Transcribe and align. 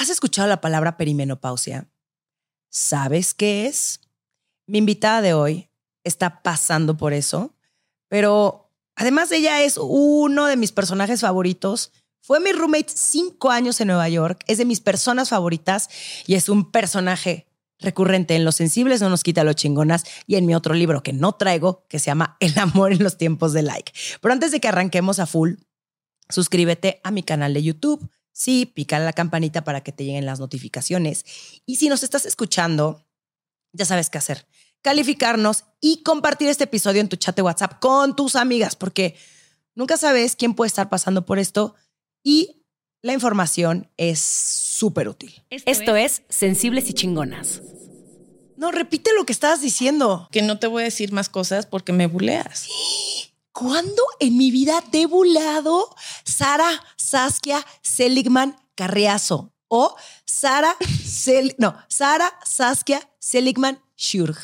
¿Has 0.00 0.08
escuchado 0.08 0.48
la 0.48 0.62
palabra 0.62 0.96
perimenopausia? 0.96 1.90
¿Sabes 2.70 3.34
qué 3.34 3.66
es? 3.66 4.00
Mi 4.66 4.78
invitada 4.78 5.20
de 5.20 5.34
hoy 5.34 5.68
está 6.04 6.42
pasando 6.42 6.96
por 6.96 7.12
eso, 7.12 7.54
pero 8.08 8.72
además 8.96 9.28
de 9.28 9.36
ella 9.36 9.62
es 9.62 9.76
uno 9.78 10.46
de 10.46 10.56
mis 10.56 10.72
personajes 10.72 11.20
favoritos. 11.20 11.92
Fue 12.22 12.40
mi 12.40 12.50
roommate 12.50 12.88
cinco 12.88 13.50
años 13.50 13.78
en 13.82 13.88
Nueva 13.88 14.08
York, 14.08 14.42
es 14.46 14.56
de 14.56 14.64
mis 14.64 14.80
personas 14.80 15.28
favoritas 15.28 15.90
y 16.26 16.34
es 16.34 16.48
un 16.48 16.70
personaje 16.70 17.46
recurrente 17.78 18.34
en 18.34 18.46
Los 18.46 18.56
Sensibles 18.56 19.02
no 19.02 19.10
nos 19.10 19.22
quita 19.22 19.44
lo 19.44 19.52
chingonas 19.52 20.04
y 20.26 20.36
en 20.36 20.46
mi 20.46 20.54
otro 20.54 20.72
libro 20.72 21.02
que 21.02 21.12
no 21.12 21.32
traigo, 21.32 21.84
que 21.88 21.98
se 21.98 22.06
llama 22.06 22.38
El 22.40 22.58
amor 22.58 22.92
en 22.92 23.04
los 23.04 23.18
tiempos 23.18 23.52
de 23.52 23.60
like. 23.60 23.92
Pero 24.22 24.32
antes 24.32 24.50
de 24.50 24.60
que 24.60 24.68
arranquemos 24.68 25.18
a 25.18 25.26
full, 25.26 25.56
suscríbete 26.30 27.02
a 27.04 27.10
mi 27.10 27.22
canal 27.22 27.52
de 27.52 27.62
YouTube 27.62 28.10
Sí, 28.32 28.66
pica 28.66 28.98
la 28.98 29.12
campanita 29.12 29.64
para 29.64 29.82
que 29.82 29.92
te 29.92 30.04
lleguen 30.04 30.26
las 30.26 30.40
notificaciones. 30.40 31.24
Y 31.66 31.76
si 31.76 31.88
nos 31.88 32.02
estás 32.02 32.26
escuchando, 32.26 33.06
ya 33.72 33.84
sabes 33.84 34.10
qué 34.10 34.18
hacer. 34.18 34.46
Calificarnos 34.82 35.64
y 35.80 36.02
compartir 36.02 36.48
este 36.48 36.64
episodio 36.64 37.00
en 37.00 37.08
tu 37.08 37.16
chat 37.16 37.36
de 37.36 37.42
WhatsApp 37.42 37.80
con 37.80 38.16
tus 38.16 38.36
amigas, 38.36 38.76
porque 38.76 39.16
nunca 39.74 39.96
sabes 39.96 40.36
quién 40.36 40.54
puede 40.54 40.68
estar 40.68 40.88
pasando 40.88 41.26
por 41.26 41.38
esto 41.38 41.74
y 42.22 42.60
la 43.02 43.12
información 43.12 43.88
es 43.96 44.20
súper 44.20 45.08
útil. 45.08 45.42
Esto, 45.50 45.96
es 45.96 46.22
Sensibles 46.28 46.88
y 46.90 46.92
Chingonas. 46.92 47.62
No, 48.56 48.70
repite 48.70 49.10
lo 49.16 49.24
que 49.24 49.32
estabas 49.32 49.62
diciendo. 49.62 50.28
Que 50.30 50.42
no 50.42 50.58
te 50.58 50.66
voy 50.66 50.82
a 50.82 50.84
decir 50.84 51.12
más 51.12 51.30
cosas 51.30 51.64
porque 51.64 51.94
me 51.94 52.06
buleas. 52.06 52.68
¿Cuándo 53.52 54.02
en 54.20 54.36
mi 54.36 54.50
vida 54.50 54.82
te 54.90 55.02
he 55.02 55.06
buleado 55.06 55.94
Sara 56.24 56.70
Saskia 56.96 57.64
Seligman 57.82 58.56
Carriazo 58.74 59.52
o 59.68 59.96
Sara 60.24 60.76
no, 61.58 61.76
Sara 61.88 62.32
Saskia 62.44 63.08
Seligman 63.18 63.80
Schurg? 63.96 64.38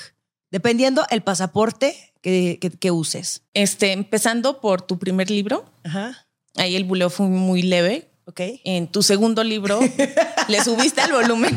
Dependiendo 0.50 1.04
el 1.10 1.22
pasaporte 1.22 2.12
que, 2.20 2.58
que, 2.58 2.90
uses. 2.90 3.42
Este, 3.54 3.92
empezando 3.92 4.60
por 4.60 4.82
tu 4.82 4.98
primer 4.98 5.30
libro. 5.30 5.70
Ajá. 5.84 6.26
Ahí 6.56 6.74
el 6.74 6.84
buleo 6.84 7.10
fue 7.10 7.26
muy 7.26 7.62
leve. 7.62 8.10
Ok. 8.24 8.40
En 8.64 8.90
tu 8.90 9.02
segundo 9.02 9.44
libro, 9.44 9.78
¿le 10.48 10.64
subiste 10.64 11.02
el 11.02 11.12
volumen? 11.12 11.56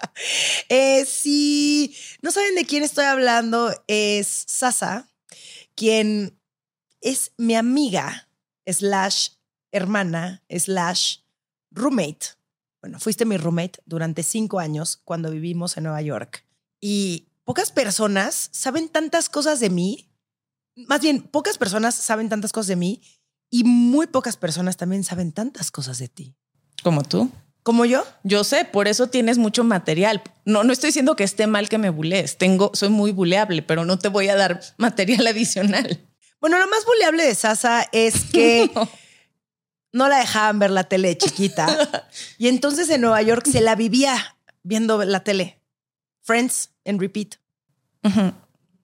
eh, 0.70 1.04
si 1.04 1.94
no 2.22 2.30
saben 2.30 2.54
de 2.54 2.64
quién 2.64 2.82
estoy 2.82 3.04
hablando, 3.04 3.70
es 3.86 4.44
Sasa, 4.46 5.10
quien 5.74 6.39
es 7.00 7.32
mi 7.36 7.54
amiga, 7.54 8.28
slash 8.66 9.30
hermana, 9.72 10.42
slash 10.48 11.18
roommate. 11.70 12.36
Bueno, 12.80 12.98
fuiste 12.98 13.24
mi 13.24 13.36
roommate 13.36 13.80
durante 13.84 14.22
cinco 14.22 14.58
años 14.58 15.00
cuando 15.04 15.30
vivimos 15.30 15.76
en 15.76 15.84
Nueva 15.84 16.02
York. 16.02 16.44
Y 16.80 17.28
pocas 17.44 17.70
personas 17.70 18.48
saben 18.52 18.88
tantas 18.88 19.28
cosas 19.28 19.60
de 19.60 19.70
mí. 19.70 20.08
Más 20.74 21.00
bien, 21.00 21.22
pocas 21.22 21.58
personas 21.58 21.94
saben 21.94 22.28
tantas 22.28 22.52
cosas 22.52 22.68
de 22.68 22.76
mí 22.76 23.02
y 23.50 23.64
muy 23.64 24.06
pocas 24.06 24.36
personas 24.36 24.76
también 24.76 25.04
saben 25.04 25.32
tantas 25.32 25.70
cosas 25.70 25.98
de 25.98 26.08
ti. 26.08 26.34
Como 26.82 27.02
tú. 27.02 27.30
¿Como 27.62 27.84
yo? 27.84 28.04
Yo 28.24 28.42
sé, 28.44 28.64
por 28.64 28.88
eso 28.88 29.08
tienes 29.08 29.36
mucho 29.36 29.64
material. 29.64 30.22
No, 30.46 30.64
no 30.64 30.72
estoy 30.72 30.88
diciendo 30.88 31.14
que 31.14 31.24
esté 31.24 31.46
mal 31.46 31.68
que 31.68 31.76
me 31.76 31.90
bulees. 31.90 32.38
Tengo, 32.38 32.70
soy 32.72 32.88
muy 32.88 33.12
buleable, 33.12 33.62
pero 33.62 33.84
no 33.84 33.98
te 33.98 34.08
voy 34.08 34.28
a 34.28 34.36
dar 34.36 34.62
material 34.78 35.26
adicional. 35.26 36.00
Bueno, 36.40 36.58
lo 36.58 36.66
más 36.68 36.84
buleable 36.86 37.24
de 37.24 37.34
Sasa 37.34 37.86
es 37.92 38.24
que 38.32 38.70
no. 39.92 40.08
la 40.08 40.18
dejaban 40.18 40.58
ver 40.58 40.70
la 40.70 40.84
tele 40.84 41.16
chiquita. 41.16 42.08
y 42.38 42.48
entonces 42.48 42.88
en 42.90 43.02
Nueva 43.02 43.22
York 43.22 43.46
se 43.50 43.60
la 43.60 43.74
vivía 43.74 44.36
viendo 44.62 45.04
la 45.04 45.22
tele. 45.22 45.60
Friends 46.22 46.70
en 46.84 46.98
repeat. 46.98 47.36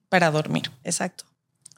Para 0.09 0.31
dormir. 0.31 0.71
Exacto. 0.83 1.25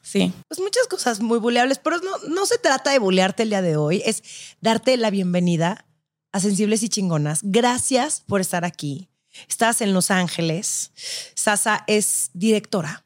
Sí. 0.02 0.33
Pues 0.47 0.59
muchas 0.59 0.87
cosas 0.87 1.20
muy 1.20 1.39
buleables, 1.39 1.80
pero 1.80 1.99
no, 1.99 2.17
no 2.30 2.45
se 2.45 2.58
trata 2.58 2.92
de 2.92 2.99
bulearte 2.99 3.43
el 3.43 3.49
día 3.49 3.61
de 3.61 3.77
hoy, 3.77 4.02
es 4.05 4.23
darte 4.59 4.98
la 4.98 5.09
bienvenida 5.11 5.86
a 6.32 6.39
Sensibles 6.39 6.82
y 6.83 6.89
Chingonas. 6.89 7.42
Gracias 7.43 8.23
por 8.26 8.42
estar 8.42 8.65
aquí. 8.65 9.09
Estás 9.48 9.82
en 9.82 9.93
Los 9.93 10.09
Ángeles. 10.09 10.92
Sasa 11.36 11.83
es 11.87 12.32
directora, 12.33 13.03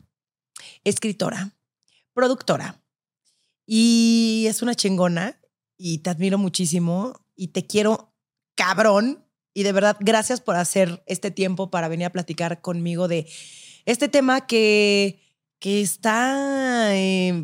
escritora, 0.83 1.51
productora 2.13 2.81
y 3.65 4.45
es 4.47 4.61
una 4.61 4.75
chingona 4.75 5.39
y 5.77 5.99
te 5.99 6.09
admiro 6.09 6.37
muchísimo 6.37 7.13
y 7.35 7.49
te 7.49 7.65
quiero 7.65 8.13
cabrón 8.55 9.25
y 9.53 9.63
de 9.63 9.71
verdad 9.71 9.97
gracias 9.99 10.41
por 10.41 10.55
hacer 10.55 11.03
este 11.05 11.31
tiempo 11.31 11.69
para 11.69 11.87
venir 11.87 12.07
a 12.07 12.11
platicar 12.11 12.61
conmigo 12.61 13.07
de 13.07 13.27
este 13.85 14.07
tema 14.07 14.47
que, 14.47 15.19
que 15.59 15.81
está 15.81 16.95
eh, 16.95 17.43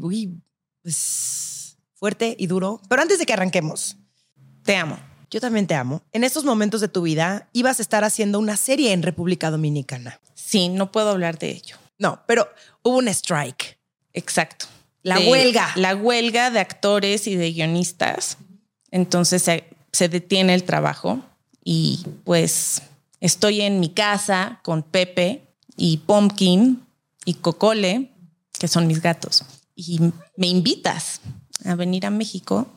pues, 0.82 1.78
fuerte 1.94 2.36
y 2.40 2.48
duro. 2.48 2.82
Pero 2.90 3.02
antes 3.02 3.20
de 3.20 3.26
que 3.26 3.34
arranquemos, 3.34 3.98
te 4.64 4.76
amo. 4.76 4.98
Yo 5.30 5.40
también 5.40 5.68
te 5.68 5.76
amo. 5.76 6.02
En 6.12 6.24
estos 6.24 6.44
momentos 6.44 6.82
de 6.82 6.88
tu 6.88 7.04
vida 7.04 7.50
ibas 7.54 7.80
a 7.80 7.82
estar 7.84 8.04
haciendo 8.04 8.40
una 8.40 8.58
serie 8.58 8.94
en 8.94 9.04
República 9.04 9.52
Dominicana. 9.52 10.20
Sí, 10.34 10.70
no 10.70 10.92
puedo 10.92 11.12
hablar 11.12 11.38
de 11.38 11.52
ello. 11.52 11.78
No, 12.00 12.24
pero 12.26 12.50
hubo 12.82 12.98
un 12.98 13.08
strike. 13.10 13.79
Exacto. 14.14 14.66
La 15.04 15.20
huelga. 15.20 15.72
La 15.76 15.96
huelga 15.96 16.52
de 16.52 16.60
actores 16.60 17.28
y 17.28 17.36
de 17.36 17.52
guionistas. 17.52 18.38
Entonces 18.92 19.44
se, 19.44 20.10
detiene 20.10 20.54
el 20.54 20.64
trabajo 20.64 21.22
y 21.64 22.06
pues 22.24 22.82
estoy 23.20 23.62
en 23.62 23.80
mi 23.80 23.90
casa 23.90 24.60
con 24.64 24.84
Pepe 24.84 25.44
y 25.78 25.98
Pumpkin 25.98 26.86
y 27.26 27.36
Cocole, 27.36 28.12
que 28.58 28.68
son 28.68 28.88
mis 28.88 29.02
gatos. 29.02 29.44
Y 29.76 30.00
me 30.36 30.48
invitas 30.48 31.22
a 31.66 31.76
venir 31.76 32.06
a 32.06 32.10
México 32.10 32.68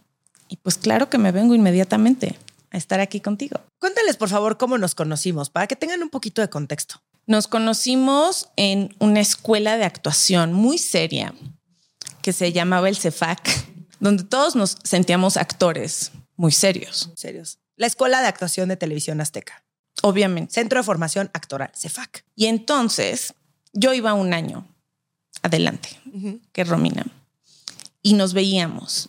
y 0.49 0.57
pues 0.57 0.77
claro 0.77 1.09
que 1.09 1.19
me 1.19 1.33
vengo 1.33 1.55
inmediatamente 1.55 2.39
a 2.71 2.77
estar 2.77 3.01
aquí 3.01 3.21
contigo. 3.21 3.61
Cuéntales 3.79 4.17
por 4.17 4.29
favor 4.29 4.59
cómo 4.59 4.79
nos 4.79 4.95
conocimos 4.95 5.51
para 5.51 5.67
que 5.67 5.77
tengan 5.77 6.03
un 6.03 6.11
poquito 6.11 6.41
de 6.41 6.51
contexto. 6.51 7.01
Nos 7.27 7.49
conocimos 7.49 8.49
en 8.57 8.95
una 8.99 9.21
escuela 9.21 9.77
de 9.77 9.85
actuación 9.85 10.53
muy 10.53 10.79
seria 10.79 11.35
que 12.21 12.33
se 12.33 12.53
llamaba 12.53 12.89
el 12.89 12.97
CEFAC, 12.97 13.41
donde 14.01 14.25
todos 14.25 14.57
nos 14.57 14.77
sentíamos 14.83 15.37
actores 15.37 16.13
muy 16.37 16.53
serios. 16.53 17.11
Serios. 17.15 17.59
La 17.77 17.87
Escuela 17.87 18.21
de 18.21 18.27
Actuación 18.27 18.69
de 18.69 18.77
Televisión 18.77 19.21
Azteca. 19.21 19.65
Obviamente. 20.03 20.55
Centro 20.55 20.81
de 20.81 20.85
Formación 20.85 21.31
Actoral, 21.33 21.71
CEFAC. 21.75 22.25
Y 22.35 22.47
entonces 22.47 23.35
yo 23.73 23.93
iba 23.95 24.15
un 24.15 24.35
año 24.35 24.67
adelante 25.43 25.89
que 26.53 26.65
Romina 26.65 27.07
y 28.03 28.15
nos 28.15 28.35
veíamos 28.35 29.09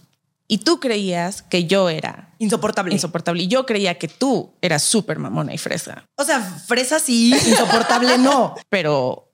y 0.54 0.60
tú 0.60 0.80
creías 0.80 1.42
que 1.42 1.66
yo 1.66 1.90
era 1.90 2.36
insoportable. 2.38 2.94
Insoportable. 2.94 3.42
Y 3.42 3.48
yo 3.48 3.66
creía 3.66 3.98
que 3.98 4.08
tú 4.08 4.54
eras 4.62 4.84
súper 4.84 5.18
mamona 5.18 5.52
y 5.52 5.58
fresa. 5.58 6.08
O 6.16 6.24
sea, 6.24 6.42
fresa 6.42 7.00
sí, 7.00 7.34
insoportable 7.34 8.20
no. 8.20 8.54
Pero 8.70 9.32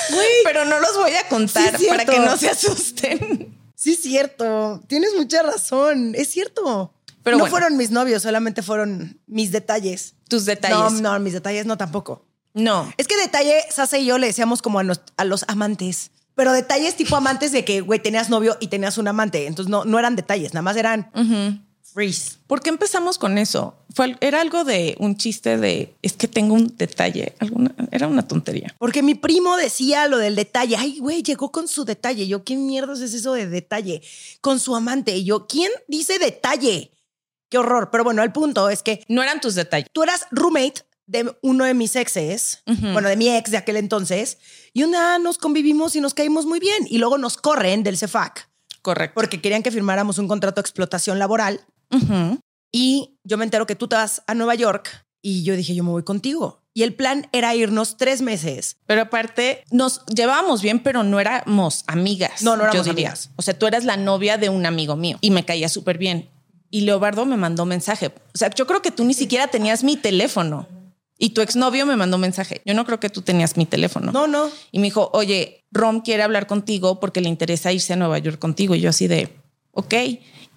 Güey. 0.10 0.28
Pero 0.44 0.66
no 0.66 0.80
los 0.80 0.96
voy 0.98 1.16
a 1.16 1.28
contar 1.28 1.76
para 1.88 2.06
que 2.06 2.20
no 2.20 2.38
se 2.38 2.50
asusten. 2.50 3.58
Sí, 3.76 3.94
es 3.94 4.02
cierto. 4.02 4.82
Tienes 4.88 5.14
mucha 5.16 5.42
razón. 5.42 6.14
Es 6.16 6.30
cierto. 6.30 6.94
Pero 7.24 7.38
no 7.38 7.44
bueno. 7.44 7.52
fueron 7.52 7.78
mis 7.78 7.90
novios, 7.92 8.22
solamente 8.24 8.62
fueron 8.62 9.20
mis 9.28 9.52
detalles. 9.52 10.16
Tus 10.28 10.46
detalles. 10.46 11.02
No, 11.02 11.14
no, 11.14 11.20
mis 11.20 11.34
detalles 11.34 11.66
no 11.66 11.78
tampoco. 11.78 12.26
No. 12.54 12.92
Es 12.98 13.08
que 13.08 13.18
detalle, 13.18 13.56
Sasa 13.72 13.98
y 13.98 14.06
yo 14.06 14.18
le 14.18 14.28
decíamos 14.28 14.62
como 14.62 14.80
a, 14.80 14.84
nos- 14.84 15.02
a 15.18 15.24
los 15.26 15.46
amantes. 15.48 16.12
Pero 16.36 16.52
detalles 16.52 16.96
tipo 16.96 17.16
amantes 17.16 17.52
de 17.52 17.64
que, 17.64 17.82
güey, 17.82 18.00
tenías 18.02 18.30
novio 18.30 18.58
y 18.60 18.68
tenías 18.68 18.98
un 18.98 19.08
amante. 19.08 19.46
Entonces 19.48 19.70
no, 19.70 19.86
no 19.86 20.00
eran 20.00 20.16
detalles, 20.16 20.54
nada 20.54 20.64
más 20.64 20.76
eran 20.78 21.10
freeze. 21.82 22.38
¿Por 22.48 22.62
qué 22.62 22.70
empezamos 22.70 23.18
con 23.20 23.38
eso? 23.38 23.76
Fue, 23.94 24.16
era 24.20 24.42
algo 24.42 24.64
de 24.64 24.96
un 25.00 25.16
chiste 25.16 25.58
de 25.58 25.96
es 26.02 26.14
que 26.14 26.28
tengo 26.28 26.56
un 26.56 26.76
detalle. 26.76 27.36
Alguna, 27.40 27.74
era 27.92 28.08
una 28.08 28.28
tontería. 28.28 28.74
Porque 28.80 29.04
mi 29.04 29.14
primo 29.14 29.56
decía 29.58 30.08
lo 30.08 30.18
del 30.18 30.36
detalle. 30.36 30.76
Ay, 30.78 30.98
güey, 31.00 31.22
llegó 31.22 31.52
con 31.52 31.68
su 31.68 31.86
detalle. 31.86 32.28
Yo, 32.28 32.44
¿qué 32.44 32.56
mierdas 32.56 33.00
es 33.02 33.14
eso 33.14 33.34
de 33.34 33.48
detalle? 33.48 34.02
Con 34.42 34.60
su 34.60 34.76
amante. 34.76 35.16
Y 35.16 35.26
yo, 35.26 35.46
¿quién 35.46 35.72
dice 35.88 36.18
detalle? 36.18 36.92
Qué 37.54 37.60
horror. 37.60 37.92
Pero 37.92 38.04
bueno, 38.04 38.24
el 38.24 38.32
punto 38.32 38.68
es 38.68 38.82
que 38.82 39.04
No 39.08 39.22
eran 39.22 39.40
tus 39.40 39.54
detalles. 39.54 39.88
tú 39.94 40.02
eras 40.02 40.26
roommate 40.32 40.82
de 41.06 41.38
uno 41.44 41.66
de 41.66 41.76
mis 41.76 41.96
exes, 41.96 42.64
bueno, 42.66 43.08
de 43.10 43.16
mi 43.16 43.30
ex 43.30 43.52
de 43.52 43.58
aquel 43.58 43.78
entonces, 43.78 44.40
y 44.74 44.82
una 44.82 45.20
nos 45.20 45.38
convivimos 45.38 45.96
y 45.96 46.02
nos 46.02 46.16
caímos 46.16 46.48
muy 46.48 46.60
bien. 46.60 46.88
Y 46.90 46.98
luego 46.98 47.20
nos 47.20 47.38
corren 47.38 47.84
del 47.84 47.96
CEFAC 47.96 48.50
Correcto. 48.82 49.14
porque 49.14 49.40
querían 49.40 49.62
que 49.62 49.70
firmáramos 49.70 50.18
un 50.18 50.28
contrato 50.28 50.56
de 50.56 50.62
explotación 50.62 51.20
laboral. 51.20 51.62
Y 52.72 53.20
yo 53.24 53.38
me 53.38 53.44
entero 53.44 53.68
que 53.68 53.76
tú 53.76 53.88
te 53.88 53.98
vas 53.98 54.24
a 54.26 54.34
Nueva 54.34 54.56
York 54.56 55.06
y 55.22 55.44
yo 55.44 55.56
dije, 55.56 55.76
yo 55.76 55.84
me 55.84 55.92
voy 55.92 56.02
contigo. 56.02 56.64
Y 56.74 56.82
el 56.82 56.96
plan 56.96 57.28
era 57.34 57.54
irnos 57.54 57.98
tres 57.98 58.24
meses. 58.24 58.78
Pero 58.88 59.04
aparte, 59.04 59.64
nos 59.70 60.04
llevábamos 60.08 60.64
bien, 60.64 60.82
pero 60.82 61.04
no 61.04 61.20
éramos 61.20 61.84
amigas. 61.86 62.42
No, 62.42 62.58
no 62.58 62.64
éramos 62.64 62.88
yo 62.88 62.92
amigas. 62.94 63.30
O 63.36 63.44
sea, 63.44 63.58
tú 63.60 63.68
eras 63.68 63.84
la 63.86 63.96
novia 63.96 64.40
de 64.40 64.50
un 64.50 64.66
amigo 64.66 64.96
mío 64.96 65.20
y 65.22 65.30
me 65.30 65.46
caía 65.46 65.70
súper 65.70 66.00
bien. 66.00 66.32
Y 66.74 66.82
Leobardo 66.82 67.28
me 67.28 67.38
mandó 67.38 67.68
mensaje. 67.68 68.08
O 68.08 68.38
sea, 68.40 68.50
yo 68.50 68.66
creo 68.66 68.82
que 68.82 68.90
tú 68.90 69.04
ni 69.06 69.14
siquiera 69.14 69.46
tenías 69.46 69.84
mi 69.84 69.96
teléfono. 69.96 70.68
Y 71.20 71.30
tu 71.30 71.42
exnovio 71.42 71.86
me 71.86 71.96
mandó 71.96 72.18
mensaje. 72.18 72.64
Yo 72.66 72.74
no 72.74 72.84
creo 72.84 73.00
que 73.00 73.12
tú 73.12 73.22
tenías 73.22 73.58
mi 73.58 73.68
teléfono. 73.68 74.12
No, 74.12 74.26
no. 74.26 74.50
Y 74.72 74.80
me 74.80 74.86
dijo, 74.86 75.12
oye, 75.14 75.64
Rom 75.70 76.02
quiere 76.02 76.24
hablar 76.24 76.48
contigo 76.48 77.00
porque 77.00 77.22
le 77.22 77.30
interesa 77.30 77.72
irse 77.72 77.94
a 77.94 77.96
Nueva 77.96 78.18
York 78.18 78.40
contigo. 78.40 78.74
Y 78.74 78.80
yo 78.80 78.90
así 78.90 79.06
de, 79.06 79.30
ok. 79.74 79.94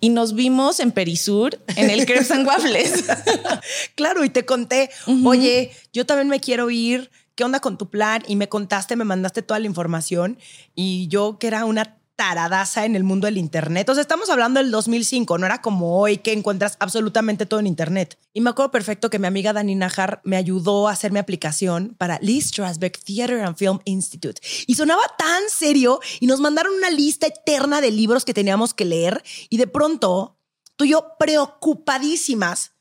Y 0.01 0.09
nos 0.09 0.35
vimos 0.35 0.81
en 0.81 0.91
Perisur, 0.91 1.61
en 1.77 1.91
el 1.91 2.07
Crepes 2.07 2.31
and 2.31 2.47
Waffles. 2.47 3.05
Claro, 3.95 4.25
y 4.25 4.31
te 4.31 4.47
conté, 4.47 4.89
oye, 5.23 5.71
yo 5.93 6.07
también 6.07 6.29
me 6.29 6.41
quiero 6.41 6.71
ir, 6.71 7.11
¿qué 7.35 7.45
onda 7.45 7.61
con 7.61 7.77
tu 7.77 7.91
plan? 7.91 8.23
Y 8.27 8.37
me 8.37 8.49
contaste, 8.49 8.97
me 8.97 9.05
mandaste 9.05 9.43
toda 9.43 9.61
la 9.61 9.67
información 9.67 10.39
y 10.75 11.09
yo 11.09 11.39
que 11.39 11.47
era 11.49 11.67
una 11.67 11.99
taradaza 12.17 12.87
en 12.87 12.97
el 12.97 13.05
mundo 13.05 13.27
del 13.27 13.37
Internet. 13.37 13.89
O 13.91 13.95
sea, 13.95 14.01
estamos 14.01 14.31
hablando 14.31 14.59
del 14.59 14.71
2005, 14.71 15.37
no 15.39 15.47
era 15.47 15.61
como 15.61 16.01
hoy 16.01 16.19
que 16.19 16.33
encuentras 16.33 16.77
absolutamente 16.81 17.45
todo 17.45 17.61
en 17.61 17.67
Internet. 17.67 18.19
Y 18.33 18.41
me 18.41 18.51
acuerdo 18.51 18.73
perfecto 18.73 19.11
que 19.11 19.19
mi 19.19 19.27
amiga 19.27 19.53
Dani 19.53 19.75
Najar 19.75 20.23
me 20.25 20.37
ayudó 20.37 20.89
a 20.89 20.93
hacer 20.93 21.13
mi 21.13 21.19
aplicación 21.19 21.95
para 21.99 22.19
Lee 22.23 22.41
Strasberg 22.41 22.99
Theater 22.99 23.41
and 23.43 23.57
Film 23.57 23.81
Institute. 23.85 24.41
Y 24.67 24.75
sonaba 24.75 25.03
tan 25.19 25.43
serio 25.51 26.01
y 26.19 26.27
nos 26.27 26.41
mandaron 26.41 26.75
una 26.75 26.91
lista 26.91 27.27
eterna 27.27 27.81
de 27.83 27.91
libros 27.91 28.25
que 28.25 28.35
teníamos 28.35 28.73
que 28.73 28.87
leer 28.87 29.23
y 29.51 29.59
de 29.59 29.67
pronto 29.67 30.39
tú 30.77 30.87
y 30.87 30.91
yo 30.91 31.17
preocupadísimas 31.19 32.73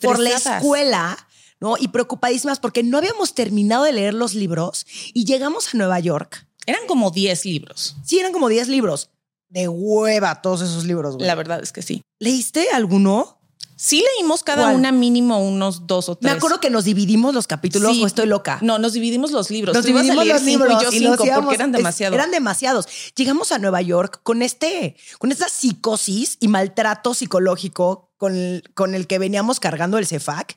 por 0.00 0.18
la 0.18 0.30
escuela, 0.30 1.28
¿no? 1.60 1.76
Y 1.78 1.88
preocupadísimas 1.88 2.60
porque 2.60 2.82
no 2.82 2.98
habíamos 2.98 3.34
terminado 3.34 3.84
de 3.84 3.92
leer 3.92 4.14
los 4.14 4.34
libros 4.34 4.86
y 5.14 5.24
llegamos 5.24 5.74
a 5.74 5.78
Nueva 5.78 5.98
York. 5.98 6.46
Eran 6.66 6.86
como 6.86 7.10
10 7.10 7.44
libros. 7.44 7.96
Sí, 8.04 8.18
eran 8.18 8.32
como 8.32 8.48
10 8.48 8.68
libros. 8.68 9.10
De 9.48 9.68
hueva 9.68 10.40
todos 10.40 10.62
esos 10.62 10.84
libros, 10.84 11.16
güey. 11.16 11.26
La 11.26 11.34
verdad 11.34 11.60
es 11.62 11.72
que 11.72 11.82
sí. 11.82 12.02
¿Leíste 12.18 12.68
alguno? 12.72 13.38
Sí 13.76 14.04
leímos 14.16 14.44
cada 14.44 14.62
¿Cuál? 14.64 14.76
una 14.76 14.92
mínimo 14.92 15.40
unos 15.44 15.88
dos 15.88 16.08
o 16.08 16.12
Me 16.12 16.28
tres. 16.28 16.34
acuerdo 16.34 16.60
que 16.60 16.70
nos 16.70 16.84
dividimos 16.84 17.34
los 17.34 17.48
capítulos 17.48 17.96
Sí. 17.96 18.02
o 18.02 18.06
estoy 18.06 18.26
loca. 18.26 18.58
No, 18.62 18.78
nos 18.78 18.92
dividimos 18.92 19.32
los 19.32 19.50
libros. 19.50 19.74
Nos 19.74 19.82
Tú 19.84 19.88
dividimos 19.88 20.24
los 20.24 20.40
cinco 20.42 20.64
libros 20.66 20.82
y 20.82 20.84
yo 20.84 20.92
y 20.92 20.98
cinco 21.00 21.24
íbamos- 21.24 21.44
porque 21.44 21.54
eran 21.56 21.72
demasiados. 21.72 22.14
Eran 22.14 22.30
demasiados. 22.30 22.86
Llegamos 23.16 23.50
a 23.50 23.58
Nueva 23.58 23.82
York 23.82 24.20
con 24.22 24.40
este, 24.42 24.96
con 25.18 25.32
esta 25.32 25.48
psicosis 25.48 26.36
y 26.38 26.46
maltrato 26.48 27.12
psicológico 27.12 28.12
con 28.18 28.36
el, 28.36 28.62
con 28.74 28.94
el 28.94 29.08
que 29.08 29.18
veníamos 29.18 29.58
cargando 29.58 29.98
el 29.98 30.06
CEFAC. 30.06 30.56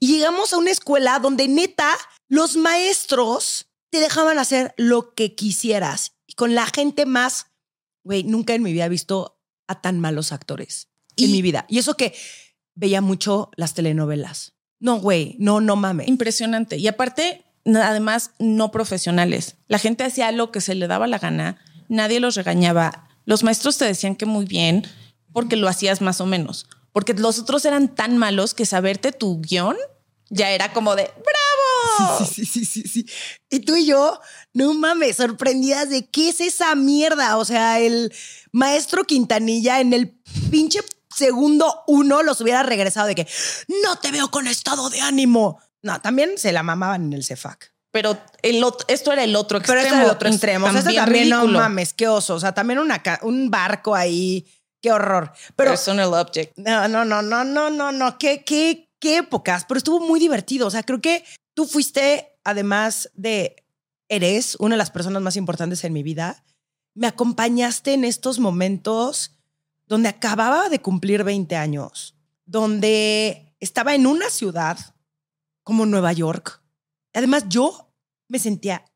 Y 0.00 0.08
llegamos 0.08 0.52
a 0.52 0.56
una 0.58 0.72
escuela 0.72 1.20
donde 1.20 1.46
neta 1.46 1.88
los 2.28 2.56
maestros 2.56 3.68
te 3.94 4.00
dejaban 4.00 4.40
hacer 4.40 4.74
lo 4.76 5.14
que 5.14 5.36
quisieras. 5.36 6.14
Y 6.26 6.32
con 6.32 6.56
la 6.56 6.66
gente 6.66 7.06
más, 7.06 7.46
güey, 8.02 8.24
nunca 8.24 8.52
en 8.52 8.64
mi 8.64 8.72
vida 8.72 8.86
he 8.86 8.88
visto 8.88 9.38
a 9.68 9.80
tan 9.80 10.00
malos 10.00 10.32
actores. 10.32 10.88
En 11.16 11.28
Y- 11.28 11.32
mi 11.32 11.42
vida. 11.42 11.64
Y 11.68 11.78
eso 11.78 11.96
que 11.96 12.12
veía 12.74 13.00
mucho 13.00 13.52
las 13.54 13.74
telenovelas. 13.74 14.54
No, 14.80 14.98
güey, 14.98 15.36
no, 15.38 15.60
no 15.60 15.76
mames. 15.76 16.08
Impresionante. 16.08 16.76
Y 16.76 16.88
aparte, 16.88 17.44
además, 17.64 18.32
no 18.40 18.72
profesionales. 18.72 19.58
La 19.68 19.78
gente 19.78 20.02
hacía 20.02 20.32
lo 20.32 20.50
que 20.50 20.60
se 20.60 20.74
le 20.74 20.88
daba 20.88 21.06
la 21.06 21.20
gana. 21.20 21.58
Nadie 21.88 22.18
los 22.18 22.34
regañaba. 22.34 23.08
Los 23.26 23.44
maestros 23.44 23.78
te 23.78 23.84
decían 23.84 24.16
que 24.16 24.26
muy 24.26 24.44
bien 24.44 24.84
porque 25.32 25.54
lo 25.54 25.68
hacías 25.68 26.00
más 26.00 26.20
o 26.20 26.26
menos. 26.26 26.66
Porque 26.90 27.14
los 27.14 27.38
otros 27.38 27.64
eran 27.64 27.94
tan 27.94 28.18
malos 28.18 28.54
que 28.54 28.66
saberte 28.66 29.12
tu 29.12 29.40
guion 29.40 29.76
ya 30.30 30.50
era 30.50 30.72
como 30.72 30.94
de 30.96 31.04
¡Bravo! 31.04 32.18
Sí, 32.18 32.26
sí, 32.26 32.46
sí, 32.46 32.64
sí, 32.64 32.82
sí. 32.88 33.06
Y 33.50 33.60
tú 33.60 33.76
y 33.76 33.86
yo, 33.86 34.20
no 34.52 34.74
mames, 34.74 35.16
sorprendidas 35.16 35.88
de 35.90 36.08
qué 36.08 36.30
es 36.30 36.40
esa 36.40 36.74
mierda. 36.74 37.36
O 37.36 37.44
sea, 37.44 37.80
el 37.80 38.12
maestro 38.52 39.04
Quintanilla 39.04 39.80
en 39.80 39.92
el 39.92 40.18
pinche 40.50 40.80
segundo 41.14 41.82
uno 41.86 42.22
los 42.22 42.40
hubiera 42.40 42.62
regresado 42.62 43.06
de 43.06 43.14
que 43.14 43.28
no 43.82 43.96
te 43.96 44.10
veo 44.10 44.30
con 44.30 44.46
estado 44.46 44.90
de 44.90 45.00
ánimo. 45.00 45.60
No, 45.82 46.00
también 46.00 46.38
se 46.38 46.52
la 46.52 46.62
mamaban 46.62 47.04
en 47.04 47.12
el 47.12 47.24
CEFAC. 47.24 47.72
Pero 47.90 48.18
el 48.42 48.64
otro, 48.64 48.84
esto 48.88 49.12
era 49.12 49.22
el 49.22 49.36
otro 49.36 49.60
Pero 49.60 49.74
extremo. 49.78 49.96
era 49.96 50.04
el 50.06 50.10
otro 50.10 50.28
extremo. 50.28 50.66
O 50.66 50.72
sea, 50.72 50.82
también 50.82 51.28
no 51.28 51.46
mames, 51.46 51.94
qué 51.94 52.08
oso. 52.08 52.34
O 52.34 52.40
sea, 52.40 52.52
también 52.52 52.80
una 52.80 53.00
un 53.22 53.50
barco 53.50 53.94
ahí, 53.94 54.44
qué 54.82 54.90
horror. 54.90 55.32
Pero 55.54 55.70
Personal 55.70 56.12
object. 56.14 56.58
No, 56.58 56.88
no, 56.88 57.04
no, 57.04 57.22
no, 57.22 57.44
no, 57.44 57.70
no, 57.70 57.92
no. 57.92 58.18
Qué, 58.18 58.42
qué, 58.42 58.88
qué 59.04 59.18
épocas, 59.18 59.66
pero 59.66 59.76
estuvo 59.76 60.00
muy 60.00 60.18
divertido. 60.18 60.66
O 60.66 60.70
sea, 60.70 60.82
creo 60.82 61.02
que 61.02 61.24
tú 61.52 61.66
fuiste, 61.66 62.38
además 62.42 63.10
de 63.12 63.66
eres 64.08 64.56
una 64.58 64.76
de 64.76 64.78
las 64.78 64.90
personas 64.90 65.20
más 65.20 65.36
importantes 65.36 65.84
en 65.84 65.92
mi 65.92 66.02
vida, 66.02 66.42
me 66.94 67.06
acompañaste 67.06 67.92
en 67.92 68.04
estos 68.04 68.38
momentos 68.38 69.36
donde 69.86 70.08
acababa 70.08 70.70
de 70.70 70.80
cumplir 70.80 71.22
20 71.22 71.54
años, 71.54 72.16
donde 72.46 73.54
estaba 73.60 73.94
en 73.94 74.06
una 74.06 74.30
ciudad 74.30 74.78
como 75.64 75.84
Nueva 75.84 76.14
York. 76.14 76.62
Además, 77.12 77.44
yo 77.50 77.92
me 78.28 78.38
sentía 78.38 78.86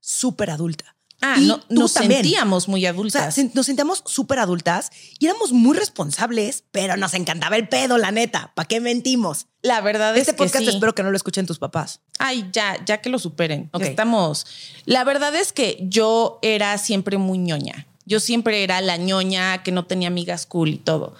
súper 0.00 0.48
adulta. 0.48 0.96
Ah, 1.20 1.36
Y 1.40 1.46
no, 1.46 1.60
nos 1.68 1.94
también. 1.94 2.22
sentíamos 2.22 2.68
muy 2.68 2.80
O 2.80 2.82
sea, 2.82 2.90
adultas. 2.90 3.38
nos 3.54 3.66
sentíamos 3.66 4.02
súper 4.06 4.38
adultas 4.38 4.90
y 5.18 5.26
éramos 5.26 5.52
muy 5.52 5.76
responsables, 5.76 6.62
pero 6.70 6.96
nos 6.96 7.12
encantaba 7.14 7.56
el 7.56 7.68
pedo, 7.68 7.98
la 7.98 8.12
neta. 8.12 8.52
¿Para 8.54 8.68
qué 8.68 8.80
mentimos? 8.80 9.46
la 9.62 9.80
verdad 9.80 10.16
Este 10.16 10.30
es 10.30 10.36
que 10.36 10.44
podcast 10.44 10.64
sí. 10.64 10.70
espero 10.70 10.94
que 10.94 11.02
no 11.02 11.10
lo 11.10 11.16
escuchen 11.16 11.44
tus 11.46 11.58
papás. 11.58 12.00
Ay, 12.20 12.48
ya, 12.52 12.76
ya 12.86 13.00
que 13.00 13.10
lo 13.10 13.18
superen. 13.18 13.68
Ok. 13.72 13.82
Estamos. 13.82 14.46
La 14.84 15.02
verdad 15.04 15.34
es 15.34 15.52
que 15.52 15.78
yo 15.82 16.38
era 16.42 16.78
siempre 16.78 17.18
muy 17.18 17.38
ñoña. 17.38 17.86
Yo 18.06 18.20
siempre 18.20 18.62
era 18.62 18.80
la 18.80 18.96
ñoña 18.96 19.62
que 19.64 19.72
no 19.72 19.84
tenía 19.86 20.08
amigas 20.08 20.46
cool 20.46 20.68
y 20.70 20.78
todo. 20.78 21.14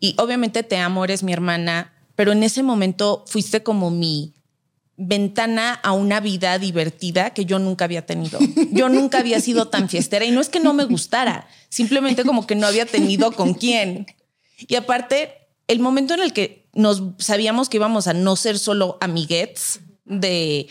Y 0.00 0.14
obviamente 0.18 0.62
te 0.62 0.78
amo, 0.78 1.04
eres 1.04 1.22
mi 1.22 1.32
hermana, 1.32 1.92
pero 2.16 2.32
en 2.32 2.42
ese 2.42 2.62
momento 2.62 3.24
fuiste 3.26 3.62
como 3.62 3.90
mi 3.90 4.32
ventana 4.96 5.74
a 5.74 5.92
una 5.92 6.20
vida 6.20 6.58
divertida 6.58 7.30
que 7.30 7.44
yo 7.44 7.58
nunca 7.58 7.84
había 7.84 8.06
tenido. 8.06 8.38
Yo 8.70 8.88
nunca 8.88 9.18
había 9.18 9.40
sido 9.40 9.68
tan 9.68 9.88
fiestera 9.88 10.24
y 10.24 10.30
no 10.30 10.40
es 10.40 10.48
que 10.48 10.60
no 10.60 10.72
me 10.72 10.84
gustara, 10.84 11.48
simplemente 11.68 12.24
como 12.24 12.46
que 12.46 12.54
no 12.54 12.66
había 12.66 12.86
tenido 12.86 13.32
con 13.32 13.54
quién. 13.54 14.06
Y 14.58 14.76
aparte, 14.76 15.34
el 15.66 15.80
momento 15.80 16.14
en 16.14 16.20
el 16.20 16.32
que 16.32 16.66
nos 16.74 17.02
sabíamos 17.18 17.68
que 17.68 17.78
íbamos 17.78 18.06
a 18.06 18.14
no 18.14 18.36
ser 18.36 18.58
solo 18.58 18.98
amiguetes 19.00 19.80
de 20.04 20.68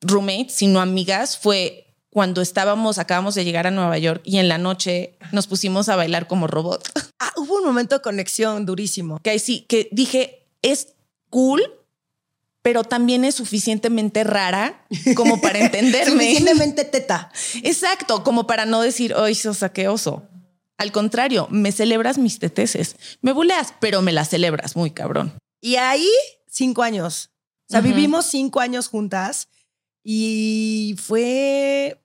roommates, 0.00 0.54
sino 0.54 0.80
amigas, 0.80 1.36
fue 1.36 1.86
cuando 2.10 2.42
estábamos, 2.42 2.98
acabamos 2.98 3.34
de 3.34 3.44
llegar 3.44 3.66
a 3.66 3.70
Nueva 3.70 3.96
York 3.98 4.22
y 4.24 4.38
en 4.38 4.48
la 4.48 4.58
noche 4.58 5.16
nos 5.32 5.46
pusimos 5.46 5.88
a 5.88 5.96
bailar 5.96 6.26
como 6.26 6.46
robot. 6.46 6.88
Ah, 7.18 7.32
hubo 7.36 7.56
un 7.58 7.64
momento 7.64 7.96
de 7.96 8.02
conexión 8.02 8.66
durísimo. 8.66 9.20
Que 9.22 9.38
sí, 9.38 9.64
que 9.68 9.88
dije, 9.92 10.46
es 10.62 10.94
cool, 11.28 11.62
pero 12.62 12.84
también 12.84 13.24
es 13.24 13.34
suficientemente 13.34 14.24
rara 14.24 14.86
como 15.14 15.40
para 15.40 15.58
entenderme. 15.64 16.12
Suficientemente 16.12 16.84
teta. 16.84 17.30
Exacto, 17.62 18.22
como 18.22 18.46
para 18.46 18.66
no 18.66 18.82
decir, 18.82 19.14
oye, 19.14 19.34
sosa, 19.34 19.72
qué 19.72 19.88
oso. 19.88 20.28
Al 20.76 20.92
contrario, 20.92 21.46
me 21.50 21.72
celebras 21.72 22.18
mis 22.18 22.38
teteses. 22.38 22.96
Me 23.20 23.32
buleas, 23.32 23.74
pero 23.80 24.02
me 24.02 24.12
las 24.12 24.30
celebras 24.30 24.76
muy 24.76 24.90
cabrón. 24.90 25.34
Y 25.60 25.76
ahí, 25.76 26.08
cinco 26.46 26.82
años. 26.82 27.30
O 27.68 27.72
sea, 27.72 27.80
vivimos 27.80 28.26
cinco 28.26 28.60
años 28.60 28.88
juntas 28.88 29.48
y 30.02 30.96
fue 30.98 32.02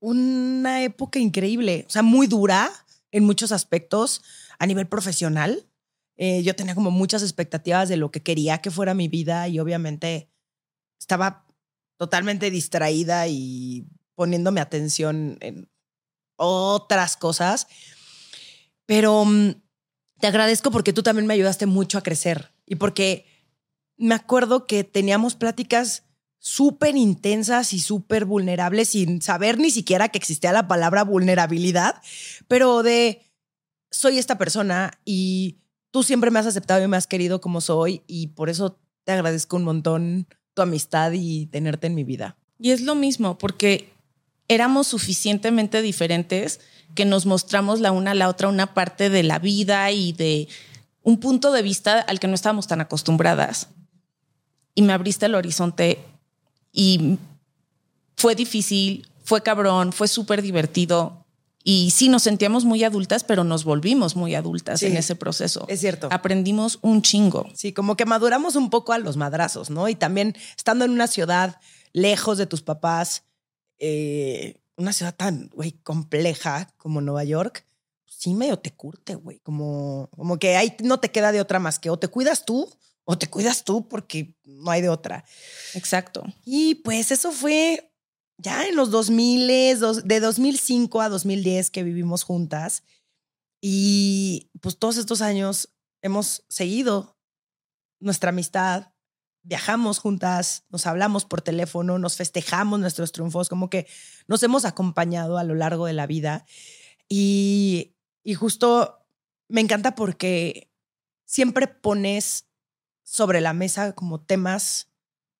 una 0.00 0.82
época 0.82 1.18
increíble. 1.18 1.84
O 1.88 1.90
sea, 1.90 2.02
muy 2.02 2.26
dura, 2.26 2.70
en 3.10 3.24
muchos 3.24 3.52
aspectos 3.52 4.22
a 4.58 4.66
nivel 4.66 4.86
profesional. 4.86 5.66
Eh, 6.18 6.42
yo 6.42 6.54
tenía 6.56 6.74
como 6.74 6.90
muchas 6.90 7.22
expectativas 7.22 7.88
de 7.88 7.96
lo 7.96 8.10
que 8.10 8.22
quería 8.22 8.58
que 8.58 8.72
fuera 8.72 8.92
mi 8.92 9.06
vida 9.06 9.46
y 9.46 9.60
obviamente 9.60 10.28
estaba 10.98 11.46
totalmente 11.96 12.50
distraída 12.50 13.28
y 13.28 13.86
poniéndome 14.16 14.60
atención 14.60 15.38
en 15.40 15.70
otras 16.36 17.16
cosas. 17.16 17.68
Pero 18.84 19.24
mm, 19.24 19.62
te 20.18 20.26
agradezco 20.26 20.72
porque 20.72 20.92
tú 20.92 21.04
también 21.04 21.26
me 21.26 21.34
ayudaste 21.34 21.66
mucho 21.66 21.98
a 21.98 22.02
crecer 22.02 22.52
y 22.66 22.74
porque 22.74 23.24
me 23.96 24.16
acuerdo 24.16 24.66
que 24.66 24.82
teníamos 24.82 25.36
pláticas 25.36 26.04
súper 26.40 26.96
intensas 26.96 27.72
y 27.72 27.78
súper 27.78 28.24
vulnerables 28.24 28.90
sin 28.90 29.22
saber 29.22 29.58
ni 29.58 29.70
siquiera 29.70 30.08
que 30.08 30.18
existía 30.18 30.52
la 30.52 30.66
palabra 30.66 31.04
vulnerabilidad, 31.04 32.00
pero 32.48 32.82
de 32.82 33.22
soy 33.90 34.18
esta 34.18 34.36
persona 34.38 35.00
y 35.04 35.58
tú 35.90 36.02
siempre 36.02 36.30
me 36.30 36.38
has 36.38 36.46
aceptado 36.46 36.82
y 36.82 36.88
me 36.88 36.96
has 36.96 37.06
querido 37.06 37.40
como 37.40 37.60
soy 37.60 38.02
y 38.06 38.28
por 38.28 38.48
eso 38.48 38.78
te 39.04 39.12
agradezco 39.12 39.56
un 39.56 39.64
montón 39.64 40.26
tu 40.54 40.62
amistad 40.62 41.12
y 41.12 41.46
tenerte 41.46 41.86
en 41.86 41.94
mi 41.94 42.04
vida. 42.04 42.36
Y 42.58 42.70
es 42.70 42.80
lo 42.80 42.94
mismo, 42.94 43.38
porque 43.38 43.92
éramos 44.48 44.88
suficientemente 44.88 45.82
diferentes 45.82 46.60
que 46.94 47.04
nos 47.04 47.26
mostramos 47.26 47.80
la 47.80 47.92
una 47.92 48.10
a 48.12 48.14
la 48.14 48.28
otra 48.28 48.48
una 48.48 48.74
parte 48.74 49.10
de 49.10 49.22
la 49.22 49.38
vida 49.38 49.90
y 49.92 50.12
de 50.12 50.48
un 51.02 51.20
punto 51.20 51.52
de 51.52 51.62
vista 51.62 52.00
al 52.00 52.18
que 52.18 52.26
no 52.26 52.34
estábamos 52.34 52.66
tan 52.66 52.80
acostumbradas. 52.80 53.68
Y 54.74 54.82
me 54.82 54.92
abriste 54.92 55.26
el 55.26 55.34
horizonte 55.34 55.98
y 56.72 57.18
fue 58.16 58.34
difícil, 58.34 59.08
fue 59.22 59.42
cabrón, 59.42 59.92
fue 59.92 60.08
súper 60.08 60.42
divertido. 60.42 61.24
Y 61.64 61.90
sí, 61.90 62.08
nos 62.08 62.22
sentíamos 62.22 62.64
muy 62.64 62.84
adultas, 62.84 63.24
pero 63.24 63.44
nos 63.44 63.64
volvimos 63.64 64.16
muy 64.16 64.34
adultas 64.34 64.82
en 64.82 64.96
ese 64.96 65.16
proceso. 65.16 65.66
Es 65.68 65.80
cierto. 65.80 66.08
Aprendimos 66.10 66.78
un 66.82 67.02
chingo. 67.02 67.46
Sí, 67.54 67.72
como 67.72 67.96
que 67.96 68.06
maduramos 68.06 68.56
un 68.56 68.70
poco 68.70 68.92
a 68.92 68.98
los 68.98 69.16
madrazos, 69.16 69.68
¿no? 69.68 69.88
Y 69.88 69.94
también 69.94 70.36
estando 70.56 70.84
en 70.84 70.92
una 70.92 71.08
ciudad 71.08 71.60
lejos 71.92 72.38
de 72.38 72.46
tus 72.46 72.62
papás, 72.62 73.24
eh, 73.78 74.60
una 74.76 74.92
ciudad 74.92 75.14
tan, 75.14 75.50
güey, 75.52 75.72
compleja 75.82 76.72
como 76.76 77.00
Nueva 77.00 77.24
York, 77.24 77.66
sí 78.06 78.34
medio 78.34 78.58
te 78.58 78.72
curte, 78.72 79.14
güey. 79.16 79.38
Como, 79.40 80.08
como 80.16 80.38
que 80.38 80.56
ahí 80.56 80.76
no 80.82 81.00
te 81.00 81.10
queda 81.10 81.32
de 81.32 81.40
otra 81.40 81.58
más 81.58 81.78
que 81.78 81.90
o 81.90 81.98
te 81.98 82.08
cuidas 82.08 82.44
tú 82.44 82.68
o 83.04 83.16
te 83.16 83.28
cuidas 83.28 83.64
tú 83.64 83.88
porque 83.88 84.34
no 84.44 84.70
hay 84.70 84.82
de 84.82 84.88
otra. 84.88 85.24
Exacto. 85.74 86.24
Y 86.44 86.76
pues 86.76 87.10
eso 87.10 87.32
fue 87.32 87.87
ya 88.38 88.66
en 88.66 88.76
los 88.76 88.90
2000, 88.90 89.46
de 90.04 90.20
2005 90.20 91.00
a 91.00 91.08
2010 91.08 91.70
que 91.70 91.82
vivimos 91.82 92.22
juntas. 92.22 92.84
Y 93.60 94.50
pues 94.60 94.78
todos 94.78 94.96
estos 94.96 95.20
años 95.20 95.74
hemos 96.00 96.44
seguido 96.48 97.18
nuestra 98.00 98.30
amistad, 98.30 98.92
viajamos 99.42 99.98
juntas, 99.98 100.64
nos 100.68 100.86
hablamos 100.86 101.24
por 101.24 101.42
teléfono, 101.42 101.98
nos 101.98 102.16
festejamos 102.16 102.78
nuestros 102.78 103.10
triunfos, 103.10 103.48
como 103.48 103.68
que 103.68 103.88
nos 104.28 104.42
hemos 104.44 104.64
acompañado 104.64 105.38
a 105.38 105.44
lo 105.44 105.54
largo 105.54 105.86
de 105.86 105.94
la 105.94 106.06
vida. 106.06 106.46
Y 107.08 107.94
justo 108.36 109.04
me 109.48 109.60
encanta 109.60 109.94
porque 109.94 110.70
siempre 111.24 111.66
pones 111.66 112.46
sobre 113.02 113.40
la 113.40 113.54
mesa 113.54 113.94
como 113.94 114.20
temas 114.20 114.92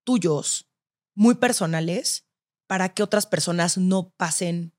tuyos, 0.05 0.69
muy 1.15 1.35
personales, 1.35 2.28
para 2.69 2.91
que 2.91 3.03
otras 3.03 3.27
personas 3.27 3.77
no 3.77 4.11
pasen 4.17 4.73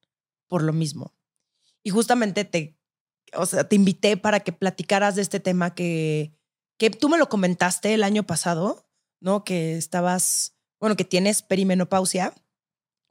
por 0.47 0.63
lo 0.63 0.71
mismo. 0.71 1.13
Y 1.83 1.89
justamente 1.89 2.45
te, 2.45 2.79
o 3.33 3.45
sea, 3.45 3.67
te 3.67 3.75
invité 3.75 4.15
para 4.15 4.39
que 4.39 4.53
platicaras 4.53 5.17
de 5.17 5.21
este 5.21 5.41
tema 5.41 5.75
que, 5.75 6.33
que 6.77 6.89
tú 6.89 7.09
me 7.09 7.17
lo 7.17 7.27
comentaste 7.27 7.93
el 7.93 8.03
año 8.03 8.23
pasado, 8.23 8.87
¿no? 9.19 9.43
Que 9.43 9.75
estabas, 9.75 10.55
bueno, 10.79 10.95
que 10.95 11.03
tienes 11.03 11.41
perimenopausia, 11.41 12.33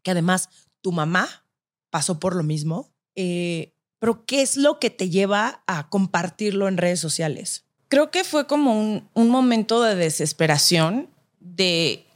que 0.03 0.13
además 0.13 0.49
tu 0.81 0.93
mamá 0.93 1.45
pasó 1.91 2.19
por 2.19 2.35
lo 2.35 2.43
mismo. 2.43 2.91
Eh, 3.15 3.75
pero 3.99 4.25
¿qué 4.25 4.41
es 4.41 4.57
lo 4.57 4.79
que 4.79 4.89
te 4.89 5.11
lleva 5.11 5.63
a 5.67 5.91
compartirlo 5.91 6.69
en 6.69 6.79
redes 6.79 7.01
sociales? 7.01 7.69
creo 7.89 8.11
que 8.11 8.25
fue 8.25 8.47
como 8.47 8.79
un, 8.79 9.09
un 9.15 9.31
momento 9.31 9.83
de 9.83 9.95
desesperación 9.95 11.09
de 11.41 12.07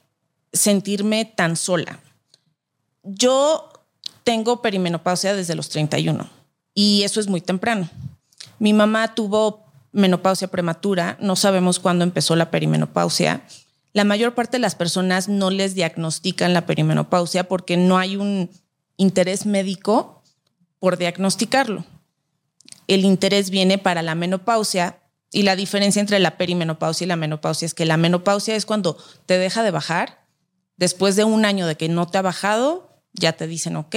sentirme 0.52 1.24
tan 1.24 1.56
sola. 1.56 2.00
Yo 3.02 3.70
tengo 4.24 4.62
perimenopausia 4.62 5.34
desde 5.34 5.54
los 5.54 5.68
31 5.68 6.28
y 6.74 7.02
eso 7.02 7.20
es 7.20 7.28
muy 7.28 7.40
temprano. 7.40 7.88
Mi 8.58 8.72
mamá 8.72 9.14
tuvo 9.14 9.66
menopausia 9.92 10.48
prematura, 10.48 11.16
no 11.20 11.36
sabemos 11.36 11.78
cuándo 11.78 12.04
empezó 12.04 12.36
la 12.36 12.50
perimenopausia. 12.50 13.42
La 13.92 14.04
mayor 14.04 14.34
parte 14.34 14.56
de 14.56 14.60
las 14.60 14.74
personas 14.74 15.28
no 15.28 15.50
les 15.50 15.74
diagnostican 15.74 16.54
la 16.54 16.64
perimenopausia 16.64 17.44
porque 17.44 17.76
no 17.76 17.98
hay 17.98 18.16
un 18.16 18.50
interés 18.96 19.44
médico 19.46 20.22
por 20.78 20.96
diagnosticarlo. 20.96 21.84
El 22.88 23.04
interés 23.04 23.50
viene 23.50 23.78
para 23.78 24.02
la 24.02 24.14
menopausia 24.14 24.98
y 25.30 25.42
la 25.42 25.56
diferencia 25.56 26.00
entre 26.00 26.18
la 26.18 26.36
perimenopausia 26.36 27.04
y 27.04 27.08
la 27.08 27.16
menopausia 27.16 27.66
es 27.66 27.74
que 27.74 27.86
la 27.86 27.96
menopausia 27.96 28.56
es 28.56 28.66
cuando 28.66 28.96
te 29.26 29.38
deja 29.38 29.62
de 29.62 29.70
bajar. 29.70 30.26
Después 30.76 31.16
de 31.16 31.24
un 31.24 31.44
año 31.44 31.66
de 31.66 31.76
que 31.76 31.88
no 31.88 32.06
te 32.06 32.18
ha 32.18 32.22
bajado, 32.22 32.91
ya 33.12 33.32
te 33.32 33.46
dicen, 33.46 33.76
ok, 33.76 33.90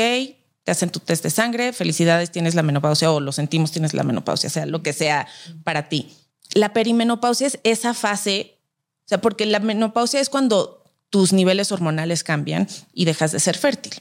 te 0.64 0.72
hacen 0.72 0.90
tu 0.90 1.00
test 1.00 1.24
de 1.24 1.30
sangre, 1.30 1.74
felicidades, 1.74 2.32
tienes 2.32 2.56
la 2.56 2.64
menopausia 2.64 3.12
o 3.12 3.20
lo 3.20 3.32
sentimos, 3.32 3.72
tienes 3.72 3.94
la 3.94 4.04
menopausia, 4.04 4.50
sea 4.50 4.66
lo 4.66 4.82
que 4.82 4.94
sea 4.94 5.28
para 5.64 5.90
ti. 5.90 6.16
La 6.54 6.74
perimenopausia 6.74 7.48
es 7.48 7.60
esa 7.64 7.94
fase, 7.94 8.58
o 9.06 9.08
sea, 9.08 9.22
porque 9.22 9.46
la 9.46 9.60
menopausia 9.60 10.20
es 10.20 10.30
cuando 10.30 10.84
tus 11.10 11.34
niveles 11.34 11.72
hormonales 11.72 12.24
cambian 12.24 12.68
y 12.94 13.06
dejas 13.06 13.32
de 13.32 13.40
ser 13.40 13.58
fértil. 13.58 13.94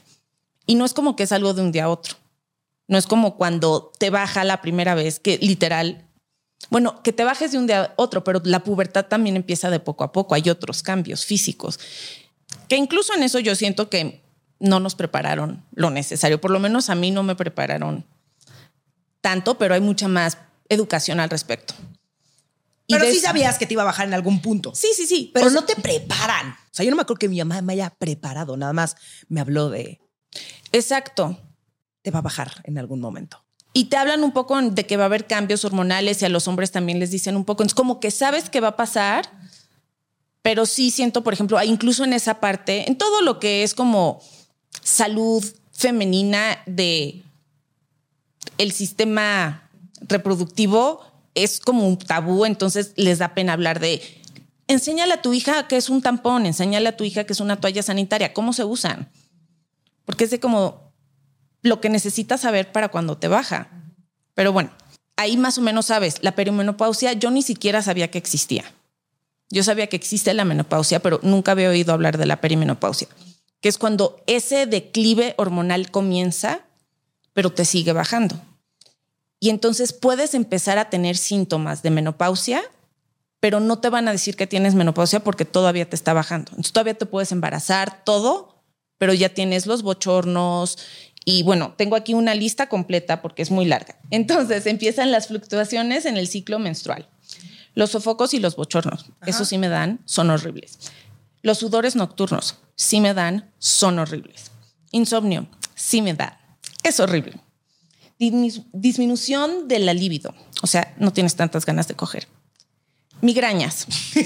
Y 0.65 0.75
no 0.75 0.85
es 0.85 0.93
como 0.93 1.15
que 1.15 1.23
es 1.23 1.31
algo 1.31 1.53
de 1.53 1.61
un 1.61 1.71
día 1.71 1.85
a 1.85 1.89
otro. 1.89 2.15
No 2.87 2.97
es 2.97 3.05
como 3.05 3.37
cuando 3.37 3.91
te 3.99 4.09
baja 4.09 4.43
la 4.43 4.61
primera 4.61 4.95
vez, 4.95 5.19
que 5.19 5.37
literal 5.37 6.05
bueno, 6.69 7.01
que 7.03 7.13
te 7.13 7.23
bajes 7.23 7.51
de 7.51 7.57
un 7.57 7.67
día 7.67 7.83
a 7.83 7.93
otro, 7.95 8.23
pero 8.23 8.41
la 8.43 8.63
pubertad 8.63 9.05
también 9.05 9.35
empieza 9.35 9.69
de 9.69 9.79
poco 9.79 10.03
a 10.03 10.11
poco. 10.11 10.35
Hay 10.35 10.49
otros 10.49 10.81
cambios 10.81 11.25
físicos. 11.25 11.79
Que 12.67 12.75
incluso 12.75 13.13
en 13.13 13.23
eso 13.23 13.39
yo 13.39 13.55
siento 13.55 13.89
que 13.89 14.24
no 14.59 14.79
nos 14.79 14.95
prepararon 14.95 15.63
lo 15.73 15.89
necesario. 15.89 16.39
Por 16.39 16.51
lo 16.51 16.59
menos 16.59 16.89
a 16.89 16.95
mí 16.95 17.11
no 17.11 17.23
me 17.23 17.35
prepararon 17.35 18.05
tanto, 19.21 19.57
pero 19.57 19.73
hay 19.73 19.81
mucha 19.81 20.07
más 20.07 20.37
educación 20.69 21.19
al 21.19 21.29
respecto. 21.29 21.73
pero 22.87 23.05
sí 23.05 23.19
sabías 23.19 23.57
que 23.57 23.65
te 23.65 23.73
iba 23.73 23.81
a 23.81 23.85
bajar 23.85 24.07
en 24.07 24.13
algún 24.13 24.41
punto. 24.41 24.73
Sí, 24.75 24.89
sí, 24.95 25.05
sí. 25.05 25.31
Pero 25.33 25.49
no 25.49 25.63
te 25.63 25.75
preparan. 25.75 26.51
O 26.51 26.73
sea, 26.73 26.83
yo 26.83 26.91
no 26.91 26.95
me 26.95 27.01
acuerdo 27.01 27.19
que 27.19 27.29
mi 27.29 27.39
mamá 27.39 27.61
me 27.61 27.73
haya 27.73 27.89
preparado, 27.89 28.57
nada 28.57 28.73
más 28.73 28.95
me 29.27 29.41
habló 29.41 29.69
de. 29.69 29.99
Exacto. 30.71 31.37
Te 32.01 32.11
va 32.11 32.19
a 32.19 32.21
bajar 32.21 32.61
en 32.65 32.77
algún 32.77 32.99
momento 32.99 33.45
y 33.77 33.85
te 33.85 33.97
hablan 33.97 34.23
un 34.23 34.31
poco 34.31 34.59
de 34.61 34.85
que 34.87 34.95
va 34.95 35.03
a 35.03 35.05
haber 35.07 35.27
cambios 35.27 35.65
hormonales 35.65 36.21
y 36.21 36.25
a 36.25 36.29
los 36.29 36.47
hombres 36.47 36.71
también 36.71 36.97
les 36.97 37.11
dicen 37.11 37.35
un 37.35 37.43
poco. 37.43 37.61
Es 37.61 37.73
como 37.73 37.99
que 37.99 38.09
sabes 38.09 38.49
que 38.49 38.61
va 38.61 38.69
a 38.69 38.75
pasar, 38.77 39.29
pero 40.41 40.65
sí 40.65 40.91
siento, 40.91 41.25
por 41.25 41.33
ejemplo, 41.33 41.61
incluso 41.61 42.05
en 42.05 42.13
esa 42.13 42.39
parte, 42.39 42.87
en 42.87 42.97
todo 42.97 43.21
lo 43.21 43.37
que 43.37 43.63
es 43.63 43.75
como 43.75 44.23
salud 44.81 45.43
femenina 45.71 46.59
de 46.65 47.23
el 48.57 48.71
sistema 48.71 49.69
reproductivo 50.01 51.03
es 51.33 51.59
como 51.59 51.87
un 51.87 51.97
tabú, 51.97 52.45
entonces 52.45 52.93
les 52.95 53.19
da 53.19 53.33
pena 53.33 53.53
hablar 53.53 53.79
de 53.79 54.01
enséñale 54.67 55.13
a 55.13 55.21
tu 55.21 55.33
hija 55.33 55.67
que 55.67 55.77
es 55.77 55.89
un 55.89 56.01
tampón, 56.01 56.45
enséñale 56.45 56.89
a 56.89 56.97
tu 56.97 57.03
hija 57.03 57.25
que 57.25 57.33
es 57.33 57.39
una 57.39 57.59
toalla 57.59 57.83
sanitaria, 57.83 58.33
cómo 58.33 58.53
se 58.53 58.63
usan. 58.63 59.09
Porque 60.05 60.23
es 60.23 60.31
de 60.31 60.39
como 60.39 60.93
lo 61.61 61.81
que 61.81 61.89
necesitas 61.89 62.41
saber 62.41 62.71
para 62.71 62.89
cuando 62.89 63.17
te 63.17 63.27
baja. 63.27 63.69
Pero 64.33 64.53
bueno, 64.53 64.71
ahí 65.17 65.37
más 65.37 65.57
o 65.57 65.61
menos 65.61 65.87
sabes, 65.87 66.19
la 66.21 66.35
perimenopausia 66.35 67.13
yo 67.13 67.31
ni 67.31 67.41
siquiera 67.41 67.81
sabía 67.81 68.11
que 68.11 68.17
existía. 68.17 68.63
Yo 69.49 69.63
sabía 69.63 69.87
que 69.87 69.95
existe 69.95 70.33
la 70.33 70.45
menopausia, 70.45 71.01
pero 71.01 71.19
nunca 71.21 71.51
había 71.51 71.69
oído 71.69 71.93
hablar 71.93 72.17
de 72.17 72.25
la 72.25 72.41
perimenopausia, 72.41 73.07
que 73.61 73.69
es 73.69 73.77
cuando 73.77 74.21
ese 74.27 74.65
declive 74.65 75.33
hormonal 75.37 75.91
comienza, 75.91 76.61
pero 77.33 77.51
te 77.51 77.65
sigue 77.65 77.93
bajando. 77.93 78.39
Y 79.39 79.49
entonces 79.49 79.93
puedes 79.93 80.33
empezar 80.33 80.77
a 80.77 80.89
tener 80.89 81.17
síntomas 81.17 81.83
de 81.83 81.91
menopausia, 81.91 82.63
pero 83.39 83.59
no 83.59 83.79
te 83.79 83.89
van 83.89 84.07
a 84.07 84.11
decir 84.11 84.35
que 84.35 84.47
tienes 84.47 84.75
menopausia 84.75 85.19
porque 85.19 85.45
todavía 85.45 85.89
te 85.89 85.95
está 85.95 86.13
bajando. 86.13 86.51
Entonces 86.51 86.73
todavía 86.73 86.95
te 86.95 87.05
puedes 87.05 87.31
embarazar, 87.31 88.03
todo, 88.03 88.63
pero 88.97 89.13
ya 89.13 89.29
tienes 89.29 89.65
los 89.65 89.83
bochornos, 89.83 90.77
y 91.25 91.41
bueno, 91.41 91.73
tengo 91.75 91.95
aquí 91.95 92.13
una 92.13 92.35
lista 92.35 92.69
completa 92.69 93.21
porque 93.23 93.41
es 93.41 93.49
muy 93.49 93.65
larga. 93.65 93.97
Entonces 94.11 94.67
empiezan 94.67 95.11
las 95.11 95.27
fluctuaciones 95.27 96.05
en 96.05 96.17
el 96.17 96.27
ciclo 96.27 96.59
menstrual. 96.59 97.09
Los 97.73 97.91
sofocos 97.91 98.33
y 98.35 98.39
los 98.39 98.55
bochornos, 98.55 99.07
eso 99.25 99.43
sí 99.43 99.57
me 99.57 99.67
dan, 99.67 99.99
son 100.05 100.29
horribles. 100.29 100.77
Los 101.45 101.59
sudores 101.59 101.95
nocturnos, 101.95 102.57
sí 102.75 102.99
me 102.99 103.13
dan, 103.13 103.53
son 103.59 103.99
horribles. 103.99 104.49
Insomnio, 104.89 105.47
sí 105.75 106.01
me 106.01 106.15
da, 106.15 106.39
es 106.81 106.99
horrible. 106.99 107.39
disminución 108.17 109.67
de 109.67 109.77
la 109.77 109.93
libido. 109.93 110.33
O 110.63 110.67
sea, 110.67 110.95
no 110.97 111.13
tienes 111.13 111.35
tantas 111.35 111.63
ganas 111.63 111.87
de 111.87 111.93
coger. 111.93 112.27
Migrañas. 113.21 113.85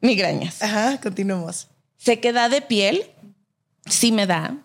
Migrañas. 0.00 0.62
Ajá, 0.62 0.98
continuemos. 1.02 1.68
Sequedad 1.98 2.48
de 2.48 2.62
piel, 2.62 3.10
sí 3.84 4.10
me 4.10 4.26
da. 4.26 4.56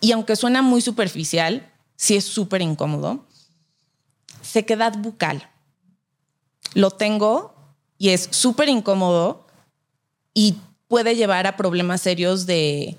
Y 0.00 0.12
aunque 0.12 0.36
suena 0.36 0.62
muy 0.62 0.80
superficial, 0.80 1.72
sí 1.96 2.14
es 2.14 2.24
súper 2.24 2.62
incómodo. 2.62 3.26
Sequedad 4.42 4.96
bucal. 4.96 5.50
Lo 6.74 6.92
tengo 6.92 7.55
y 7.98 8.10
es 8.10 8.28
súper 8.30 8.68
incómodo 8.68 9.46
y 10.34 10.56
puede 10.88 11.16
llevar 11.16 11.46
a 11.46 11.56
problemas 11.56 12.00
serios 12.02 12.46
de, 12.46 12.96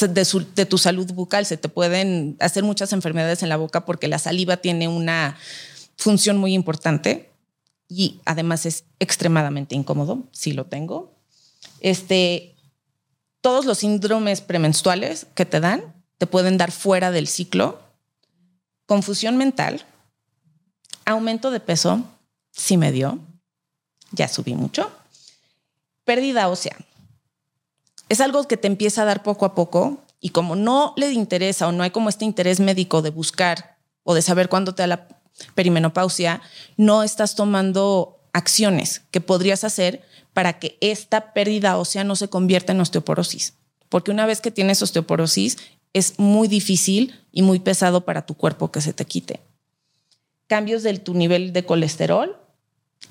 de, 0.00 0.66
tu 0.66 0.78
salud 0.78 1.12
bucal. 1.12 1.46
Se 1.46 1.56
te 1.56 1.68
pueden 1.68 2.36
hacer 2.40 2.64
muchas 2.64 2.92
enfermedades 2.92 3.42
en 3.42 3.48
la 3.48 3.56
boca 3.56 3.84
porque 3.84 4.08
la 4.08 4.18
saliva 4.18 4.56
tiene 4.56 4.88
una 4.88 5.36
función 5.96 6.38
muy 6.38 6.54
importante 6.54 7.30
y 7.88 8.20
además 8.24 8.64
es 8.66 8.84
extremadamente 8.98 9.74
incómodo, 9.74 10.24
si 10.32 10.52
lo 10.52 10.64
tengo. 10.64 11.12
Este, 11.80 12.54
todos 13.40 13.66
los 13.66 13.78
síndromes 13.78 14.40
premenstruales 14.40 15.26
que 15.34 15.44
te 15.44 15.60
dan 15.60 15.94
te 16.18 16.26
pueden 16.26 16.56
dar 16.56 16.72
fuera 16.72 17.10
del 17.10 17.26
ciclo. 17.26 17.80
Confusión 18.86 19.36
mental, 19.36 19.84
aumento 21.04 21.50
de 21.50 21.60
peso, 21.60 22.04
sí 22.50 22.76
me 22.76 22.92
dio, 22.92 23.18
ya 24.12 24.28
subí 24.28 24.54
mucho. 24.54 24.90
Pérdida 26.04 26.48
ósea. 26.48 26.76
Es 28.08 28.20
algo 28.20 28.46
que 28.46 28.56
te 28.56 28.66
empieza 28.66 29.02
a 29.02 29.06
dar 29.06 29.22
poco 29.22 29.44
a 29.44 29.54
poco 29.54 30.02
y 30.20 30.30
como 30.30 30.54
no 30.54 30.94
le 30.96 31.12
interesa 31.12 31.66
o 31.66 31.72
no 31.72 31.82
hay 31.82 31.90
como 31.90 32.08
este 32.08 32.24
interés 32.24 32.60
médico 32.60 33.02
de 33.02 33.10
buscar 33.10 33.78
o 34.04 34.14
de 34.14 34.22
saber 34.22 34.48
cuándo 34.48 34.74
te 34.74 34.82
da 34.82 34.86
la 34.86 35.08
perimenopausia, 35.54 36.42
no 36.76 37.02
estás 37.02 37.34
tomando 37.34 38.20
acciones 38.32 39.02
que 39.10 39.20
podrías 39.20 39.64
hacer 39.64 40.02
para 40.32 40.58
que 40.58 40.78
esta 40.80 41.32
pérdida 41.32 41.76
ósea 41.76 42.04
no 42.04 42.16
se 42.16 42.28
convierta 42.28 42.72
en 42.72 42.80
osteoporosis. 42.80 43.54
Porque 43.88 44.10
una 44.10 44.26
vez 44.26 44.40
que 44.40 44.50
tienes 44.50 44.82
osteoporosis, 44.82 45.58
es 45.92 46.18
muy 46.18 46.48
difícil 46.48 47.20
y 47.32 47.42
muy 47.42 47.58
pesado 47.58 48.04
para 48.04 48.24
tu 48.24 48.34
cuerpo 48.34 48.70
que 48.72 48.80
se 48.80 48.92
te 48.92 49.04
quite. 49.04 49.40
Cambios 50.46 50.82
de 50.82 50.98
tu 50.98 51.14
nivel 51.14 51.52
de 51.52 51.64
colesterol 51.64 52.36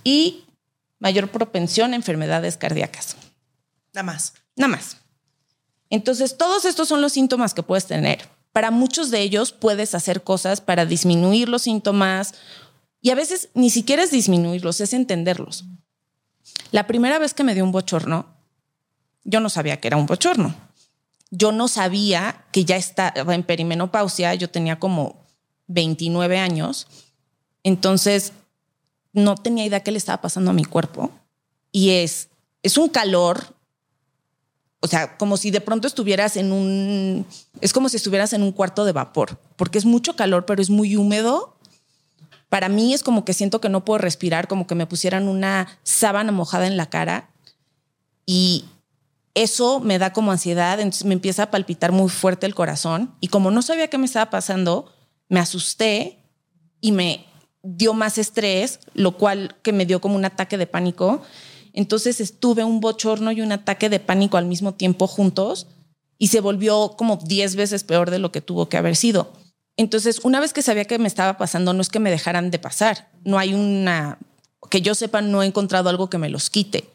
y 0.04 0.46
mayor 1.02 1.30
propensión 1.30 1.92
a 1.92 1.98
enfermedades 1.98 2.56
cardíacas. 2.56 3.18
Nada 3.92 4.04
más. 4.04 4.34
Nada 4.56 4.70
más. 4.70 4.98
Entonces, 5.90 6.38
todos 6.38 6.64
estos 6.64 6.88
son 6.88 7.02
los 7.02 7.12
síntomas 7.12 7.54
que 7.54 7.64
puedes 7.64 7.88
tener. 7.88 8.30
Para 8.54 8.72
muchos 8.72 9.12
de 9.12 9.20
ellos 9.20 9.52
puedes 9.52 9.96
hacer 9.96 10.24
cosas 10.24 10.62
para 10.62 10.86
disminuir 10.86 11.50
los 11.50 11.64
síntomas 11.64 12.36
y 13.02 13.10
a 13.10 13.16
veces 13.16 13.50
ni 13.56 13.70
siquiera 13.70 14.04
es 14.04 14.12
disminuirlos, 14.12 14.80
es 14.80 14.94
entenderlos. 14.94 15.66
La 16.72 16.86
primera 16.86 17.18
vez 17.18 17.34
que 17.34 17.44
me 17.44 17.56
dio 17.56 17.64
un 17.64 17.72
bochorno, 17.72 18.28
yo 19.24 19.40
no 19.40 19.50
sabía 19.50 19.80
que 19.80 19.88
era 19.88 19.98
un 19.98 20.06
bochorno. 20.06 20.56
Yo 21.32 21.52
no 21.52 21.68
sabía 21.68 22.46
que 22.52 22.64
ya 22.64 22.76
estaba 22.76 23.34
en 23.34 23.44
perimenopausia, 23.44 24.36
yo 24.36 24.50
tenía 24.50 24.80
como 24.80 25.26
29 25.68 26.38
años. 26.38 26.88
Entonces, 27.64 28.34
no 29.14 29.36
tenía 29.36 29.66
idea 29.66 29.84
qué 29.84 29.92
le 29.92 29.98
estaba 29.98 30.22
pasando 30.22 30.52
a 30.52 30.54
mi 30.54 30.66
cuerpo. 30.66 31.12
Y 31.72 31.92
es, 31.92 32.30
es 32.64 32.78
un 32.78 32.90
calor, 32.90 33.56
o 34.80 34.88
sea, 34.88 35.18
como 35.18 35.38
si 35.38 35.52
de 35.52 35.62
pronto 35.62 35.88
estuvieras 35.88 36.38
en 36.38 36.52
un, 36.52 37.26
es 37.62 37.74
como 37.74 37.90
si 37.90 37.98
estuvieras 37.98 38.34
en 38.34 38.44
un 38.44 38.52
cuarto 38.52 38.86
de 38.86 38.92
vapor, 38.92 39.40
porque 39.56 39.78
es 39.78 39.86
mucho 39.86 40.16
calor, 40.16 40.46
pero 40.46 40.62
es 40.62 40.70
muy 40.70 40.96
húmedo. 40.96 41.56
Para 42.50 42.68
mí 42.68 42.94
es 42.94 43.04
como 43.04 43.24
que 43.24 43.34
siento 43.34 43.62
que 43.62 43.70
no 43.70 43.86
puedo 43.86 44.00
respirar, 44.00 44.48
como 44.48 44.68
que 44.68 44.76
me 44.76 44.88
pusieran 44.88 45.28
una 45.28 45.80
sábana 45.84 46.32
mojada 46.32 46.68
en 46.68 46.78
la 46.78 46.90
cara. 46.90 47.30
Y 48.26 48.66
eso 49.34 49.80
me 49.80 50.00
da 50.00 50.12
como 50.12 50.32
ansiedad, 50.32 50.80
entonces 50.80 51.06
me 51.06 51.14
empieza 51.14 51.44
a 51.44 51.52
palpitar 51.52 51.92
muy 51.92 52.10
fuerte 52.10 52.46
el 52.46 52.56
corazón. 52.56 53.16
Y 53.22 53.30
como 53.30 53.52
no 53.52 53.62
sabía 53.62 53.88
qué 53.88 53.98
me 53.98 54.06
estaba 54.06 54.30
pasando, 54.30 54.92
me 55.30 55.40
asusté 55.40 56.20
y 56.82 56.92
me 56.92 57.26
dio 57.64 57.94
más 57.94 58.18
estrés, 58.18 58.80
lo 58.94 59.18
cual 59.18 59.56
que 59.62 59.74
me 59.74 59.86
dio 59.86 60.02
como 60.02 60.16
un 60.16 60.26
ataque 60.26 60.58
de 60.58 60.68
pánico. 60.68 61.22
Entonces 61.74 62.20
estuve 62.20 62.64
un 62.64 62.80
bochorno 62.80 63.32
y 63.32 63.42
un 63.42 63.52
ataque 63.52 63.90
de 63.90 64.00
pánico 64.00 64.38
al 64.38 64.46
mismo 64.46 64.74
tiempo 64.74 65.08
juntos 65.08 65.68
y 66.18 66.28
se 66.28 66.40
volvió 66.40 66.96
como 66.98 67.18
10 67.18 67.56
veces 67.56 67.84
peor 67.84 68.12
de 68.12 68.20
lo 68.20 68.32
que 68.32 68.42
tuvo 68.42 68.70
que 68.70 68.78
haber 68.78 68.96
sido. 68.96 69.34
Entonces, 69.78 70.20
una 70.24 70.40
vez 70.40 70.54
que 70.54 70.62
sabía 70.62 70.86
que 70.86 71.00
me 71.00 71.08
estaba 71.08 71.38
pasando, 71.38 71.74
no 71.74 71.82
es 71.82 71.90
que 71.90 72.00
me 72.00 72.12
dejaran 72.12 72.52
de 72.52 72.60
pasar. 72.60 73.10
No 73.24 73.40
hay 73.40 73.54
una, 73.54 74.20
que 74.70 74.82
yo 74.82 74.94
sepa, 74.94 75.22
no 75.22 75.42
he 75.42 75.46
encontrado 75.48 75.90
algo 75.90 76.10
que 76.10 76.18
me 76.18 76.30
los 76.30 76.50
quite. 76.50 76.90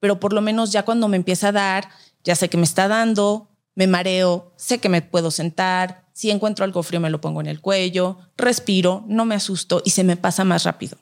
Pero 0.00 0.18
por 0.18 0.32
lo 0.32 0.40
menos 0.40 0.72
ya 0.72 0.84
cuando 0.84 1.06
me 1.06 1.16
empieza 1.16 1.48
a 1.48 1.52
dar, 1.52 1.88
ya 2.24 2.34
sé 2.34 2.48
que 2.48 2.56
me 2.56 2.64
está 2.64 2.88
dando, 2.88 3.48
me 3.74 3.86
mareo, 3.86 4.52
sé 4.56 4.78
que 4.78 4.88
me 4.88 5.02
puedo 5.02 5.30
sentar, 5.30 6.08
si 6.12 6.30
encuentro 6.30 6.64
algo 6.64 6.82
frío 6.82 7.00
me 7.00 7.10
lo 7.10 7.20
pongo 7.20 7.40
en 7.40 7.46
el 7.46 7.60
cuello, 7.60 8.18
respiro, 8.36 9.04
no 9.08 9.24
me 9.24 9.34
asusto 9.34 9.82
y 9.84 9.90
se 9.90 10.04
me 10.04 10.16
pasa 10.16 10.44
más 10.44 10.64
rápido. 10.64 10.98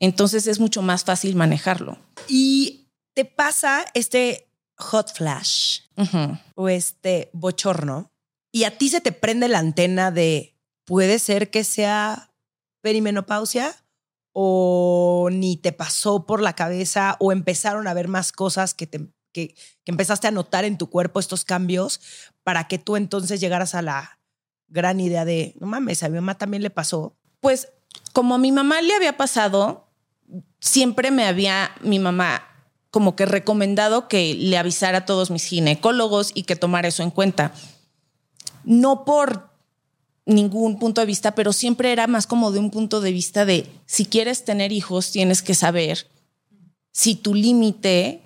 Entonces 0.00 0.46
es 0.48 0.58
mucho 0.58 0.82
más 0.82 1.04
fácil 1.04 1.36
manejarlo. 1.36 1.96
Y 2.28 2.88
te 3.14 3.24
pasa 3.24 3.84
este 3.94 4.48
hot 4.76 5.12
flash 5.14 5.80
o 6.56 6.68
este 6.68 7.30
bochorno 7.32 8.10
y 8.50 8.64
a 8.64 8.76
ti 8.76 8.88
se 8.88 9.00
te 9.00 9.12
prende 9.12 9.48
la 9.48 9.60
antena 9.60 10.10
de 10.10 10.56
puede 10.84 11.18
ser 11.18 11.50
que 11.50 11.62
sea 11.62 12.32
perimenopausia 12.80 13.76
o 14.32 15.28
ni 15.30 15.56
te 15.56 15.72
pasó 15.72 16.26
por 16.26 16.42
la 16.42 16.54
cabeza 16.54 17.16
o 17.20 17.30
empezaron 17.30 17.86
a 17.86 17.94
ver 17.94 18.08
más 18.08 18.32
cosas 18.32 18.74
que 18.74 18.86
te 18.86 19.08
que, 19.32 19.54
empezaste 19.84 20.28
a 20.28 20.30
notar 20.30 20.64
en 20.64 20.78
tu 20.78 20.88
cuerpo 20.88 21.20
estos 21.20 21.44
cambios 21.44 22.00
para 22.42 22.68
que 22.68 22.78
tú 22.78 22.96
entonces 22.96 23.40
llegaras 23.40 23.74
a 23.74 23.82
la 23.82 24.18
gran 24.68 25.00
idea 25.00 25.24
de, 25.24 25.54
no 25.60 25.66
mames, 25.66 26.02
a 26.02 26.08
mi 26.08 26.16
mamá 26.16 26.38
también 26.38 26.62
le 26.62 26.70
pasó? 26.70 27.16
Pues 27.40 27.68
como 28.12 28.36
a 28.36 28.38
mi 28.38 28.52
mamá 28.52 28.80
le 28.80 28.94
había 28.94 29.16
pasado, 29.16 29.88
siempre 30.60 31.10
me 31.10 31.26
había 31.26 31.72
mi 31.82 31.98
mamá 31.98 32.48
como 32.90 33.16
que 33.16 33.24
recomendado 33.24 34.06
que 34.06 34.34
le 34.34 34.58
avisara 34.58 34.98
a 34.98 35.06
todos 35.06 35.30
mis 35.30 35.44
ginecólogos 35.44 36.30
y 36.34 36.42
que 36.42 36.56
tomara 36.56 36.88
eso 36.88 37.02
en 37.02 37.10
cuenta. 37.10 37.52
No 38.64 39.04
por 39.04 39.50
ningún 40.26 40.78
punto 40.78 41.00
de 41.00 41.06
vista, 41.06 41.34
pero 41.34 41.52
siempre 41.52 41.90
era 41.90 42.06
más 42.06 42.26
como 42.26 42.52
de 42.52 42.58
un 42.58 42.70
punto 42.70 43.00
de 43.00 43.12
vista 43.12 43.44
de 43.44 43.66
si 43.86 44.04
quieres 44.04 44.44
tener 44.44 44.72
hijos, 44.72 45.10
tienes 45.10 45.42
que 45.42 45.54
saber 45.54 46.06
si 46.92 47.14
tu 47.14 47.34
límite 47.34 48.21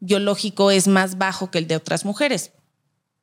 biológico 0.00 0.70
es 0.70 0.88
más 0.88 1.18
bajo 1.18 1.50
que 1.50 1.58
el 1.58 1.66
de 1.66 1.76
otras 1.76 2.04
mujeres. 2.04 2.52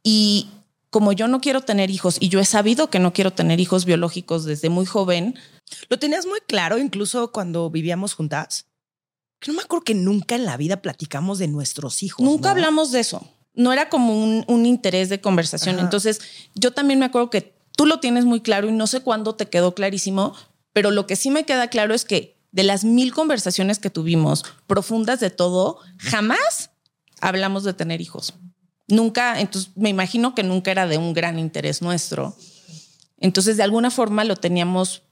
Y 0.03 0.49
como 0.89 1.11
yo 1.11 1.27
no 1.27 1.41
quiero 1.41 1.61
tener 1.61 1.89
hijos 1.89 2.17
y 2.19 2.29
yo 2.29 2.39
he 2.39 2.45
sabido 2.45 2.89
que 2.89 2.99
no 2.99 3.13
quiero 3.13 3.31
tener 3.31 3.59
hijos 3.59 3.85
biológicos 3.85 4.45
desde 4.45 4.69
muy 4.69 4.85
joven. 4.85 5.37
¿Lo 5.89 5.99
tenías 5.99 6.25
muy 6.25 6.39
claro 6.47 6.77
incluso 6.77 7.31
cuando 7.31 7.69
vivíamos 7.69 8.13
juntas? 8.13 8.67
No 9.45 9.53
me 9.53 9.61
acuerdo 9.61 9.83
que 9.83 9.93
nunca 9.93 10.35
en 10.35 10.45
la 10.45 10.57
vida 10.57 10.81
platicamos 10.81 11.39
de 11.39 11.47
nuestros 11.47 12.01
hijos. 12.03 12.25
Nunca 12.25 12.51
hablamos 12.51 12.91
de 12.91 13.01
eso. 13.01 13.27
No 13.53 13.73
era 13.73 13.89
como 13.89 14.13
un, 14.23 14.65
interés 14.65 15.09
de 15.09 15.19
conversación. 15.19 15.79
Entonces, 15.79 16.21
yo 16.55 16.71
también 16.71 16.99
me 16.99 17.05
acuerdo 17.05 17.29
que 17.29 17.53
tú 17.75 17.85
lo 17.85 17.99
tienes 17.99 18.25
muy 18.25 18.41
claro 18.41 18.67
y 18.67 18.71
no 18.71 18.87
sé 18.87 19.01
cuándo 19.01 19.35
te 19.35 19.47
quedó 19.47 19.75
clarísimo, 19.75 20.35
pero 20.73 20.91
lo 20.91 21.05
que 21.05 21.15
sí 21.15 21.31
me 21.31 21.43
queda 21.45 21.67
claro 21.67 21.93
es 21.93 22.05
que 22.05 22.36
de 22.57 22.63
las 22.63 22.83
mil 22.83 23.13
conversaciones 23.13 23.77
que 23.77 23.91
tuvimos, 23.91 24.43
profundas 24.65 25.19
de 25.19 25.29
todo, 25.29 25.77
jamás 25.99 26.71
hablamos 27.21 27.63
de 27.63 27.75
tener 27.75 28.01
hijos. 28.01 28.33
Nunca, 28.87 29.39
entonces 29.39 29.73
me 29.75 29.89
imagino 29.89 30.33
que 30.33 30.41
nunca 30.41 30.71
era 30.71 30.87
de 30.87 30.97
un 30.97 31.13
gran 31.13 31.37
interés 31.37 31.83
nuestro. 31.83 32.35
Entonces, 33.19 33.57
de 33.57 33.63
alguna 33.63 33.91
forma 33.91 34.23
lo 34.23 34.35
teníamos 34.35 35.03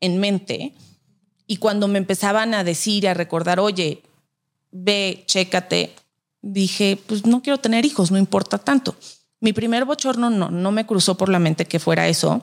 en 0.00 0.18
mente. 0.18 0.72
Y 1.46 1.58
cuando 1.58 1.88
me 1.88 1.98
empezaban 1.98 2.54
a 2.54 2.64
decir, 2.64 3.06
a 3.06 3.12
recordar, 3.12 3.60
oye, 3.60 4.02
ve, 4.70 5.24
chécate, 5.26 5.94
dije, 6.40 6.98
pues 7.06 7.26
no 7.26 7.42
quiero 7.42 7.58
tener 7.58 7.84
hijos, 7.84 8.10
no 8.10 8.16
importa 8.16 8.56
tanto. 8.56 8.96
Mi 9.40 9.52
primer 9.52 9.84
bochorno 9.84 10.30
no, 10.30 10.50
no 10.50 10.72
me 10.72 10.86
cruzó 10.86 11.18
por 11.18 11.28
la 11.28 11.38
mente 11.38 11.66
que 11.66 11.80
fuera 11.80 12.08
eso. 12.08 12.42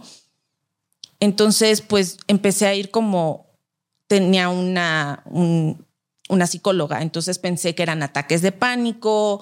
Entonces, 1.20 1.82
pues 1.82 2.20
empecé 2.28 2.68
a 2.68 2.76
ir 2.76 2.92
como 2.92 3.51
tenía 4.12 4.50
una, 4.50 5.24
una 6.28 6.46
psicóloga, 6.46 7.02
entonces 7.02 7.40
pensé 7.40 7.76
que 7.76 7.84
eran 7.84 8.04
ataques 8.04 8.42
de 8.42 8.52
pánico, 8.52 9.42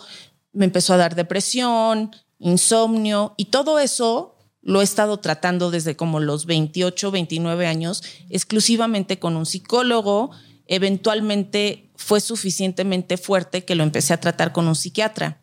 me 0.53 0.65
empezó 0.65 0.93
a 0.93 0.97
dar 0.97 1.15
depresión, 1.15 2.15
insomnio 2.37 3.33
y 3.35 3.45
todo 3.45 3.79
eso 3.79 4.35
lo 4.61 4.81
he 4.81 4.83
estado 4.83 5.17
tratando 5.17 5.71
desde 5.71 5.95
como 5.95 6.19
los 6.19 6.45
28, 6.45 7.09
29 7.09 7.65
años, 7.65 8.03
exclusivamente 8.29 9.17
con 9.17 9.37
un 9.37 9.47
psicólogo. 9.47 10.29
Eventualmente 10.67 11.89
fue 11.95 12.21
suficientemente 12.21 13.17
fuerte 13.17 13.65
que 13.65 13.73
lo 13.73 13.81
empecé 13.81 14.13
a 14.13 14.21
tratar 14.21 14.53
con 14.53 14.67
un 14.67 14.75
psiquiatra. 14.75 15.41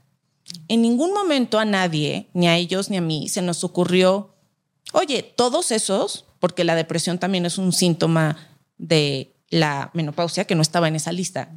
En 0.69 0.83
ningún 0.83 1.13
momento 1.13 1.59
a 1.59 1.65
nadie, 1.65 2.31
ni 2.33 2.47
a 2.47 2.57
ellos 2.57 2.91
ni 2.91 2.97
a 2.97 3.01
mí, 3.01 3.29
se 3.29 3.43
nos 3.43 3.65
ocurrió, 3.65 4.37
oye, 4.93 5.25
todos 5.25 5.73
esos, 5.73 6.27
porque 6.39 6.63
la 6.63 6.77
depresión 6.77 7.19
también 7.19 7.45
es 7.45 7.59
un 7.59 7.73
síntoma 7.73 8.56
de 8.79 9.35
la 9.51 9.91
menopausia 9.95 10.45
que 10.45 10.55
no 10.55 10.63
estaba 10.63 10.89
en 10.89 10.97
esa 10.97 11.13
lista. 11.13 11.51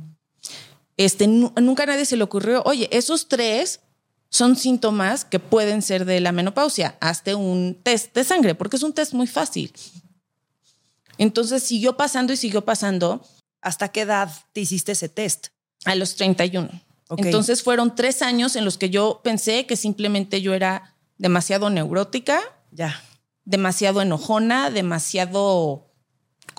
Este, 0.97 1.27
nunca 1.27 1.83
a 1.83 1.85
nadie 1.85 2.05
se 2.05 2.17
le 2.17 2.23
ocurrió, 2.23 2.61
oye, 2.65 2.89
esos 2.91 3.27
tres 3.27 3.81
son 4.29 4.55
síntomas 4.55 5.25
que 5.25 5.39
pueden 5.39 5.81
ser 5.81 6.05
de 6.05 6.19
la 6.19 6.31
menopausia. 6.31 6.97
Hazte 6.99 7.35
un 7.35 7.79
test 7.81 8.13
de 8.13 8.23
sangre, 8.23 8.55
porque 8.55 8.77
es 8.77 8.83
un 8.83 8.93
test 8.93 9.13
muy 9.13 9.27
fácil. 9.27 9.73
Entonces 11.17 11.63
siguió 11.63 11.97
pasando 11.97 12.33
y 12.33 12.37
siguió 12.37 12.63
pasando. 12.63 13.25
¿Hasta 13.61 13.89
qué 13.89 14.01
edad 14.01 14.31
te 14.53 14.61
hiciste 14.61 14.93
ese 14.93 15.09
test? 15.09 15.47
A 15.85 15.95
los 15.95 16.15
31. 16.15 16.69
Entonces 17.17 17.63
fueron 17.63 17.95
tres 17.95 18.21
años 18.21 18.55
en 18.55 18.65
los 18.65 18.77
que 18.77 18.89
yo 18.89 19.21
pensé 19.23 19.65
que 19.65 19.75
simplemente 19.75 20.41
yo 20.41 20.53
era 20.53 20.95
demasiado 21.17 21.69
neurótica. 21.69 22.39
Ya. 22.71 23.01
Demasiado 23.45 24.01
enojona, 24.01 24.69
demasiado 24.69 25.88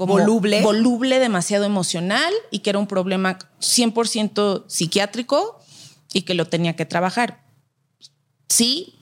voluble. 0.06 0.62
voluble, 0.62 1.18
demasiado 1.18 1.64
emocional 1.64 2.32
y 2.50 2.60
que 2.60 2.70
era 2.70 2.78
un 2.78 2.86
problema 2.86 3.38
100% 3.60 4.64
psiquiátrico 4.66 5.60
y 6.12 6.22
que 6.22 6.34
lo 6.34 6.46
tenía 6.46 6.76
que 6.76 6.86
trabajar. 6.86 7.44
Sí, 8.48 8.94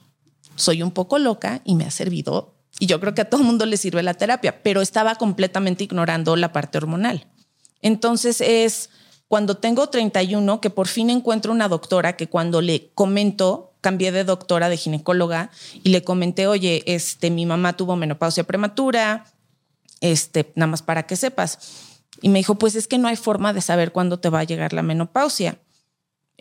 soy 0.56 0.82
un 0.82 0.90
poco 0.90 1.18
loca 1.18 1.62
y 1.64 1.74
me 1.74 1.84
ha 1.84 1.90
servido 1.90 2.58
y 2.78 2.86
yo 2.86 3.00
creo 3.00 3.14
que 3.14 3.22
a 3.22 3.28
todo 3.28 3.40
el 3.40 3.46
mundo 3.46 3.66
le 3.66 3.76
sirve 3.76 4.02
la 4.02 4.14
terapia, 4.14 4.62
pero 4.62 4.80
estaba 4.80 5.16
completamente 5.16 5.84
ignorando 5.84 6.36
la 6.36 6.52
parte 6.52 6.78
hormonal. 6.78 7.26
Entonces 7.82 8.40
es 8.40 8.90
cuando 9.26 9.56
tengo 9.56 9.88
31 9.88 10.60
que 10.60 10.70
por 10.70 10.86
fin 10.86 11.10
encuentro 11.10 11.52
una 11.52 11.68
doctora 11.68 12.16
que 12.16 12.28
cuando 12.28 12.60
le 12.60 12.90
comento, 12.94 13.72
cambié 13.80 14.12
de 14.12 14.24
doctora 14.24 14.68
de 14.68 14.76
ginecóloga 14.76 15.50
y 15.82 15.90
le 15.90 16.02
comenté, 16.02 16.46
oye, 16.46 16.82
este, 16.86 17.30
mi 17.30 17.46
mamá 17.46 17.76
tuvo 17.76 17.96
menopausia 17.96 18.44
prematura, 18.44 19.24
este, 20.00 20.52
nada 20.54 20.70
más 20.70 20.82
para 20.82 21.06
que 21.06 21.16
sepas. 21.16 21.58
Y 22.20 22.28
me 22.28 22.38
dijo, 22.38 22.56
pues 22.56 22.74
es 22.74 22.88
que 22.88 22.98
no 22.98 23.08
hay 23.08 23.16
forma 23.16 23.52
de 23.52 23.60
saber 23.60 23.92
cuándo 23.92 24.18
te 24.18 24.28
va 24.28 24.40
a 24.40 24.44
llegar 24.44 24.72
la 24.72 24.82
menopausia. 24.82 25.60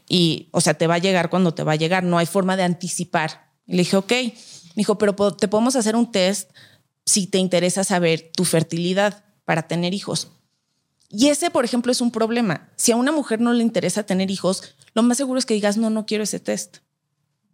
Y, 0.09 0.49
o 0.51 0.61
sea, 0.61 0.73
te 0.73 0.87
va 0.87 0.95
a 0.95 0.99
llegar 0.99 1.29
cuando 1.29 1.53
te 1.53 1.63
va 1.63 1.73
a 1.73 1.77
llegar, 1.77 2.03
no 2.03 2.17
hay 2.17 2.25
forma 2.25 2.57
de 2.57 2.63
anticipar. 2.63 3.51
Y 3.65 3.73
le 3.73 3.79
dije, 3.79 3.97
ok. 3.97 4.11
Me 4.11 4.81
dijo, 4.81 4.97
pero 4.97 5.13
te 5.35 5.47
podemos 5.47 5.75
hacer 5.75 5.95
un 5.95 6.11
test 6.11 6.51
si 7.05 7.27
te 7.27 7.37
interesa 7.37 7.83
saber 7.83 8.31
tu 8.35 8.45
fertilidad 8.45 9.25
para 9.45 9.67
tener 9.67 9.93
hijos. 9.93 10.29
Y 11.09 11.27
ese, 11.27 11.49
por 11.49 11.65
ejemplo, 11.65 11.91
es 11.91 12.01
un 12.01 12.11
problema. 12.11 12.69
Si 12.75 12.91
a 12.91 12.95
una 12.95 13.11
mujer 13.11 13.39
no 13.39 13.53
le 13.53 13.63
interesa 13.63 14.03
tener 14.03 14.29
hijos, 14.29 14.75
lo 14.93 15.03
más 15.03 15.17
seguro 15.17 15.39
es 15.39 15.45
que 15.45 15.53
digas, 15.53 15.77
no, 15.77 15.89
no 15.89 16.05
quiero 16.05 16.23
ese 16.23 16.39
test. 16.39 16.77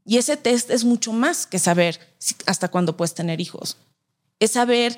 Y 0.05 0.17
ese 0.17 0.37
test 0.37 0.69
es 0.69 0.83
mucho 0.83 1.13
más 1.13 1.45
que 1.45 1.59
saber 1.59 1.99
hasta 2.45 2.67
cuándo 2.67 2.97
puedes 2.97 3.13
tener 3.13 3.39
hijos. 3.39 3.77
Es 4.39 4.51
saber 4.51 4.97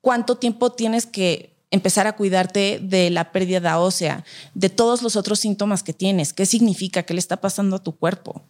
cuánto 0.00 0.36
tiempo 0.36 0.72
tienes 0.72 1.06
que 1.06 1.56
empezar 1.70 2.06
a 2.06 2.16
cuidarte 2.16 2.80
de 2.82 3.10
la 3.10 3.30
pérdida 3.32 3.78
ósea, 3.78 4.24
de 4.54 4.70
todos 4.70 5.02
los 5.02 5.16
otros 5.16 5.40
síntomas 5.40 5.82
que 5.82 5.92
tienes, 5.92 6.32
qué 6.32 6.46
significa, 6.46 7.02
qué 7.02 7.14
le 7.14 7.20
está 7.20 7.38
pasando 7.38 7.76
a 7.76 7.82
tu 7.82 7.96
cuerpo. 7.96 8.42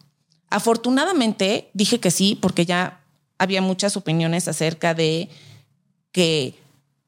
Afortunadamente 0.49 1.69
dije 1.73 1.99
que 1.99 2.11
sí, 2.11 2.37
porque 2.39 2.65
ya 2.65 3.03
había 3.37 3.61
muchas 3.61 3.97
opiniones 3.97 4.47
acerca 4.47 4.93
de 4.93 5.29
que 6.11 6.55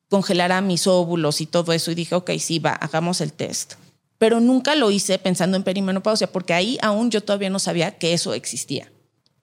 congelara 0.09 0.61
mis 0.61 0.87
óvulos 0.87 1.41
y 1.41 1.45
todo 1.45 1.73
eso. 1.73 1.91
Y 1.91 1.95
dije, 1.95 2.15
ok, 2.15 2.31
sí, 2.39 2.59
va, 2.59 2.71
hagamos 2.71 3.21
el 3.21 3.33
test. 3.33 3.73
Pero 4.17 4.39
nunca 4.39 4.75
lo 4.75 4.91
hice 4.91 5.17
pensando 5.17 5.57
en 5.57 5.63
perimenopausia, 5.63 6.31
porque 6.31 6.53
ahí 6.53 6.77
aún 6.81 7.09
yo 7.09 7.23
todavía 7.23 7.49
no 7.49 7.59
sabía 7.59 7.97
que 7.97 8.13
eso 8.13 8.33
existía. 8.33 8.91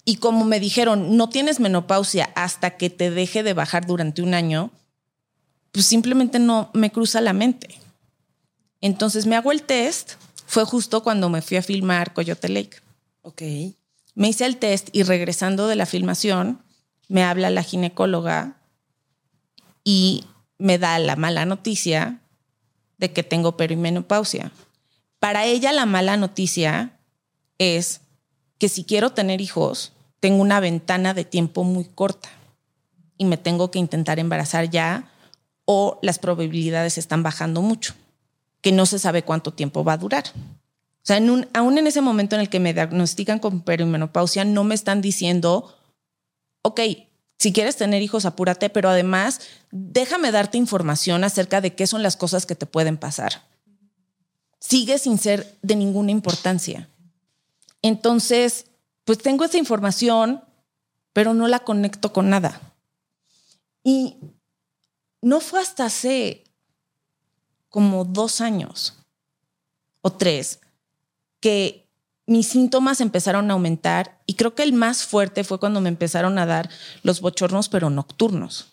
Y 0.04 0.16
como 0.16 0.44
me 0.44 0.60
dijeron, 0.60 1.16
no 1.16 1.28
tienes 1.28 1.58
menopausia 1.58 2.30
hasta 2.34 2.76
que 2.76 2.88
te 2.88 3.10
deje 3.10 3.42
de 3.42 3.54
bajar 3.54 3.86
durante 3.86 4.22
un 4.22 4.34
año, 4.34 4.70
pues 5.72 5.86
simplemente 5.86 6.38
no 6.38 6.70
me 6.74 6.90
cruza 6.90 7.20
la 7.20 7.32
mente. 7.32 7.68
Entonces 8.80 9.26
me 9.26 9.36
hago 9.36 9.52
el 9.52 9.62
test. 9.62 10.12
Fue 10.46 10.64
justo 10.64 11.02
cuando 11.02 11.28
me 11.28 11.42
fui 11.42 11.56
a 11.56 11.62
filmar 11.62 12.14
Coyote 12.14 12.48
Lake. 12.48 12.78
Ok. 13.22 13.42
Me 14.14 14.28
hice 14.28 14.46
el 14.46 14.56
test 14.56 14.88
y 14.92 15.02
regresando 15.02 15.68
de 15.68 15.76
la 15.76 15.86
filmación, 15.86 16.62
me 17.08 17.22
habla 17.22 17.50
la 17.50 17.62
ginecóloga 17.62 18.56
y 19.84 20.24
me 20.58 20.78
da 20.78 20.98
la 20.98 21.16
mala 21.16 21.44
noticia 21.44 22.20
de 22.98 23.12
que 23.12 23.22
tengo 23.22 23.56
perimenopausia. 23.56 24.50
Para 25.20 25.44
ella 25.44 25.72
la 25.72 25.86
mala 25.86 26.16
noticia 26.16 26.98
es 27.58 28.00
que 28.58 28.68
si 28.68 28.84
quiero 28.84 29.10
tener 29.10 29.40
hijos, 29.40 29.92
tengo 30.20 30.42
una 30.42 30.60
ventana 30.60 31.14
de 31.14 31.24
tiempo 31.24 31.64
muy 31.64 31.84
corta 31.84 32.28
y 33.16 33.24
me 33.24 33.36
tengo 33.36 33.70
que 33.70 33.78
intentar 33.78 34.18
embarazar 34.18 34.68
ya 34.68 35.10
o 35.70 35.98
las 36.00 36.18
probabilidades 36.18 36.96
están 36.96 37.22
bajando 37.22 37.60
mucho, 37.60 37.92
que 38.62 38.72
no 38.72 38.86
se 38.86 38.98
sabe 38.98 39.22
cuánto 39.22 39.52
tiempo 39.52 39.84
va 39.84 39.92
a 39.92 39.98
durar. 39.98 40.24
O 40.26 41.02
sea, 41.02 41.18
aún 41.52 41.78
en 41.78 41.86
ese 41.86 42.00
momento 42.00 42.36
en 42.36 42.40
el 42.40 42.48
que 42.48 42.58
me 42.58 42.72
diagnostican 42.72 43.38
con 43.38 43.60
perimenopausia, 43.60 44.46
no 44.46 44.64
me 44.64 44.74
están 44.74 45.02
diciendo, 45.02 45.76
ok, 46.62 46.80
si 47.36 47.52
quieres 47.52 47.76
tener 47.76 48.00
hijos, 48.00 48.24
apúrate, 48.24 48.70
pero 48.70 48.88
además 48.88 49.42
déjame 49.70 50.32
darte 50.32 50.56
información 50.56 51.22
acerca 51.22 51.60
de 51.60 51.74
qué 51.74 51.86
son 51.86 52.02
las 52.02 52.16
cosas 52.16 52.46
que 52.46 52.54
te 52.54 52.64
pueden 52.64 52.96
pasar. 52.96 53.42
Sigue 54.60 54.98
sin 54.98 55.18
ser 55.18 55.54
de 55.60 55.76
ninguna 55.76 56.12
importancia. 56.12 56.88
Entonces, 57.82 58.64
pues 59.04 59.18
tengo 59.18 59.44
esa 59.44 59.58
información, 59.58 60.42
pero 61.12 61.34
no 61.34 61.46
la 61.46 61.58
conecto 61.58 62.14
con 62.14 62.30
nada. 62.30 62.58
Y 63.84 64.16
no 65.20 65.40
fue 65.40 65.60
hasta 65.60 65.86
hace 65.86 66.44
como 67.68 68.04
dos 68.04 68.40
años 68.40 68.94
o 70.00 70.12
tres 70.12 70.60
que 71.40 71.88
mis 72.26 72.48
síntomas 72.48 73.00
empezaron 73.00 73.50
a 73.50 73.54
aumentar 73.54 74.20
y 74.26 74.34
creo 74.34 74.54
que 74.54 74.62
el 74.62 74.72
más 74.72 75.04
fuerte 75.04 75.44
fue 75.44 75.58
cuando 75.58 75.80
me 75.80 75.88
empezaron 75.88 76.38
a 76.38 76.46
dar 76.46 76.68
los 77.02 77.20
bochornos, 77.20 77.68
pero 77.68 77.88
nocturnos, 77.88 78.68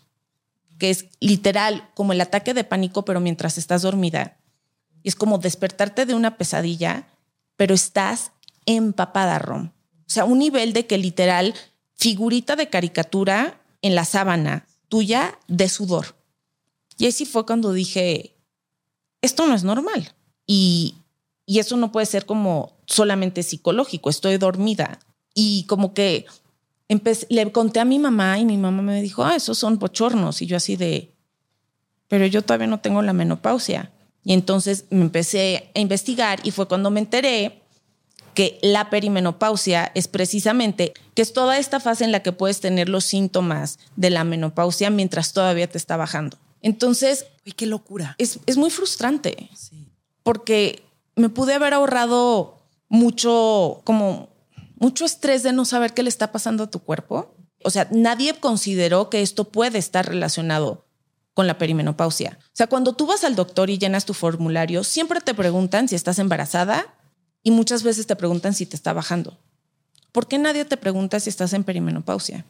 que 0.78 0.90
es 0.90 1.06
literal 1.20 1.90
como 1.94 2.12
el 2.12 2.22
ataque 2.22 2.54
de 2.54 2.66
pánico, 2.66 3.06
pero 3.06 3.22
mientras 3.22 3.58
estás 3.58 3.82
dormida. 3.82 4.38
Y 5.04 5.10
es 5.10 5.16
como 5.16 5.38
despertarte 5.38 6.06
de 6.06 6.16
una 6.16 6.38
pesadilla, 6.38 7.08
pero 7.56 7.74
estás 7.74 8.32
empapada, 8.66 9.40
Rom. 9.40 9.72
O 10.06 10.10
sea, 10.10 10.26
un 10.26 10.40
nivel 10.40 10.74
de 10.74 10.86
que 10.86 10.98
literal 10.98 11.54
figurita 11.96 12.56
de 12.56 12.70
caricatura 12.70 13.62
en 13.82 13.96
la 13.96 14.04
sábana 14.04 14.68
tuya 14.90 15.40
de 15.48 15.70
sudor. 15.70 16.16
Y 16.98 17.08
así 17.08 17.26
fue 17.26 17.46
cuando 17.46 17.74
dije, 17.74 18.36
esto 19.22 19.48
no 19.48 19.56
es 19.56 19.64
normal. 19.64 20.14
Y 20.48 20.96
y 21.46 21.60
eso 21.60 21.78
no 21.78 21.92
puede 21.92 22.06
ser 22.06 22.26
como 22.26 22.74
solamente 22.86 23.44
psicológico, 23.44 24.10
estoy 24.10 24.38
dormida. 24.38 25.00
Y 25.34 25.66
como 25.66 25.94
que 25.94 26.26
le 27.30 27.52
conté 27.52 27.80
a 27.80 27.86
mi 27.86 28.00
mamá 28.00 28.40
y 28.40 28.46
mi 28.46 28.58
mamá 28.58 28.82
me 28.82 29.02
dijo, 29.02 29.24
ah, 29.24 29.36
esos 29.36 29.58
son 29.58 29.78
bochornos. 29.78 30.42
Y 30.42 30.48
yo 30.48 30.58
así 30.58 30.76
de, 30.76 31.14
pero 32.08 32.26
yo 32.26 32.42
todavía 32.42 32.68
no 32.68 32.80
tengo 32.80 33.02
la 33.02 33.14
menopausia. 33.14 33.92
Y 34.24 34.34
entonces 34.34 34.86
me 34.90 35.02
empecé 35.02 35.70
a 35.76 35.80
investigar 35.80 36.40
y 36.44 36.52
fue 36.52 36.68
cuando 36.68 36.90
me 36.90 37.00
enteré 37.00 37.62
que 38.34 38.60
la 38.62 38.90
perimenopausia 38.90 39.92
es 39.94 40.08
precisamente, 40.08 40.94
que 41.14 41.22
es 41.22 41.32
toda 41.32 41.58
esta 41.58 41.80
fase 41.80 42.04
en 42.04 42.12
la 42.12 42.22
que 42.22 42.32
puedes 42.32 42.60
tener 42.60 42.90
los 42.90 43.06
síntomas 43.06 43.78
de 43.96 44.10
la 44.10 44.24
menopausia 44.24 44.90
mientras 44.90 45.32
todavía 45.32 45.70
te 45.70 45.78
está 45.78 45.96
bajando. 45.96 46.38
Entonces... 46.66 47.28
Uy, 47.46 47.52
qué 47.52 47.68
locura. 47.68 48.16
Es, 48.18 48.40
es 48.48 48.58
muy 48.58 48.72
frustrante. 48.72 49.50
Sí. 49.56 49.88
Porque 50.24 50.84
me 51.16 51.30
pude 51.30 51.54
haber 51.54 51.76
ahorrado 51.76 52.58
mucho, 52.90 53.82
como 53.84 54.30
mucho 54.80 55.06
estrés 55.06 55.44
de 55.44 55.54
no 55.54 55.64
saber 55.64 55.94
qué 55.94 56.02
le 56.02 56.10
está 56.10 56.32
pasando 56.32 56.64
a 56.64 56.72
tu 56.72 56.80
cuerpo. 56.80 57.36
O 57.64 57.70
sea, 57.70 57.88
nadie 57.92 58.34
consideró 58.40 59.12
que 59.12 59.22
esto 59.22 59.46
puede 59.46 59.78
estar 59.78 60.08
relacionado 60.08 60.86
con 61.36 61.46
la 61.46 61.60
perimenopausia. 61.60 62.40
O 62.42 62.56
sea, 62.56 62.66
cuando 62.66 62.94
tú 62.94 63.06
vas 63.06 63.24
al 63.24 63.36
doctor 63.36 63.70
y 63.70 63.78
llenas 63.78 64.06
tu 64.06 64.16
formulario, 64.16 64.84
siempre 64.84 65.22
te 65.22 65.36
preguntan 65.36 65.88
si 65.88 65.94
estás 65.94 66.18
embarazada 66.18 66.96
y 67.44 67.52
muchas 67.52 67.84
veces 67.84 68.08
te 68.08 68.16
preguntan 68.16 68.56
si 68.56 68.66
te 68.66 68.76
está 68.76 68.92
bajando. 68.92 69.38
¿Por 70.12 70.28
qué 70.28 70.40
nadie 70.40 70.66
te 70.66 70.78
pregunta 70.78 71.20
si 71.20 71.30
estás 71.30 71.54
en 71.54 71.64
perimenopausia? 71.64 72.44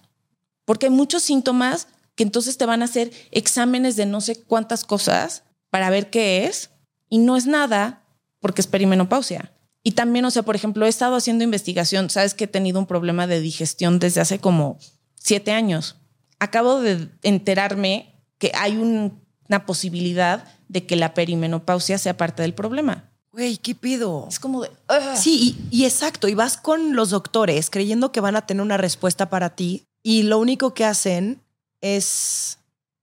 Porque 0.63 0.85
hay 0.85 0.91
muchos 0.91 1.21
síntomas 1.23 1.89
que 2.15 2.23
entonces 2.23 2.57
te 2.57 2.65
van 2.65 2.81
a 2.81 2.85
hacer 2.85 3.11
exámenes 3.31 3.95
de 3.95 4.05
no 4.05 4.21
sé 4.21 4.41
cuántas 4.43 4.83
cosas 4.83 5.43
para 5.69 5.89
ver 5.89 6.09
qué 6.09 6.45
es 6.45 6.71
y 7.09 7.17
no 7.19 7.35
es 7.37 7.45
nada 7.45 8.03
porque 8.39 8.61
es 8.61 8.67
perimenopausia. 8.67 9.51
Y 9.83 9.91
también, 9.91 10.25
o 10.25 10.31
sea, 10.31 10.43
por 10.43 10.55
ejemplo, 10.55 10.85
he 10.85 10.89
estado 10.89 11.15
haciendo 11.15 11.43
investigación, 11.43 12.09
sabes 12.09 12.33
que 12.33 12.45
he 12.45 12.47
tenido 12.47 12.79
un 12.79 12.87
problema 12.87 13.27
de 13.27 13.39
digestión 13.39 13.99
desde 13.99 14.21
hace 14.21 14.39
como 14.39 14.79
siete 15.15 15.51
años. 15.51 15.97
Acabo 16.39 16.81
de 16.81 17.09
enterarme 17.21 18.15
que 18.39 18.51
hay 18.55 18.77
una 18.77 19.65
posibilidad 19.65 20.45
de 20.67 20.85
que 20.85 20.95
la 20.95 21.13
perimenopausia 21.13 21.97
sea 21.97 22.17
parte 22.17 22.41
del 22.41 22.53
problema. 22.53 23.11
Güey, 23.31 23.57
¿qué 23.57 23.75
pido? 23.75 24.27
Es 24.29 24.39
como 24.39 24.61
de... 24.63 24.69
"Ugh". 24.69 25.15
Sí, 25.17 25.57
y, 25.71 25.81
y 25.81 25.85
exacto, 25.85 26.27
y 26.27 26.33
vas 26.33 26.57
con 26.57 26.95
los 26.95 27.09
doctores 27.09 27.69
creyendo 27.69 28.11
que 28.11 28.21
van 28.21 28.35
a 28.35 28.45
tener 28.45 28.63
una 28.63 28.77
respuesta 28.77 29.29
para 29.29 29.55
ti 29.55 29.83
y 30.01 30.23
lo 30.23 30.39
único 30.39 30.73
que 30.73 30.85
hacen 30.85 31.43
es 31.81 32.59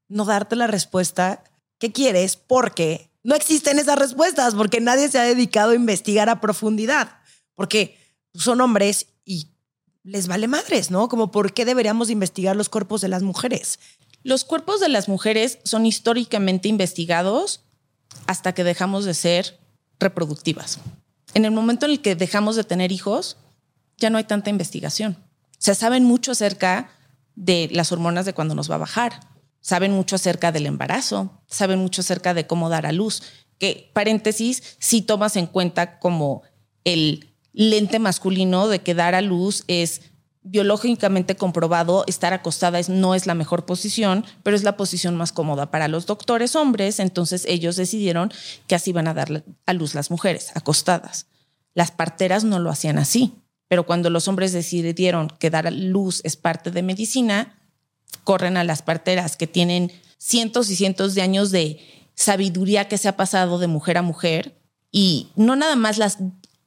no 0.09 0.25
darte 0.25 0.57
la 0.57 0.67
respuesta 0.67 1.45
que 1.79 1.93
quieres 1.93 2.37
porque 2.37 3.11
no 3.25 3.35
existen 3.35 3.79
esas 3.79 3.99
respuestas, 3.99 4.55
porque 4.55 4.81
nadie 4.81 5.09
se 5.09 5.19
ha 5.19 5.25
dedicado 5.25 5.73
a 5.73 5.77
investigar 5.77 6.29
a 6.29 6.41
profundidad, 6.41 7.21
porque 7.55 7.99
son 8.35 8.61
hombres 8.61 9.07
y 9.25 9.49
les 10.03 10.27
vale 10.27 10.49
madres, 10.49 10.91
¿no? 10.91 11.09
Como 11.09 11.31
por 11.31 11.53
qué 11.53 11.65
deberíamos 11.65 12.11
investigar 12.11 12.57
los 12.57 12.69
cuerpos 12.69 13.01
de 13.01 13.09
las 13.09 13.23
mujeres. 13.23 13.79
Los 14.25 14.45
cuerpos 14.45 14.81
de 14.81 14.89
las 14.89 15.09
mujeres 15.09 15.59
son 15.65 15.87
históricamente 15.87 16.69
investigados 16.69 17.61
hasta 18.27 18.55
que 18.55 18.65
dejamos 18.65 19.05
de 19.05 19.15
ser 19.15 19.59
reproductivas. 19.99 20.79
En 21.35 21.45
el 21.45 21.51
momento 21.51 21.87
en 21.87 21.93
el 21.93 22.01
que 22.01 22.15
dejamos 22.15 22.57
de 22.57 22.65
tener 22.65 22.93
hijos, 22.93 23.37
ya 23.97 24.11
no 24.11 24.19
hay 24.19 24.25
tanta 24.25 24.51
investigación. 24.51 25.17
Se 25.59 25.75
saben 25.75 26.05
mucho 26.05 26.33
acerca 26.33 26.91
de 27.35 27.69
las 27.73 27.93
hormonas 27.93 28.27
de 28.27 28.35
cuando 28.35 28.55
nos 28.55 28.71
va 28.71 28.77
a 28.77 28.79
bajar, 28.79 29.21
saben 29.61 29.93
mucho 29.93 30.17
acerca 30.17 30.53
del 30.53 30.67
embarazo, 30.67 31.43
saben 31.47 31.79
mucho 31.79 32.01
acerca 32.03 32.35
de 32.35 32.47
cómo 32.47 32.69
dar 32.69 32.87
a 32.87 32.93
luz, 32.93 33.23
que 33.59 33.91
paréntesis, 33.93 34.77
si 34.79 35.03
tomas 35.03 35.37
en 35.37 35.47
cuenta 35.47 35.99
como 35.99 36.43
el 36.85 37.33
lente 37.53 37.99
masculino 37.99 38.69
de 38.69 38.81
que 38.81 38.95
dar 38.95 39.15
a 39.15 39.21
luz 39.21 39.65
es 39.69 40.03
biológicamente 40.43 41.37
comprobado, 41.37 42.05
estar 42.09 42.33
acostada 42.33 42.81
es, 42.81 42.89
no 42.89 43.15
es 43.15 43.27
la 43.27 43.35
mejor 43.35 43.65
posición, 43.65 44.25
pero 44.43 44.57
es 44.57 44.65
la 44.65 44.77
posición 44.77 45.17
más 45.17 45.33
cómoda 45.33 45.71
para 45.71 45.87
los 45.87 46.07
doctores 46.07 46.57
hombres, 46.57 46.99
entonces 46.99 47.45
ellos 47.47 47.77
decidieron 47.77 48.33
que 48.67 48.75
así 48.75 48.93
van 48.93 49.07
a 49.07 49.15
dar 49.15 49.45
a 49.67 49.73
luz 49.73 49.95
las 49.95 50.11
mujeres, 50.11 50.51
acostadas. 50.57 51.27
Las 51.75 51.93
parteras 51.93 52.43
no 52.43 52.59
lo 52.59 52.71
hacían 52.71 52.99
así, 52.99 53.35
pero 53.73 53.87
cuando 53.87 54.11
los 54.11 54.29
hombres 54.29 54.53
decidieron 54.53 55.29
que 55.39 55.49
dar 55.49 55.73
luz 55.73 56.21
es 56.25 56.37
parte 56.37 56.71
de 56.71 56.83
medicina, 56.83 57.59
corren 58.23 58.59
a 58.59 58.65
las 58.65 58.83
parteras 58.83 59.39
que 59.39 59.47
tienen 59.47 59.91
cientos 60.19 60.69
y 60.69 60.77
cientos 60.77 61.15
de 61.15 61.23
años 61.23 61.51
de 61.53 61.81
sabiduría 62.15 62.87
que 62.87 62.99
se 62.99 63.09
ha 63.09 63.17
pasado 63.17 63.59
de 63.59 63.69
mujer 63.69 63.97
a 63.97 64.03
mujer 64.03 64.61
y 64.91 65.29
no 65.37 65.57
nada 65.57 65.75
más 65.75 65.97
las 65.97 66.19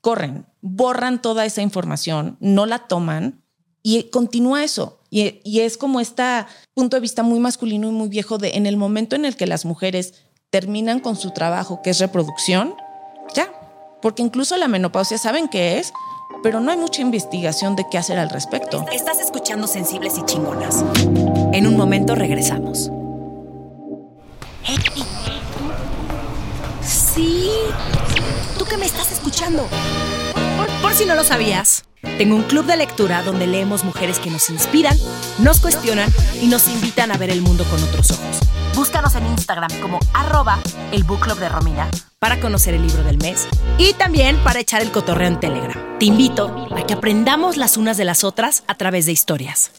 corren, 0.01 0.47
borran 0.61 1.21
toda 1.21 1.45
esa 1.45 1.61
información, 1.61 2.37
no 2.39 2.65
la 2.65 2.87
toman 2.87 3.39
y 3.83 4.09
continúa 4.09 4.63
eso. 4.63 4.99
Y, 5.11 5.41
y 5.43 5.59
es 5.59 5.77
como 5.77 5.99
este 5.99 6.23
punto 6.73 6.97
de 6.97 7.01
vista 7.01 7.21
muy 7.21 7.39
masculino 7.39 7.87
y 7.87 7.91
muy 7.91 8.09
viejo 8.09 8.39
de 8.39 8.55
en 8.55 8.65
el 8.65 8.77
momento 8.77 9.15
en 9.15 9.25
el 9.25 9.35
que 9.35 9.45
las 9.45 9.63
mujeres 9.63 10.15
terminan 10.49 10.99
con 10.99 11.17
su 11.17 11.29
trabajo, 11.29 11.83
que 11.83 11.91
es 11.91 11.99
reproducción, 11.99 12.73
ya. 13.35 13.53
Porque 14.01 14.23
incluso 14.23 14.57
la 14.57 14.67
menopausia 14.67 15.19
saben 15.19 15.47
qué 15.47 15.77
es, 15.77 15.93
pero 16.43 16.59
no 16.59 16.71
hay 16.71 16.77
mucha 16.77 17.01
investigación 17.01 17.75
de 17.75 17.85
qué 17.89 17.97
hacer 17.97 18.19
al 18.19 18.29
respecto. 18.29 18.85
Estás 18.91 19.19
escuchando 19.19 19.67
Sensibles 19.67 20.17
y 20.17 20.25
Chingonas. 20.25 20.83
En 21.53 21.67
un 21.67 21.75
momento 21.75 22.15
regresamos. 22.15 22.91
Hey. 24.63 24.77
Sí. 26.81 27.49
¿Tú 28.57 28.65
que 28.65 28.77
me 28.77 28.85
estás 28.85 29.11
escuchando? 29.11 29.67
Por, 30.57 30.67
por 30.81 30.93
si 30.93 31.05
no 31.05 31.15
lo 31.15 31.23
sabías, 31.23 31.85
tengo 32.17 32.35
un 32.35 32.43
club 32.43 32.65
de 32.65 32.77
lectura 32.77 33.23
donde 33.23 33.47
leemos 33.47 33.83
mujeres 33.83 34.19
que 34.19 34.29
nos 34.29 34.49
inspiran, 34.49 34.97
nos 35.39 35.59
cuestionan 35.59 36.09
y 36.41 36.47
nos 36.47 36.67
invitan 36.67 37.11
a 37.11 37.17
ver 37.17 37.29
el 37.29 37.41
mundo 37.41 37.65
con 37.65 37.83
otros 37.83 38.11
ojos. 38.11 38.39
Búscanos 38.75 39.15
en 39.15 39.25
Instagram 39.27 39.69
como 39.81 39.99
arroba 40.13 40.61
el 40.91 41.03
book 41.03 41.21
club 41.21 41.39
de 41.39 41.49
Romina 41.49 41.89
para 42.19 42.39
conocer 42.39 42.73
el 42.73 42.81
libro 42.87 43.03
del 43.03 43.17
mes 43.17 43.47
y 43.77 43.93
también 43.93 44.37
para 44.43 44.59
echar 44.59 44.81
el 44.81 44.91
cotorreo 44.91 45.27
en 45.27 45.39
Telegram. 45.39 45.99
Te 45.99 46.05
invito 46.05 46.67
a 46.75 46.85
que 46.87 46.93
aprendamos 46.93 47.57
las 47.57 47.77
unas 47.77 47.97
de 47.97 48.05
las 48.05 48.23
otras 48.23 48.63
a 48.67 48.75
través 48.75 49.05
de 49.05 49.11
historias. 49.11 49.71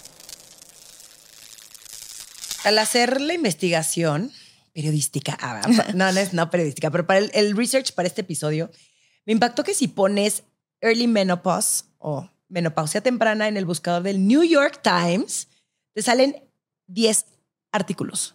Al 2.65 2.79
hacer 2.79 3.21
la 3.21 3.35
investigación 3.35 4.33
periodística, 4.73 5.39
ah, 5.41 5.62
no, 5.95 6.12
no 6.12 6.21
es 6.21 6.35
no 6.35 6.51
periodística, 6.51 6.91
pero 6.91 7.07
para 7.07 7.21
el, 7.21 7.31
el 7.33 7.57
research 7.57 7.93
para 7.95 8.09
este 8.09 8.21
episodio, 8.21 8.71
me 9.25 9.33
impactó 9.33 9.65
que 9.65 9.73
si 9.73 9.89
pones 9.89 10.43
early 10.83 11.07
menopause 11.07 11.86
o 11.99 12.29
menopausia 12.49 13.01
temprana 13.01 13.49
en 13.49 13.57
el 13.57 13.65
buscador 13.65 14.03
del 14.03 14.27
New 14.27 14.43
York 14.43 14.81
Times, 14.83 15.49
te 15.93 16.03
salen 16.03 16.43
10 16.87 17.27
artículos. 17.73 18.35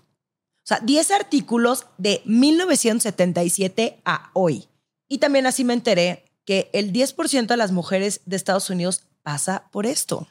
O 0.63 0.67
sea, 0.67 0.80
10 0.80 1.12
artículos 1.12 1.88
de 1.97 2.21
1977 2.26 4.02
a 4.06 4.30
hoy. 4.34 4.67
Y 5.08 5.17
también 5.17 5.45
así 5.45 5.63
me 5.63 5.74
enteré 5.74 6.26
que 6.45 6.69
el 6.74 6.93
10% 6.93 7.47
de 7.47 7.58
las 7.58 7.71
mujeres 7.71 8.21
de 8.26 8.36
Estados 8.36 8.69
Unidos 8.69 9.04
pasa 9.24 9.69
por 9.71 9.86
esto. 9.86 10.28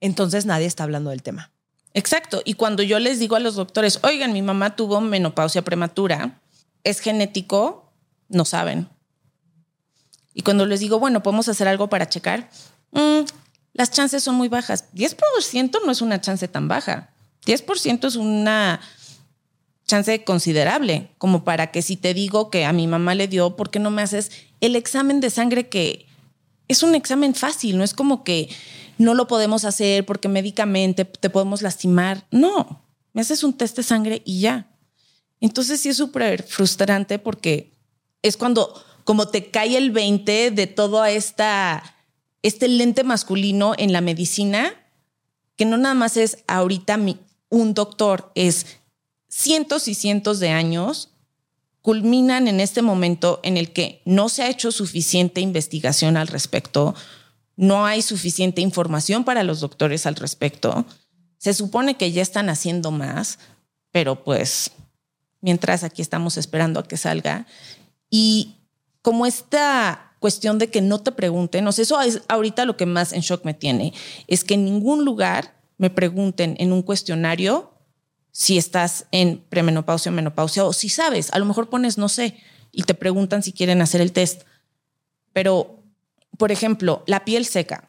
Entonces 0.00 0.46
nadie 0.46 0.66
está 0.66 0.84
hablando 0.84 1.10
del 1.10 1.22
tema. 1.22 1.50
Exacto. 1.94 2.42
Y 2.44 2.54
cuando 2.54 2.82
yo 2.82 2.98
les 2.98 3.18
digo 3.18 3.36
a 3.36 3.40
los 3.40 3.54
doctores, 3.54 4.00
oigan, 4.02 4.32
mi 4.32 4.42
mamá 4.42 4.76
tuvo 4.76 5.00
menopausia 5.00 5.62
prematura, 5.62 6.40
es 6.84 7.00
genético, 7.00 7.92
no 8.28 8.44
saben. 8.44 8.88
Y 10.34 10.42
cuando 10.42 10.66
les 10.66 10.80
digo, 10.80 10.98
bueno, 10.98 11.22
podemos 11.22 11.48
hacer 11.48 11.68
algo 11.68 11.88
para 11.88 12.08
checar, 12.08 12.50
mm, 12.92 13.20
las 13.72 13.90
chances 13.90 14.22
son 14.22 14.34
muy 14.34 14.48
bajas. 14.48 14.86
10% 14.92 15.80
no 15.84 15.92
es 15.92 16.02
una 16.02 16.20
chance 16.20 16.46
tan 16.48 16.68
baja. 16.68 17.10
10% 17.46 18.06
es 18.06 18.16
una 18.16 18.80
chance 19.86 20.22
considerable, 20.22 21.10
como 21.18 21.42
para 21.42 21.72
que 21.72 21.82
si 21.82 21.96
te 21.96 22.14
digo 22.14 22.50
que 22.50 22.64
a 22.64 22.72
mi 22.72 22.86
mamá 22.86 23.14
le 23.14 23.26
dio, 23.26 23.56
¿por 23.56 23.70
qué 23.70 23.80
no 23.80 23.90
me 23.90 24.02
haces 24.02 24.30
el 24.60 24.76
examen 24.76 25.20
de 25.20 25.30
sangre 25.30 25.68
que 25.68 26.06
es 26.68 26.82
un 26.82 26.94
examen 26.94 27.34
fácil? 27.34 27.76
No 27.76 27.82
es 27.82 27.92
como 27.92 28.22
que 28.22 28.48
no 28.98 29.14
lo 29.14 29.26
podemos 29.26 29.64
hacer 29.64 30.06
porque 30.06 30.28
médicamente 30.28 31.04
te 31.04 31.30
podemos 31.30 31.62
lastimar. 31.62 32.26
No, 32.30 32.84
me 33.12 33.22
haces 33.22 33.42
un 33.42 33.54
test 33.54 33.76
de 33.76 33.82
sangre 33.82 34.22
y 34.24 34.40
ya. 34.40 34.70
Entonces 35.40 35.80
sí 35.80 35.88
es 35.88 35.96
súper 35.96 36.42
frustrante 36.42 37.18
porque 37.18 37.72
es 38.22 38.36
cuando 38.36 38.80
como 39.10 39.26
te 39.26 39.50
cae 39.50 39.76
el 39.76 39.90
20 39.90 40.52
de 40.52 40.66
todo 40.68 41.04
esta, 41.04 41.82
este 42.44 42.68
lente 42.68 43.02
masculino 43.02 43.74
en 43.76 43.92
la 43.92 44.00
medicina, 44.00 44.72
que 45.56 45.64
no 45.64 45.78
nada 45.78 45.96
más 45.96 46.16
es 46.16 46.44
ahorita 46.46 46.96
un 47.48 47.74
doctor, 47.74 48.30
es 48.36 48.78
cientos 49.28 49.88
y 49.88 49.94
cientos 49.94 50.38
de 50.38 50.50
años, 50.50 51.10
culminan 51.82 52.46
en 52.46 52.60
este 52.60 52.82
momento 52.82 53.40
en 53.42 53.56
el 53.56 53.72
que 53.72 54.00
no 54.04 54.28
se 54.28 54.44
ha 54.44 54.48
hecho 54.48 54.70
suficiente 54.70 55.40
investigación 55.40 56.16
al 56.16 56.28
respecto, 56.28 56.94
no 57.56 57.86
hay 57.86 58.02
suficiente 58.02 58.60
información 58.60 59.24
para 59.24 59.42
los 59.42 59.58
doctores 59.58 60.06
al 60.06 60.14
respecto. 60.14 60.86
Se 61.36 61.52
supone 61.52 61.96
que 61.96 62.12
ya 62.12 62.22
están 62.22 62.48
haciendo 62.48 62.92
más, 62.92 63.40
pero 63.90 64.22
pues 64.22 64.70
mientras 65.40 65.82
aquí 65.82 66.00
estamos 66.00 66.36
esperando 66.36 66.78
a 66.78 66.86
que 66.86 66.96
salga. 66.96 67.48
Y 68.08 68.54
como 69.02 69.26
esta 69.26 70.14
cuestión 70.20 70.58
de 70.58 70.68
que 70.70 70.82
no 70.82 71.00
te 71.00 71.12
pregunten, 71.12 71.66
o 71.66 71.72
sea, 71.72 71.82
eso 71.82 72.00
es 72.00 72.22
ahorita 72.28 72.64
lo 72.64 72.76
que 72.76 72.86
más 72.86 73.12
en 73.12 73.22
shock 73.22 73.44
me 73.44 73.54
tiene, 73.54 73.94
es 74.26 74.44
que 74.44 74.54
en 74.54 74.64
ningún 74.64 75.04
lugar 75.04 75.54
me 75.78 75.90
pregunten 75.90 76.56
en 76.58 76.72
un 76.72 76.82
cuestionario 76.82 77.72
si 78.32 78.58
estás 78.58 79.06
en 79.12 79.38
premenopausia 79.48 80.12
o 80.12 80.14
menopausia 80.14 80.64
o 80.64 80.72
si 80.72 80.88
sabes, 80.88 81.32
a 81.32 81.38
lo 81.38 81.46
mejor 81.46 81.70
pones 81.70 81.98
no 81.98 82.08
sé 82.08 82.36
y 82.70 82.82
te 82.84 82.94
preguntan 82.94 83.42
si 83.42 83.52
quieren 83.52 83.82
hacer 83.82 84.00
el 84.00 84.12
test. 84.12 84.42
Pero, 85.32 85.82
por 86.36 86.52
ejemplo, 86.52 87.02
la 87.06 87.24
piel 87.24 87.46
seca, 87.46 87.88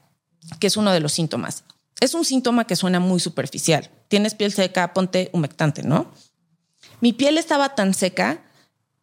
que 0.59 0.67
es 0.67 0.77
uno 0.77 0.91
de 0.91 0.99
los 0.99 1.11
síntomas, 1.11 1.65
es 1.99 2.13
un 2.13 2.25
síntoma 2.25 2.65
que 2.65 2.75
suena 2.75 2.99
muy 2.99 3.19
superficial. 3.19 3.89
Tienes 4.07 4.33
piel 4.33 4.51
seca, 4.51 4.93
ponte 4.93 5.29
humectante, 5.33 5.83
¿no? 5.83 6.11
Mi 6.99 7.13
piel 7.13 7.37
estaba 7.37 7.75
tan 7.75 7.93
seca 7.93 8.43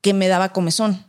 que 0.00 0.14
me 0.14 0.28
daba 0.28 0.52
comezón 0.52 1.07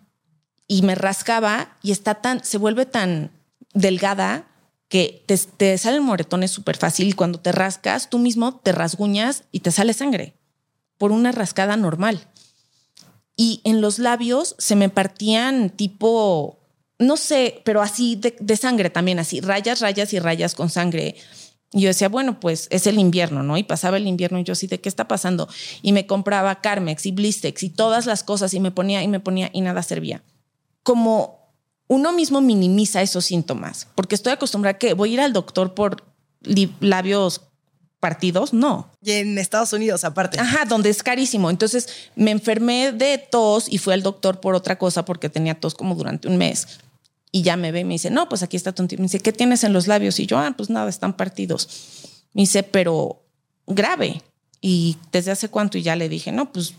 y 0.69 0.84
me 0.84 0.95
rascaba 0.95 1.75
y 1.82 1.91
está 1.91 2.15
tan, 2.15 2.45
se 2.45 2.60
vuelve 2.60 2.86
tan 2.86 3.32
delgada 3.73 4.47
que 4.88 5.23
te, 5.25 5.36
te 5.38 5.77
salen 5.77 6.03
moretones 6.03 6.51
súper 6.51 6.77
fácil 6.77 7.15
cuando 7.15 7.39
te 7.39 7.51
rascas, 7.51 8.10
tú 8.10 8.19
mismo 8.19 8.55
te 8.55 8.71
rasguñas 8.71 9.43
y 9.51 9.62
te 9.62 9.71
sale 9.71 9.93
sangre 9.93 10.36
por 10.97 11.12
una 11.12 11.32
rascada 11.32 11.75
normal. 11.75 12.21
Y 13.36 13.62
en 13.63 13.82
los 13.82 13.97
labios 13.97 14.55
se 14.60 14.75
me 14.75 14.89
partían 14.89 15.71
tipo, 15.71 16.60
no 16.99 17.17
sé, 17.17 17.62
pero 17.65 17.82
así 17.82 18.15
de, 18.15 18.36
de 18.39 18.55
sangre 18.55 18.91
también, 18.91 19.17
así, 19.17 19.41
rayas, 19.41 19.82
rayas 19.82 20.13
y 20.13 20.19
rayas 20.19 20.53
con 20.53 20.69
sangre. 20.69 21.15
Y 21.71 21.82
yo 21.82 21.88
decía, 21.88 22.10
bueno, 22.10 22.39
pues 22.39 22.67
es 22.69 22.86
el 22.86 22.99
invierno, 22.99 23.41
¿no? 23.41 23.58
Y 23.58 23.63
pasaba 23.63 23.97
el 23.97 24.05
invierno 24.05 24.38
y 24.38 24.43
yo 24.43 24.53
así, 24.53 24.67
¿de 24.67 24.79
qué 24.79 24.89
está 24.89 25.08
pasando? 25.08 25.49
Y 25.82 25.93
me 25.93 26.05
compraba 26.05 26.62
Carmex 26.62 27.08
y 27.08 27.12
Blistex 27.12 27.63
y 27.63 27.69
todas 27.69 28.05
las 28.05 28.23
cosas 28.23 28.53
y 28.53 28.60
me 28.60 28.69
ponía 28.69 29.01
y 29.01 29.08
me 29.08 29.19
ponía 29.19 29.49
y 29.51 29.62
nada 29.62 29.82
servía. 29.82 30.21
Como 30.84 31.39
uno 31.88 32.13
mismo 32.13 32.42
minimiza 32.42 33.02
esos 33.02 33.26
síntomas, 33.26 33.88
porque 33.96 34.15
estoy 34.15 34.34
acostumbrada 34.34 34.76
a 34.76 34.80
que 34.80 34.94
voy 34.94 35.12
a 35.12 35.13
ir 35.13 35.22
al 35.22 35.34
doctor 35.34 35.74
por 35.74 36.04
labios 36.80 37.42
partidos, 38.00 38.54
no. 38.54 38.89
Y 39.02 39.12
en 39.12 39.38
Estados 39.38 39.74
Unidos, 39.74 40.04
aparte. 40.04 40.39
Ajá, 40.39 40.65
donde 40.65 40.89
es 40.89 41.04
carísimo. 41.04 41.50
Entonces 41.50 41.89
me 42.15 42.32
enfermé 42.32 42.92
de 42.92 43.18
tos 43.18 43.68
y 43.70 43.78
fui 43.78 43.94
al 43.94 44.04
doctor 44.04 44.39
por 44.39 44.56
otra 44.56 44.78
cosa 44.78 45.04
porque 45.06 45.30
tenía 45.30 45.60
tos 45.60 45.76
como 45.76 45.96
durante 45.96 46.28
un 46.28 46.38
mes. 46.38 46.80
Y 47.32 47.44
ya 47.44 47.58
me 47.58 47.72
ve 47.72 47.82
y 47.82 47.84
me 47.84 47.94
dice, 47.94 48.10
no, 48.10 48.28
pues 48.28 48.42
aquí 48.42 48.58
está 48.58 48.72
tu 48.72 48.84
Me 48.84 49.04
dice, 49.04 49.20
¿qué 49.20 49.32
tienes 49.32 49.63
en 49.63 49.74
los 49.74 49.88
labios? 49.88 50.20
Y 50.20 50.26
yo, 50.26 50.39
ah, 50.39 50.54
pues 50.56 50.70
nada, 50.70 50.89
están 50.89 51.15
partidos. 51.15 51.70
Me 52.34 52.44
dice, 52.44 52.63
pero 52.63 53.22
grave. 53.68 54.24
Y 54.62 54.98
desde 55.12 55.32
hace 55.32 55.50
cuánto 55.50 55.78
y 55.78 55.84
ya 55.84 55.96
le 55.96 56.10
dije, 56.10 56.32
no, 56.32 56.52
pues 56.52 56.74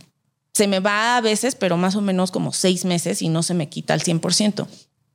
se 0.61 0.69
me 0.69 0.81
va 0.81 1.17
a 1.17 1.23
veces, 1.23 1.55
pero 1.55 1.79
más 1.79 1.97
o 1.97 2.03
menos 2.03 2.31
como 2.31 2.53
seis 2.53 2.85
meses 2.85 3.23
y 3.23 3.31
no 3.31 3.43
se 3.43 3.55
me 3.55 3.71
quita 3.71 3.95
al 3.95 4.03
100%. 4.03 4.67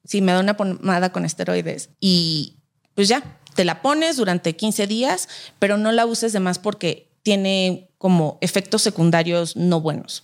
Sí, 0.03 0.19
me 0.19 0.31
da 0.31 0.39
una 0.39 0.58
pomada 0.58 1.12
con 1.12 1.23
esteroides 1.23 1.91
y 1.99 2.55
pues 2.95 3.08
ya, 3.08 3.38
te 3.53 3.63
la 3.63 3.84
pones 3.84 4.17
durante 4.17 4.55
15 4.55 4.88
días, 4.88 5.29
pero 5.60 5.77
no 5.77 5.91
la 5.91 6.08
uses 6.08 6.34
de 6.34 6.39
más 6.39 6.58
porque 6.58 7.12
tiene 7.21 7.91
como 7.99 8.39
efectos 8.41 8.81
secundarios 8.81 9.55
no 9.55 9.81
buenos. 9.81 10.23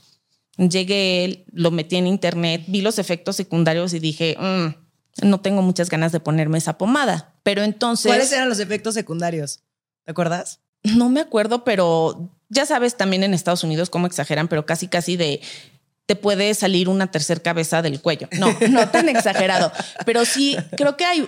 Llegué, 0.57 1.45
lo 1.53 1.69
metí 1.69 1.97
en 1.97 2.07
internet, 2.07 2.63
vi 2.65 2.81
los 2.81 2.97
efectos 2.97 3.35
secundarios 3.35 3.93
y 3.93 3.99
dije, 3.99 4.35
mm, 4.39 5.27
no 5.27 5.39
tengo 5.39 5.61
muchas 5.61 5.91
ganas 5.91 6.11
de 6.11 6.19
ponerme 6.19 6.57
esa 6.57 6.79
pomada. 6.79 7.35
Pero 7.43 7.61
entonces... 7.61 8.09
¿Cuáles 8.09 8.31
eran 8.31 8.49
los 8.49 8.59
efectos 8.59 8.95
secundarios? 8.95 9.59
¿Te 10.03 10.13
acuerdas? 10.13 10.61
No 10.81 11.09
me 11.09 11.19
acuerdo, 11.19 11.63
pero 11.63 12.31
ya 12.51 12.65
sabes 12.65 12.97
también 12.97 13.23
en 13.23 13.33
Estados 13.33 13.63
Unidos 13.63 13.89
cómo 13.89 14.05
exageran, 14.05 14.47
pero 14.47 14.65
casi 14.65 14.87
casi 14.87 15.15
de 15.15 15.41
te 16.05 16.15
puede 16.17 16.53
salir 16.53 16.89
una 16.89 17.09
tercera 17.09 17.41
cabeza 17.41 17.81
del 17.81 18.01
cuello. 18.01 18.27
No, 18.33 18.55
no 18.69 18.89
tan 18.89 19.07
exagerado, 19.07 19.71
pero 20.05 20.25
sí 20.25 20.57
creo 20.75 20.97
que 20.97 21.05
hay 21.05 21.27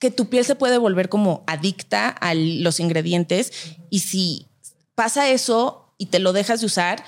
que 0.00 0.10
tu 0.10 0.28
piel 0.28 0.44
se 0.44 0.56
puede 0.56 0.76
volver 0.76 1.08
como 1.08 1.44
adicta 1.46 2.08
a 2.08 2.34
los 2.34 2.80
ingredientes 2.80 3.52
y 3.88 4.00
si 4.00 4.48
pasa 4.94 5.30
eso 5.30 5.94
y 5.96 6.06
te 6.06 6.18
lo 6.18 6.32
dejas 6.32 6.60
de 6.60 6.66
usar, 6.66 7.04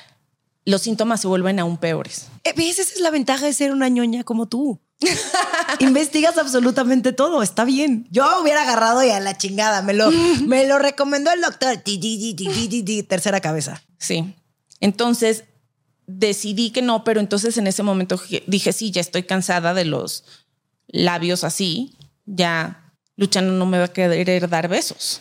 los 0.66 0.82
síntomas 0.82 1.20
se 1.20 1.28
vuelven 1.28 1.58
aún 1.58 1.78
peores. 1.78 2.26
Eh, 2.44 2.52
¿Ves? 2.54 2.80
Esa 2.80 2.92
es 2.92 3.00
la 3.00 3.10
ventaja 3.10 3.46
de 3.46 3.52
ser 3.52 3.72
una 3.72 3.88
ñoña 3.88 4.24
como 4.24 4.46
tú. 4.46 4.80
Investigas 5.78 6.36
absolutamente 6.38 7.12
todo, 7.12 7.42
está 7.42 7.64
bien. 7.64 8.08
Yo 8.10 8.42
hubiera 8.42 8.62
agarrado 8.62 9.02
y 9.04 9.10
a 9.10 9.20
la 9.20 9.38
chingada, 9.38 9.80
me 9.82 9.94
lo, 9.94 10.10
me 10.46 10.66
lo 10.66 10.78
recomendó 10.78 11.30
el 11.32 11.40
doctor. 11.40 11.82
Tercera 13.08 13.40
cabeza. 13.40 13.82
Sí. 13.98 14.34
Entonces 14.80 15.44
decidí 16.06 16.70
que 16.70 16.82
no, 16.82 17.04
pero 17.04 17.20
entonces 17.20 17.56
en 17.58 17.68
ese 17.68 17.82
momento 17.82 18.20
dije, 18.46 18.72
sí, 18.72 18.90
ya 18.90 19.00
estoy 19.00 19.22
cansada 19.22 19.72
de 19.72 19.84
los 19.84 20.24
labios 20.88 21.44
así, 21.44 21.96
ya 22.26 22.92
Luchano 23.16 23.52
no 23.52 23.66
me 23.66 23.78
va 23.78 23.84
a 23.84 23.92
querer 23.92 24.48
dar 24.48 24.68
besos. 24.68 25.20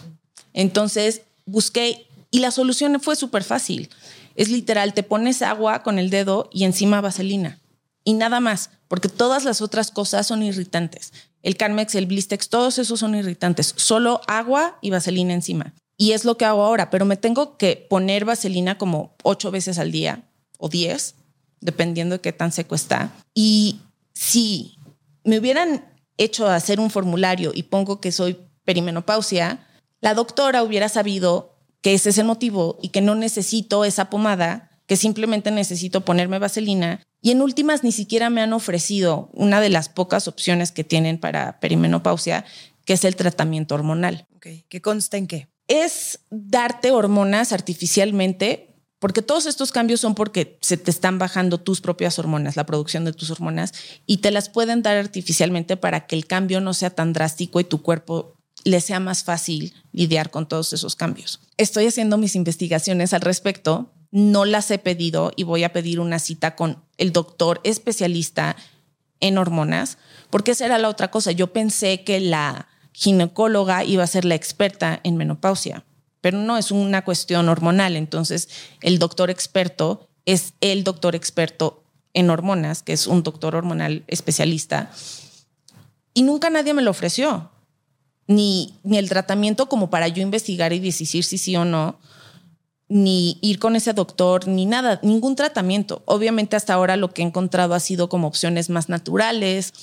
Entonces 0.54 1.22
busqué 1.46 2.08
y 2.32 2.40
la 2.40 2.52
solución 2.52 3.00
fue 3.00 3.16
súper 3.16 3.44
fácil. 3.44 3.90
Es 4.36 4.50
literal, 4.50 4.94
te 4.94 5.04
pones 5.04 5.42
agua 5.42 5.82
con 5.84 5.98
el 5.98 6.10
dedo 6.10 6.50
y 6.54 6.66
encima 6.66 7.02
vaselina. 7.02 7.60
Y 8.04 8.14
nada 8.14 8.40
más, 8.40 8.70
porque 8.88 9.10
todas 9.10 9.44
las 9.46 9.62
otras 9.62 9.90
cosas 9.92 10.28
son 10.28 10.44
irritantes. 10.44 11.12
El 11.42 11.58
Carmex, 11.58 11.96
el 11.96 12.06
Blistex, 12.06 12.50
todos 12.50 12.78
esos 12.78 13.00
son 13.00 13.16
irritantes. 13.16 13.74
Solo 13.76 14.22
agua 14.28 14.78
y 14.82 14.92
vaselina 14.92 15.34
encima. 15.34 15.74
Y 15.98 16.12
es 16.12 16.26
lo 16.26 16.38
que 16.38 16.46
hago 16.46 16.64
ahora, 16.64 16.90
pero 16.90 17.06
me 17.06 17.18
tengo 17.18 17.58
que 17.58 17.88
poner 17.90 18.26
vaselina 18.26 18.78
como 18.78 19.16
ocho 19.24 19.50
veces 19.50 19.80
al 19.80 19.92
día 19.92 20.24
o 20.58 20.70
diez, 20.70 21.16
dependiendo 21.62 22.16
de 22.16 22.22
qué 22.22 22.34
tan 22.34 22.52
seco 22.52 22.76
está. 22.76 23.12
Y 23.34 23.80
si 24.14 24.78
me 25.24 25.40
hubieran 25.40 25.86
hecho 26.18 26.48
hacer 26.48 26.80
un 26.80 26.90
formulario 26.90 27.52
y 27.54 27.64
pongo 27.64 28.02
que 28.02 28.12
soy 28.12 28.38
perimenopausia, 28.66 29.66
la 30.02 30.14
doctora 30.14 30.64
hubiera 30.64 30.90
sabido 30.90 31.55
que 31.86 31.94
ese 31.94 32.10
es 32.10 32.18
el 32.18 32.26
motivo 32.26 32.80
y 32.82 32.90
que 32.90 33.02
no 33.02 33.14
necesito 33.14 33.86
esa 33.86 34.10
pomada, 34.10 34.72
que 34.88 34.98
simplemente 34.98 35.52
necesito 35.52 36.02
ponerme 36.02 36.40
vaselina. 36.40 37.04
Y 37.22 37.30
en 37.30 37.44
últimas 37.44 37.84
ni 37.84 37.92
siquiera 37.92 38.32
me 38.32 38.42
han 38.42 38.54
ofrecido 38.54 39.30
una 39.34 39.62
de 39.62 39.70
las 39.70 39.88
pocas 39.88 40.28
opciones 40.28 40.72
que 40.72 40.84
tienen 40.84 41.20
para 41.20 41.60
perimenopausia, 41.60 42.44
que 42.86 42.94
es 42.94 43.06
el 43.06 43.16
tratamiento 43.16 43.76
hormonal. 43.76 44.26
¿Qué 44.40 44.82
consta 44.82 45.18
en 45.18 45.28
qué? 45.28 45.48
Es 45.68 46.22
darte 46.32 46.90
hormonas 46.90 47.52
artificialmente 47.52 48.76
porque 48.98 49.22
todos 49.22 49.46
estos 49.46 49.72
cambios 49.72 50.00
son 50.00 50.16
porque 50.16 50.58
se 50.62 50.78
te 50.78 50.90
están 50.90 51.20
bajando 51.20 51.60
tus 51.60 51.82
propias 51.82 52.18
hormonas, 52.18 52.56
la 52.56 52.66
producción 52.66 53.06
de 53.06 53.14
tus 53.14 53.30
hormonas, 53.30 53.74
y 54.08 54.18
te 54.18 54.32
las 54.32 54.50
pueden 54.50 54.82
dar 54.82 54.98
artificialmente 54.98 55.78
para 55.78 56.08
que 56.08 56.16
el 56.16 56.26
cambio 56.26 56.62
no 56.62 56.74
sea 56.74 56.90
tan 56.90 57.14
drástico 57.14 57.60
y 57.60 57.66
tu 57.66 57.84
cuerpo 57.84 58.35
le 58.66 58.82
sea 58.82 59.00
más 59.00 59.24
fácil 59.24 59.74
lidiar 59.94 60.32
con 60.32 60.48
todos 60.48 60.74
esos 60.74 60.96
cambios. 60.96 61.40
Estoy 61.56 61.86
haciendo 61.86 62.18
mis 62.18 62.36
investigaciones 62.36 63.14
al 63.14 63.22
respecto, 63.22 63.94
no 64.12 64.44
las 64.44 64.70
he 64.72 64.80
pedido 64.80 65.32
y 65.36 65.44
voy 65.44 65.64
a 65.64 65.72
pedir 65.72 66.00
una 66.00 66.20
cita 66.20 66.56
con 66.56 66.84
el 66.98 67.14
doctor 67.14 67.62
especialista 67.64 68.58
en 69.20 69.38
hormonas, 69.38 69.98
porque 70.30 70.52
esa 70.52 70.66
era 70.66 70.80
la 70.80 70.90
otra 70.90 71.12
cosa. 71.12 71.32
Yo 71.32 71.54
pensé 71.54 72.04
que 72.04 72.20
la 72.20 72.68
ginecóloga 72.92 73.84
iba 73.84 74.04
a 74.04 74.08
ser 74.08 74.26
la 74.26 74.36
experta 74.36 75.00
en 75.04 75.16
menopausia, 75.16 75.86
pero 76.22 76.40
no 76.40 76.58
es 76.58 76.72
una 76.72 77.04
cuestión 77.06 77.48
hormonal. 77.50 77.96
Entonces, 77.96 78.50
el 78.82 79.00
doctor 79.00 79.30
experto 79.30 80.10
es 80.26 80.54
el 80.60 80.84
doctor 80.84 81.16
experto 81.16 81.84
en 82.14 82.30
hormonas, 82.30 82.82
que 82.82 82.94
es 82.94 83.06
un 83.06 83.22
doctor 83.22 83.56
hormonal 83.56 84.04
especialista, 84.08 84.92
y 86.14 86.24
nunca 86.24 86.50
nadie 86.50 86.74
me 86.74 86.82
lo 86.82 86.92
ofreció 86.92 87.52
ni, 88.28 88.74
ni 88.84 88.98
el 88.98 89.10
tratamiento 89.10 89.70
como 89.70 89.90
para 89.90 90.08
yo 90.08 90.22
investigar 90.22 90.74
y 90.74 90.80
decir 90.80 91.24
si 91.24 91.38
sí 91.38 91.56
o 91.56 91.66
no, 91.66 92.00
ni 92.88 93.38
ir 93.42 93.60
con 93.60 93.76
ese 93.76 93.94
doctor, 93.94 94.48
ni 94.48 94.66
nada, 94.66 95.00
ningún 95.04 95.36
tratamiento. 95.36 96.04
Obviamente 96.06 96.56
hasta 96.56 96.74
ahora 96.74 96.98
lo 96.98 97.12
que 97.12 97.22
he 97.22 97.26
encontrado 97.26 97.74
ha 97.74 97.80
sido 97.80 98.10
como 98.10 98.28
opciones 98.28 98.70
más 98.70 98.90
naturales, 98.90 99.74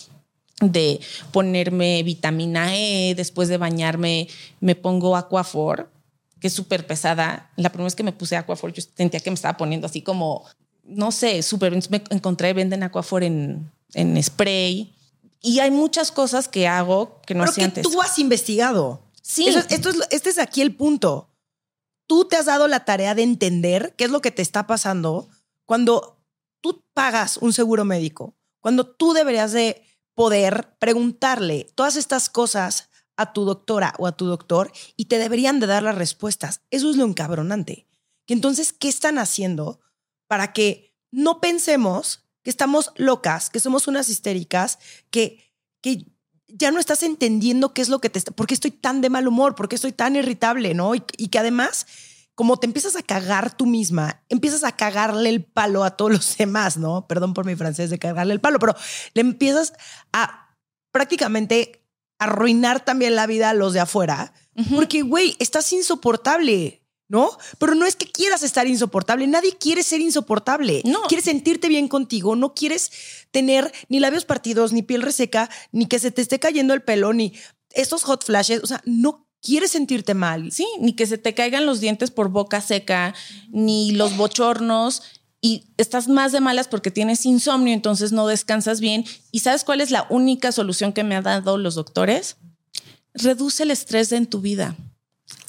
de 0.61 1.00
ponerme 1.33 2.02
vitamina 2.05 2.76
E, 2.76 3.14
después 3.16 3.48
de 3.48 3.57
bañarme 3.57 4.28
me 4.61 4.76
pongo 4.76 5.16
Aquafor, 5.16 5.90
que 6.38 6.46
es 6.46 6.52
súper 6.52 6.87
pesada. 6.87 7.50
La 7.57 7.70
primera 7.70 7.87
vez 7.87 7.96
que 7.96 8.05
me 8.05 8.12
puse 8.12 8.37
Aquafor 8.37 8.72
yo 8.72 8.83
sentía 8.94 9.20
que 9.20 9.31
me 9.31 9.35
estaba 9.35 9.57
poniendo 9.57 9.87
así 9.87 10.02
como, 10.02 10.44
no 10.85 11.11
sé, 11.11 11.42
súper, 11.42 11.72
me 11.90 12.02
encontré, 12.11 12.52
venden 12.52 12.85
Aquafor 12.85 13.24
en, 13.24 13.70
en 13.94 14.22
spray 14.22 14.94
y 15.42 15.59
hay 15.59 15.70
muchas 15.70 16.12
cosas 16.12 16.48
que 16.48 16.68
hago 16.68 17.20
que 17.26 17.35
no 17.35 17.44
hacía 17.44 17.66
antes. 17.66 17.83
tú 17.83 18.00
has 18.00 18.18
investigado. 18.18 19.02
Sí. 19.20 19.48
esto 19.48 19.90
es, 19.90 19.96
este 20.11 20.31
es 20.31 20.38
aquí 20.38 20.62
el 20.62 20.74
punto. 20.74 21.28
Tú 22.07 22.26
te 22.26 22.37
has 22.37 22.46
dado 22.46 22.68
la 22.68 22.85
tarea 22.85 23.14
de 23.14 23.22
entender 23.22 23.94
qué 23.96 24.05
es 24.05 24.11
lo 24.11 24.20
que 24.20 24.31
te 24.31 24.42
está 24.42 24.66
pasando 24.66 25.28
cuando 25.66 26.22
tú 26.61 26.85
pagas 26.94 27.37
un 27.37 27.52
seguro 27.52 27.85
médico, 27.85 28.37
cuando 28.61 28.87
tú 28.87 29.12
deberías 29.12 29.52
de 29.52 29.83
poder 30.14 30.76
preguntarle 30.78 31.66
todas 31.74 31.96
estas 31.96 32.28
cosas 32.28 32.90
a 33.16 33.33
tu 33.33 33.44
doctora 33.44 33.94
o 33.98 34.07
a 34.07 34.16
tu 34.16 34.26
doctor 34.26 34.72
y 34.96 35.07
te 35.07 35.18
deberían 35.18 35.61
de 35.61 35.66
dar 35.66 35.83
las 35.83 35.96
respuestas. 35.96 36.62
Eso 36.70 36.90
es 36.90 36.96
lo 36.96 37.05
encabronante. 37.05 37.87
Que 38.26 38.35
entonces, 38.35 38.72
¿qué 38.72 38.88
están 38.88 39.18
haciendo 39.18 39.81
para 40.28 40.52
que 40.52 40.94
no 41.11 41.40
pensemos 41.40 42.22
que 42.42 42.50
estamos 42.50 42.92
locas, 42.96 43.50
que 43.50 43.61
somos 43.61 43.88
unas 43.88 44.09
histéricas, 44.09 44.78
que, 45.11 45.52
que 45.81 46.07
ya 46.52 46.70
no 46.70 46.81
estás 46.81 47.02
entendiendo 47.02 47.72
qué 47.72 47.83
es 47.83 47.88
lo 47.88 48.00
que 48.00 48.11
te 48.11 48.18
está, 48.18 48.31
por 48.33 48.46
qué 48.46 48.55
estoy 48.55 48.70
tan 48.70 49.00
de 49.00 49.11
mal 49.11 49.26
humor, 49.26 49.55
por 49.55 49.68
qué 49.68 49.76
estoy 49.76 49.92
tan 49.92 50.16
irritable, 50.16 50.74
¿no? 50.74 50.94
Y, 50.94 51.00
que 51.00 51.38
además, 51.38 51.87
como 52.35 52.59
te 52.59 52.66
empiezas 52.66 52.94
a 52.96 53.02
cagar 53.02 53.57
tú 53.57 53.66
misma, 53.66 54.22
empiezas 54.28 54.64
a 54.64 54.72
cagarle 54.72 55.31
el 55.31 55.44
palo 55.44 55.83
a 55.83 55.96
todos 55.96 56.12
los 56.12 56.37
demás, 56.37 56.76
¿no? 56.76 57.07
Perdón 57.07 57.35
por 57.35 57.46
mi 57.46 57.57
francés 57.57 57.90
de 57.90 57.98
cagarle 57.98 58.35
el 58.35 58.40
palo, 58.40 58.59
pero 58.59 58.74
le 59.14 59.22
empiezas 59.22 59.72
a 60.12 60.57
prácticamente 60.90 61.87
arruinar 62.18 62.85
también 62.85 63.16
la 63.16 63.26
vida 63.26 63.50
a 63.50 63.55
los 63.55 63.72
de 63.72 63.81
afuera, 63.81 64.35
porque, 64.74 65.02
güey, 65.02 65.35
estás 65.38 65.72
insoportable. 65.72 66.82
¿No? 67.12 67.37
Pero 67.59 67.75
no 67.75 67.85
es 67.85 67.94
que 67.94 68.11
quieras 68.11 68.42
estar 68.42 68.66
insoportable, 68.66 69.27
nadie 69.27 69.53
quiere 69.59 69.83
ser 69.83 70.01
insoportable. 70.01 70.81
No. 70.87 71.03
Quieres 71.03 71.27
sentirte 71.27 71.68
bien 71.68 71.87
contigo, 71.87 72.37
no 72.37 72.55
quieres 72.55 72.90
tener 73.31 73.70
ni 73.90 74.01
labios 74.01 74.25
partidos, 74.25 74.72
ni 74.72 74.83
piel 74.83 75.03
reseca, 75.03 75.51
ni 75.72 75.85
que 75.85 75.98
se 75.98 76.11
te 76.11 76.22
esté 76.22 76.40
cayendo 76.40 76.72
el 76.72 76.81
pelo, 76.81 77.12
ni 77.12 77.35
estos 77.72 78.05
hot 78.05 78.25
flashes, 78.25 78.62
o 78.64 78.66
sea, 78.66 78.81
no 78.87 79.29
quieres 79.43 79.72
sentirte 79.72 80.14
mal. 80.14 80.53
Sí, 80.53 80.66
ni 80.80 80.95
que 80.95 81.07
se 81.07 81.18
te 81.18 81.34
caigan 81.34 81.66
los 81.66 81.80
dientes 81.80 82.11
por 82.11 82.30
boca 82.30 82.62
seca, 82.62 83.14
ni 83.51 83.93
los 83.93 84.16
bochornos. 84.16 85.03
Y 85.43 85.64
estás 85.76 86.09
más 86.09 86.32
de 86.32 86.41
malas 86.41 86.66
porque 86.66 86.91
tienes 86.91 87.26
insomnio, 87.26 87.74
entonces 87.74 88.12
no 88.12 88.26
descansas 88.26 88.80
bien. 88.80 89.05
¿Y 89.32 89.41
sabes 89.41 89.64
cuál 89.64 89.82
es 89.82 89.91
la 89.91 90.07
única 90.09 90.51
solución 90.51 90.95
que 90.95 91.05
me 91.05 91.16
han 91.16 91.24
dado 91.24 91.59
los 91.59 91.74
doctores? 91.74 92.37
Reduce 93.12 93.64
el 93.64 93.70
estrés 93.70 94.12
en 94.12 94.26
tu 94.26 94.41
vida. 94.41 94.76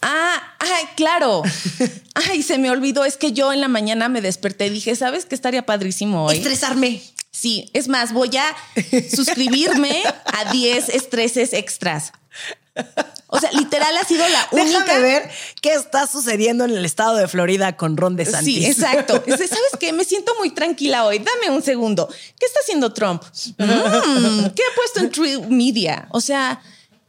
Ah, 0.02 0.56
ay, 0.60 0.86
claro. 0.96 1.44
Ay, 2.16 2.44
se 2.44 2.58
me 2.58 2.70
olvidó. 2.70 3.06
Es 3.06 3.18
que 3.18 3.32
yo 3.32 3.54
en 3.54 3.62
la 3.62 3.70
mañana 3.70 4.10
me 4.10 4.22
desperté 4.22 4.68
y 4.68 4.70
dije, 4.70 4.96
¿sabes 4.96 5.26
qué 5.26 5.34
estaría 5.34 5.66
padrísimo 5.66 6.26
hoy? 6.26 6.38
Estresarme. 6.38 7.02
Sí, 7.32 7.72
es 7.74 7.88
más, 7.88 8.14
voy 8.14 8.30
a 8.38 8.56
suscribirme 9.10 10.04
a 10.26 10.46
10 10.52 10.90
estreses 10.90 11.54
extras. 11.54 12.12
O 13.28 13.40
sea, 13.40 13.52
literal 13.52 13.96
ha 13.98 14.04
sido 14.04 14.28
la 14.28 14.48
única. 14.52 14.80
Déjame 14.80 15.00
ver 15.00 15.32
qué 15.62 15.74
está 15.74 16.06
sucediendo 16.06 16.66
en 16.66 16.72
el 16.72 16.86
estado 16.86 17.16
de 17.16 17.28
Florida 17.28 17.76
con 17.78 17.98
Ron 17.98 18.16
DeSantis. 18.16 18.56
Sí, 18.56 18.66
exacto. 18.66 19.24
¿Sabes 19.28 19.50
qué? 19.80 19.94
Me 19.94 20.04
siento 20.04 20.34
muy 20.38 20.52
tranquila 20.52 21.06
hoy. 21.06 21.20
Dame 21.20 21.56
un 21.56 21.64
segundo. 21.64 22.08
¿Qué 22.08 22.46
está 22.46 22.60
haciendo 22.62 22.94
Trump? 22.94 23.24
Mm, 23.58 24.46
¿Qué 24.56 24.64
ha 24.64 24.76
puesto 24.76 25.00
en 25.00 25.12
True 25.12 25.48
Media? 25.50 26.08
O 26.12 26.22
sea, 26.22 26.62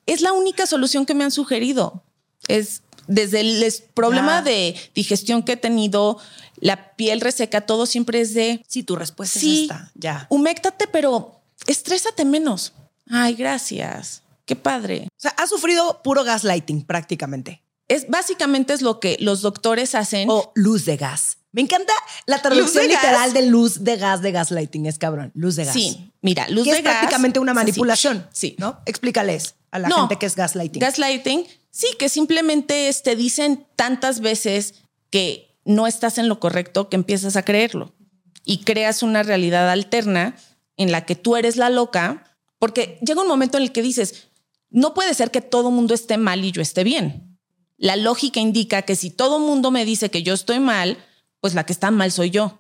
es 0.07 0.21
la 0.21 0.33
única 0.33 0.67
solución 0.67 1.05
que 1.07 1.15
me 1.15 1.25
han 1.25 1.31
sugerido. 1.31 2.04
Es 2.49 2.83
desde 3.07 3.41
el 3.41 3.73
problema 3.95 4.43
de 4.43 4.75
digestión 4.95 5.43
que 5.43 5.53
he 5.53 5.57
tenido, 5.57 6.19
la 6.57 6.95
piel 6.97 7.21
reseca, 7.21 7.63
todo 7.63 7.87
siempre 7.87 8.21
es 8.21 8.33
de. 8.35 8.65
Sí, 8.67 8.83
tu 8.83 8.97
respuesta 8.97 9.39
es 9.39 9.45
esta. 9.45 9.91
Ya. 9.95 10.27
Huméctate, 10.31 10.87
pero 10.89 11.41
estrésate 11.67 12.25
menos. 12.25 12.73
Ay, 13.11 13.35
gracias. 13.35 14.23
Qué 14.47 14.57
padre. 14.57 15.09
O 15.11 15.21
sea, 15.21 15.31
has 15.37 15.51
sufrido 15.51 16.03
puro 16.03 16.25
gaslighting 16.25 16.85
prácticamente. 16.85 17.63
Es 17.89 18.09
básicamente 18.09 18.73
es 18.73 18.81
lo 18.83 18.99
que 19.01 19.17
los 19.21 19.43
doctores 19.43 19.95
hacen. 19.95 20.29
O 20.31 20.53
luz 20.55 20.85
de 20.87 20.97
gas. 20.97 21.39
Me 21.53 21.61
encanta 21.61 21.93
la 22.27 22.41
traducción 22.43 22.89
literal 22.89 23.33
de 23.33 23.43
luz 23.47 23.85
de 23.85 23.97
gas 23.97 24.23
de 24.23 24.33
gaslighting. 24.33 24.87
Es 24.87 24.99
cabrón. 24.99 25.31
Luz 25.35 25.57
de 25.57 25.65
gas. 25.67 25.75
Sí, 25.75 26.11
mira, 26.23 26.49
luz 26.49 26.65
que 26.65 26.73
de 26.73 26.79
es 26.79 26.85
gas. 26.85 26.95
prácticamente 26.99 27.39
una 27.39 27.55
manipulación. 27.55 28.27
Sí. 28.33 28.57
¿No? 28.59 28.81
Explícales 28.87 29.55
a 29.71 29.79
la 29.79 29.89
No. 29.89 29.97
gente 29.99 30.17
que 30.17 30.27
es 30.27 30.35
gaslighting. 30.35 30.81
Gaslighting, 30.81 31.47
sí, 31.75 31.89
que 31.99 32.09
simplemente 32.09 32.89
te 33.03 33.17
dicen 33.17 33.67
tantas 33.75 34.21
veces 34.21 34.75
que 35.11 35.59
no 35.65 35.89
estás 35.89 36.19
en 36.19 36.29
lo 36.29 36.39
correcto 36.39 36.89
que 36.89 36.97
empiezas 36.97 37.37
a 37.37 37.45
creerlo 37.45 37.93
y 38.45 38.59
creas 38.59 39.03
una 39.03 39.25
realidad 39.25 39.69
alterna 39.69 40.37
en 40.77 40.93
la 40.93 41.05
que 41.05 41.17
tú 41.17 41.37
eres 41.37 41.57
la 41.57 41.71
loca, 41.71 42.37
porque 42.61 42.99
llega 43.05 43.23
un 43.23 43.29
momento 43.29 43.59
en 43.59 43.65
el 43.65 43.73
que 43.73 43.83
dices, 43.83 44.29
no 44.71 44.95
puede 44.95 45.15
ser 45.15 45.33
que 45.33 45.41
todo 45.41 45.73
mundo 45.73 45.95
esté 45.95 46.17
mal 46.17 46.45
y 46.45 46.53
yo 46.53 46.63
esté 46.63 46.85
bien. 46.85 47.39
La 47.77 47.97
lógica 47.97 48.39
indica 48.39 48.83
que 48.83 48.95
si 48.95 49.11
todo 49.11 49.41
mundo 49.41 49.73
me 49.73 49.85
dice 49.85 50.11
que 50.11 50.23
yo 50.23 50.35
estoy 50.35 50.61
mal, 50.61 50.99
pues 51.41 51.55
la 51.55 51.67
que 51.67 51.73
está 51.73 51.91
mal 51.91 52.13
soy 52.13 52.31
yo. 52.31 52.59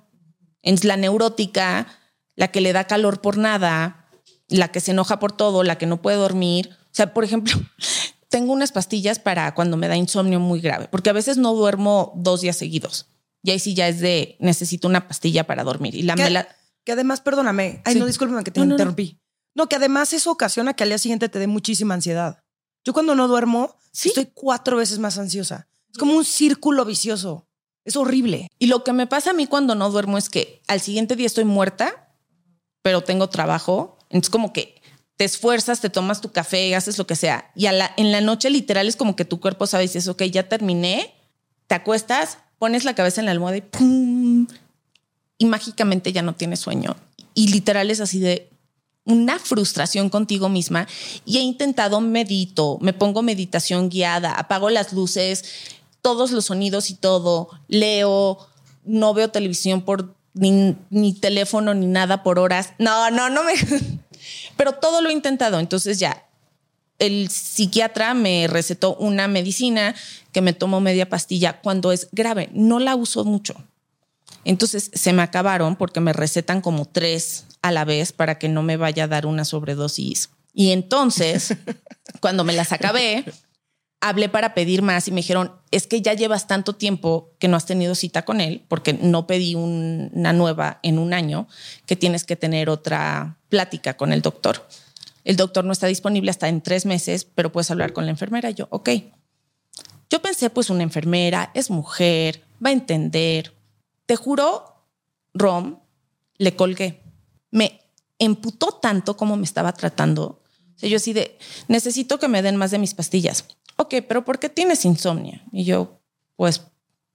Es 0.62 0.83
la 0.83 0.97
neurótica, 0.97 1.87
la 2.35 2.49
que 2.49 2.61
le 2.61 2.73
da 2.73 2.87
calor 2.87 3.21
por 3.21 3.37
nada, 3.37 4.09
la 4.49 4.73
que 4.73 4.81
se 4.81 4.91
enoja 4.91 5.21
por 5.21 5.33
todo, 5.33 5.62
la 5.62 5.79
que 5.79 5.87
no 5.87 6.03
puede 6.03 6.17
dormir. 6.17 6.71
O 6.73 6.95
sea, 6.95 7.15
por 7.15 7.23
ejemplo, 7.23 7.55
tengo 8.35 8.53
unas 8.53 8.72
pastillas 8.72 9.18
para 9.18 9.55
cuando 9.55 9.76
me 9.76 9.89
da 9.89 9.97
insomnio 9.97 10.41
muy 10.41 10.61
grave, 10.61 10.89
porque 10.91 11.11
a 11.11 11.12
veces 11.12 11.37
no 11.39 11.55
duermo 11.55 12.12
dos 12.16 12.41
días 12.41 12.57
seguidos. 12.57 13.07
Y 13.43 13.51
ahí 13.51 13.59
sí 13.59 13.74
ya 13.74 13.89
es 13.89 14.01
de 14.01 14.37
necesito 14.41 14.89
una 14.89 15.07
pastilla 15.07 15.45
para 15.47 15.64
dormir. 15.64 15.95
Y 15.95 16.03
la 16.03 16.14
que, 16.16 16.30
la- 16.30 16.49
que 16.85 16.93
además, 16.93 17.20
perdóname. 17.20 17.80
Ay, 17.85 17.95
Sí. 17.95 17.99
no, 18.01 18.07
discúlpame 18.07 18.43
que 18.45 18.51
te 18.51 18.61
No, 18.61 18.64
no, 18.66 18.68
no. 18.70 18.74
interrumpí. 18.74 19.18
No, 19.55 19.68
que 19.68 19.76
además 19.76 20.12
eso 20.12 20.30
ocasiona 20.30 20.74
que 20.74 20.82
al 20.82 20.89
día 20.91 20.99
siguiente 20.99 21.28
te 21.28 21.39
dé 21.39 21.47
muchísima 21.47 21.95
ansiedad. 21.95 22.43
Yo 22.85 22.93
cuando 22.93 23.14
no 23.14 23.28
duermo, 23.28 23.76
Sí. 23.93 24.09
estoy 24.09 24.28
cuatro 24.35 24.76
veces 24.78 24.99
más 24.99 25.16
ansiosa. 25.18 25.68
Es 25.93 25.99
como 25.99 26.14
un 26.14 26.24
círculo 26.24 26.85
vicioso. 26.85 27.47
Es 27.85 27.97
horrible. 27.97 28.49
Y 28.59 28.66
lo 28.66 28.82
que 28.82 28.93
me 28.93 29.07
pasa 29.07 29.30
a 29.30 29.35
mí 29.35 29.47
cuando 29.47 29.74
no 29.74 29.91
duermo 29.91 30.18
es 30.18 30.28
que 30.28 30.62
al 30.66 30.80
siguiente 30.80 31.14
día 31.16 31.26
estoy 31.26 31.45
muerta, 31.45 32.14
pero 32.82 33.03
tengo 33.05 33.28
trabajo. 33.28 33.99
Entonces 34.11 34.30
como 34.30 34.53
que 34.53 34.82
te 35.17 35.25
esfuerzas, 35.25 35.81
te 35.81 35.91
tomas 35.91 36.21
tu 36.21 36.33
café, 36.33 36.75
haces 36.75 36.99
lo 36.99 37.07
que 37.07 37.17
sea. 37.17 37.51
Y 37.55 37.67
a 37.67 37.73
la, 37.73 37.93
en 37.97 38.12
la 38.12 38.21
noche 38.21 38.51
literal 38.51 38.89
es 38.89 38.97
como 38.97 39.17
que 39.17 39.25
tu 39.25 39.41
cuerpo 39.41 39.67
sabe 39.67 39.85
y 39.85 39.87
dices, 39.87 40.09
ok, 40.09 40.23
ya 40.25 40.49
terminé, 40.49 41.15
te 41.67 41.75
acuestas, 41.75 42.39
pones 42.59 42.85
la 42.85 42.95
cabeza 42.95 43.21
en 43.21 43.27
la 43.27 43.33
almohada 43.33 43.59
y 43.59 43.62
¡pum! 43.62 44.47
Y 45.39 45.47
mágicamente 45.47 46.12
ya 46.12 46.23
no 46.23 46.35
tienes 46.35 46.61
sueño. 46.61 46.97
Y 47.35 47.49
literal 47.49 47.91
es 47.91 48.01
así 48.01 48.19
de 48.19 48.49
una 49.05 49.39
frustración 49.39 50.09
contigo 50.09 50.49
misma. 50.49 50.89
Y 51.25 51.39
he 51.39 51.43
intentado 51.43 52.01
medito, 52.01 52.79
me 52.81 52.93
pongo 52.93 53.23
meditación 53.23 53.91
guiada, 53.91 54.33
apago 54.33 54.71
las 54.71 54.93
luces, 54.93 55.45
todos 56.03 56.33
los 56.33 56.47
sonidos 56.47 56.91
y 56.91 56.95
todo, 56.95 57.51
leo, 57.69 58.39
no 58.85 59.15
veo 59.15 59.31
televisión 59.31 59.83
por 59.83 60.15
ni, 60.35 60.77
ni 60.91 61.12
teléfono 61.12 61.75
ni 61.75 61.87
nada 61.87 62.23
por 62.23 62.39
horas. 62.39 62.73
No, 62.79 63.11
no, 63.11 63.31
no 63.31 63.45
me... 63.45 63.53
Pero 64.57 64.73
todo 64.73 65.01
lo 65.01 65.11
he 65.11 65.13
intentado. 65.13 65.59
Entonces 65.59 65.99
ya, 65.99 66.27
el 66.99 67.29
psiquiatra 67.31 68.15
me 68.15 68.47
recetó 68.49 68.95
una 68.97 69.29
medicina 69.29 69.95
que 70.33 70.41
me 70.41 70.53
tomo 70.53 70.81
media 70.81 71.09
pastilla 71.09 71.61
cuando 71.61 71.93
es 71.93 72.09
grave. 72.13 72.49
No 72.53 72.79
la 72.79 72.95
uso 72.95 73.25
mucho. 73.25 73.55
Entonces 74.45 74.91
se 74.93 75.13
me 75.13 75.23
acabaron 75.23 75.77
porque 75.77 76.01
me 76.01 76.13
recetan 76.13 76.61
como 76.61 76.85
tres 76.85 77.45
a 77.63 77.73
la 77.73 77.85
vez 77.85 78.13
para 78.13 78.39
que 78.39 78.49
no 78.49 78.63
me 78.63 78.77
vaya 78.77 79.05
a 79.05 79.09
dar 79.09 79.27
una 79.27 79.45
sobredosis. 79.45 80.31
Y 80.53 80.71
entonces, 80.71 81.57
cuando 82.21 82.45
me 82.45 82.53
las 82.53 82.73
acabé, 82.73 83.25
hablé 84.09 84.29
para 84.29 84.53
pedir 84.55 84.83
más 84.83 85.09
y 85.09 85.13
me 85.13 85.21
dijeron, 85.23 85.53
es 85.71 85.87
que 85.87 86.03
ya 86.03 86.13
llevas 86.13 86.47
tanto 86.47 86.75
tiempo 86.75 87.33
que 87.39 87.49
no 87.49 87.57
has 87.57 87.65
tenido 87.65 87.95
cita 87.95 88.25
con 88.25 88.41
él, 88.43 88.63
porque 88.69 88.93
no 88.93 89.27
pedí 89.27 89.55
un- 89.55 90.11
una 90.13 90.33
nueva 90.35 90.79
en 90.83 90.99
un 90.99 91.15
año, 91.15 91.49
que 91.87 91.97
tienes 91.97 92.25
que 92.25 92.37
tener 92.37 92.69
otra 92.69 93.39
plática 93.49 93.97
con 93.97 94.13
el 94.13 94.21
doctor. 94.21 94.69
El 95.25 95.37
doctor 95.37 95.65
no 95.65 95.73
está 95.73 95.87
disponible 95.87 96.31
hasta 96.31 96.49
en 96.49 96.61
tres 96.61 96.85
meses, 96.85 97.25
pero 97.25 97.51
puedes 97.51 97.71
hablar 97.71 97.95
con 97.95 98.05
la 98.05 98.11
enfermera. 98.11 98.51
Yo, 98.51 98.67
ok. 98.71 98.91
Yo 100.11 100.21
pensé, 100.21 100.51
pues 100.51 100.69
una 100.69 100.83
enfermera, 100.83 101.51
es 101.55 101.71
mujer, 101.71 102.43
va 102.65 102.69
a 102.69 102.73
entender. 102.75 103.55
Te 104.05 104.17
juro, 104.17 104.83
Rom, 105.33 105.79
le 106.37 106.55
colgué. 106.55 107.03
Me 107.51 107.81
emputó 108.19 108.67
tanto 108.83 109.17
como 109.17 109.37
me 109.37 109.45
estaba 109.45 109.73
tratando. 109.73 110.43
O 110.83 110.87
yo 110.87 110.97
así 110.97 111.15
de, 111.15 111.39
necesito 111.69 112.19
que 112.19 112.29
me 112.29 112.43
den 112.43 112.57
más 112.57 112.71
de 112.71 112.79
mis 112.79 112.93
pastillas. 112.93 113.47
Ok, 113.77 113.95
pero 114.07 114.25
¿por 114.25 114.39
qué 114.39 114.49
tienes 114.49 114.85
insomnio? 114.85 115.41
Y 115.53 115.64
yo, 115.64 116.01
pues, 116.37 116.62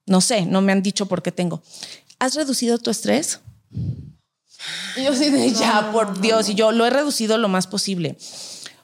no 0.06 0.22
sé, 0.22 0.46
no 0.46 0.62
me 0.62 0.72
han 0.72 0.82
dicho 0.82 1.06
por 1.06 1.22
qué 1.22 1.32
tengo. 1.32 1.62
¿Has 2.20 2.36
reducido 2.36 2.78
tu 2.80 2.90
estrés? 2.90 3.40
Y 4.98 5.04
yo 5.04 5.12
así 5.12 5.30
de, 5.30 5.54
ya, 5.54 5.92
por 5.92 6.20
Dios. 6.20 6.50
Y 6.50 6.56
yo 6.56 6.72
lo 6.72 6.86
he 6.86 6.90
reducido 6.90 7.38
lo 7.38 7.48
más 7.48 7.68
posible. 7.68 8.18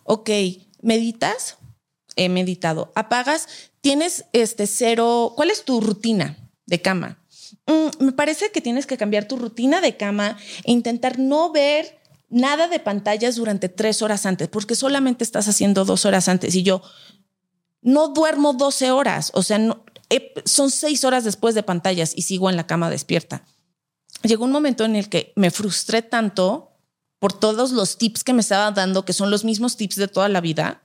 Ok, 0.03 0.29
¿meditas? 0.81 1.57
He 2.15 2.29
meditado. 2.29 2.91
¿Apagas? 2.95 3.47
¿Tienes 3.81 4.25
este 4.31 4.67
cero? 4.67 5.33
¿Cuál 5.35 5.51
es 5.51 5.65
tu 5.65 5.81
rutina 5.81 6.37
de 6.65 6.81
cama? 6.81 7.19
Mm, 7.67 8.05
me 8.05 8.11
parece 8.11 8.51
que 8.51 8.61
tienes 8.61 8.85
que 8.85 8.97
cambiar 8.97 9.27
tu 9.27 9.37
rutina 9.37 9.81
de 9.81 9.97
cama 9.97 10.37
e 10.63 10.71
intentar 10.71 11.19
no 11.19 11.51
ver 11.51 11.99
nada 12.29 12.67
de 12.67 12.79
pantallas 12.79 13.35
durante 13.35 13.69
tres 13.69 14.01
horas 14.01 14.25
antes, 14.25 14.47
porque 14.47 14.75
solamente 14.75 15.23
estás 15.23 15.47
haciendo 15.47 15.85
dos 15.85 16.05
horas 16.05 16.29
antes. 16.29 16.55
Y 16.55 16.63
yo 16.63 16.81
no 17.85 18.07
duermo 18.07 18.53
12 18.53 18.89
horas, 18.89 19.31
o 19.35 19.43
sea, 19.43 19.59
son 20.43 20.71
seis 20.71 21.05
horas 21.05 21.23
después 21.23 21.53
de 21.53 21.61
pantallas 21.61 22.13
y 22.15 22.23
sigo 22.23 22.49
en 22.49 22.55
la 22.55 22.65
cama 22.65 22.89
despierta. 22.89 23.43
Llegó 24.23 24.45
un 24.45 24.51
momento 24.51 24.85
en 24.85 24.95
el 24.95 25.07
que 25.07 25.31
me 25.35 25.51
frustré 25.51 26.01
tanto 26.01 26.71
por 27.19 27.31
todos 27.31 27.71
los 27.71 27.97
tips 27.99 28.23
que 28.23 28.33
me 28.33 28.41
estaba 28.41 28.71
dando, 28.71 29.05
que 29.05 29.13
son 29.13 29.29
los 29.29 29.45
mismos 29.45 29.77
tips 29.77 29.97
de 29.97 30.07
toda 30.07 30.29
la 30.29 30.41
vida, 30.41 30.81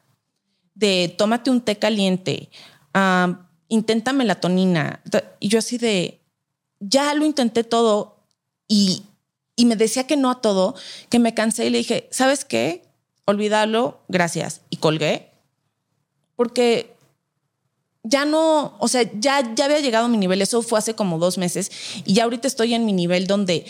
de 0.75 1.15
tómate 1.17 1.51
un 1.51 1.63
té 1.63 1.79
caliente, 1.79 2.51
ah, 2.93 3.49
intenta 3.69 4.13
melatonina. 4.13 5.03
Y 5.39 5.49
yo 5.49 5.59
así 5.59 5.79
de, 5.79 6.21
ya 6.81 7.15
lo 7.15 7.25
intenté 7.25 7.65
todo 7.65 8.19
y, 8.69 9.05
y 9.57 9.65
me 9.65 9.77
decía 9.77 10.07
que 10.07 10.19
no 10.19 10.31
a 10.31 10.43
todo, 10.43 10.75
que 11.09 11.19
me 11.19 11.33
cansé 11.33 11.65
y 11.65 11.71
le 11.71 11.79
dije, 11.79 12.09
¿sabes 12.11 12.45
qué? 12.45 12.83
Olvídalo, 13.25 14.03
gracias. 14.09 14.61
Y 14.69 14.77
colgué. 14.77 15.30
Porque 16.41 16.97
ya 18.03 18.25
no, 18.25 18.75
o 18.79 18.89
sea, 18.89 19.03
ya, 19.13 19.55
ya 19.55 19.67
había 19.67 19.81
llegado 19.81 20.07
a 20.07 20.09
mi 20.09 20.17
nivel. 20.17 20.41
Eso 20.41 20.63
fue 20.63 20.79
hace 20.79 20.95
como 20.95 21.19
dos 21.19 21.37
meses 21.37 21.71
y 22.07 22.15
ya 22.15 22.25
ahorita 22.25 22.49
estoy 22.49 22.73
en 22.73 22.87
mi 22.87 22.95
nivel 22.95 23.27
donde 23.27 23.67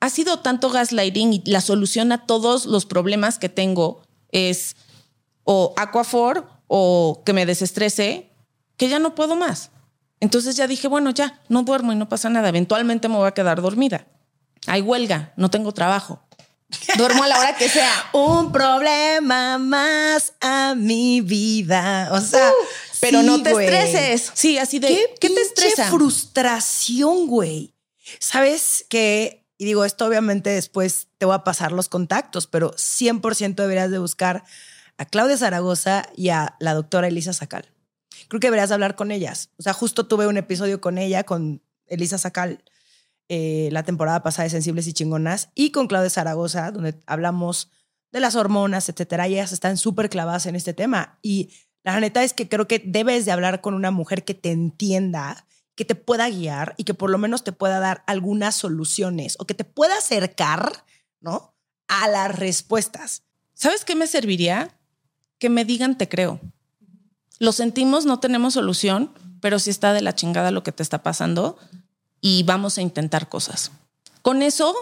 ha 0.00 0.10
sido 0.10 0.40
tanto 0.40 0.68
gaslighting 0.68 1.32
y 1.32 1.42
la 1.44 1.60
solución 1.60 2.10
a 2.10 2.26
todos 2.26 2.66
los 2.66 2.86
problemas 2.86 3.38
que 3.38 3.48
tengo 3.48 4.02
es 4.32 4.74
o 5.44 5.74
Aquafor 5.76 6.48
o 6.66 7.22
que 7.24 7.32
me 7.32 7.46
desestrese, 7.46 8.32
que 8.76 8.88
ya 8.88 8.98
no 8.98 9.14
puedo 9.14 9.36
más. 9.36 9.70
Entonces 10.18 10.56
ya 10.56 10.66
dije, 10.66 10.88
bueno, 10.88 11.10
ya, 11.10 11.40
no 11.48 11.62
duermo 11.62 11.92
y 11.92 11.94
no 11.94 12.08
pasa 12.08 12.30
nada. 12.30 12.48
Eventualmente 12.48 13.08
me 13.08 13.14
voy 13.14 13.28
a 13.28 13.32
quedar 13.32 13.62
dormida. 13.62 14.08
Hay 14.66 14.80
huelga, 14.80 15.34
no 15.36 15.50
tengo 15.50 15.70
trabajo. 15.70 16.20
Duermo 16.96 17.22
a 17.24 17.28
la 17.28 17.38
hora 17.38 17.56
que 17.56 17.68
sea. 17.68 17.90
Un 18.12 18.52
problema 18.52 19.58
más 19.58 20.34
a 20.40 20.74
mi 20.74 21.20
vida. 21.20 22.10
O 22.12 22.20
sea, 22.20 22.52
Pero 23.00 23.20
sí, 23.20 23.26
no 23.26 23.42
te 23.42 23.50
estreses. 23.50 24.30
Sí, 24.34 24.58
así 24.58 24.78
de, 24.78 24.88
¿Qué, 24.88 25.14
¿qué, 25.20 25.30
te 25.30 25.40
estresa? 25.40 25.88
frustración, 25.88 27.26
güey. 27.26 27.74
Sabes 28.18 28.84
que, 28.88 29.46
y 29.56 29.64
digo, 29.64 29.84
esto 29.84 30.06
obviamente 30.06 30.50
después 30.50 31.08
te 31.18 31.26
voy 31.26 31.34
a 31.34 31.44
pasar 31.44 31.72
los 31.72 31.88
contactos, 31.88 32.46
pero 32.46 32.72
100% 32.72 33.54
deberías 33.54 33.90
de 33.90 33.98
buscar 33.98 34.44
a 34.98 35.04
Claudia 35.04 35.36
Zaragoza 35.36 36.04
y 36.16 36.30
a 36.30 36.56
la 36.60 36.74
doctora 36.74 37.08
Elisa 37.08 37.32
Sacal. 37.32 37.70
Creo 38.28 38.40
que 38.40 38.48
deberías 38.48 38.70
hablar 38.72 38.94
con 38.94 39.10
ellas. 39.10 39.50
O 39.58 39.62
sea, 39.62 39.72
justo 39.72 40.06
tuve 40.06 40.26
un 40.26 40.36
episodio 40.36 40.80
con 40.80 40.98
ella, 40.98 41.24
con 41.24 41.62
Elisa 41.86 42.18
Sacal, 42.18 42.62
eh, 43.28 43.68
la 43.72 43.82
temporada 43.82 44.22
pasada 44.22 44.44
de 44.44 44.50
Sensibles 44.50 44.86
y 44.86 44.92
Chingonas, 44.94 45.50
y 45.54 45.70
con 45.70 45.86
Claudia 45.86 46.10
Zaragoza, 46.10 46.70
donde 46.70 46.98
hablamos 47.06 47.70
de 48.10 48.20
las 48.20 48.36
hormonas, 48.36 48.88
etcétera. 48.88 49.28
Y 49.28 49.34
ellas 49.34 49.52
están 49.52 49.76
súper 49.76 50.08
clavadas 50.08 50.46
en 50.46 50.56
este 50.56 50.72
tema. 50.74 51.18
Y 51.22 51.50
La 51.84 52.00
neta 52.00 52.24
es 52.24 52.34
que 52.34 52.48
creo 52.48 52.66
que 52.66 52.82
debes 52.84 53.24
de 53.24 53.32
hablar 53.32 53.60
con 53.60 53.74
una 53.74 53.90
mujer 53.90 54.24
que 54.24 54.34
te 54.34 54.50
entienda, 54.50 55.46
que 55.74 55.84
te 55.84 55.94
pueda 55.94 56.28
guiar 56.28 56.74
y 56.76 56.84
que 56.84 56.94
por 56.94 57.08
lo 57.08 57.18
menos 57.18 57.44
te 57.44 57.52
pueda 57.52 57.80
dar 57.80 58.02
algunas 58.06 58.54
soluciones 58.56 59.36
o 59.38 59.46
que 59.46 59.54
te 59.54 59.64
pueda 59.64 59.96
acercar, 59.96 60.84
¿no? 61.20 61.54
A 61.86 62.08
las 62.08 62.36
respuestas. 62.36 63.22
¿Sabes 63.54 63.84
qué 63.84 63.94
me 63.94 64.06
serviría? 64.06 64.76
Que 65.38 65.50
me 65.50 65.64
digan 65.64 65.96
te 65.96 66.08
creo. 66.08 66.40
Lo 67.38 67.52
sentimos, 67.52 68.06
no 68.06 68.20
tenemos 68.20 68.54
solución, 68.54 69.12
pero 69.40 69.58
si 69.58 69.70
está 69.70 69.92
de 69.92 70.02
la 70.02 70.14
chingada 70.14 70.50
lo 70.50 70.62
que 70.62 70.72
te 70.72 70.82
está 70.82 71.02
pasando 71.02 71.58
y 72.20 72.42
vamos 72.42 72.78
a 72.78 72.82
intentar 72.82 73.28
cosas. 73.28 73.70
Con 74.22 74.42
eso 74.42 74.74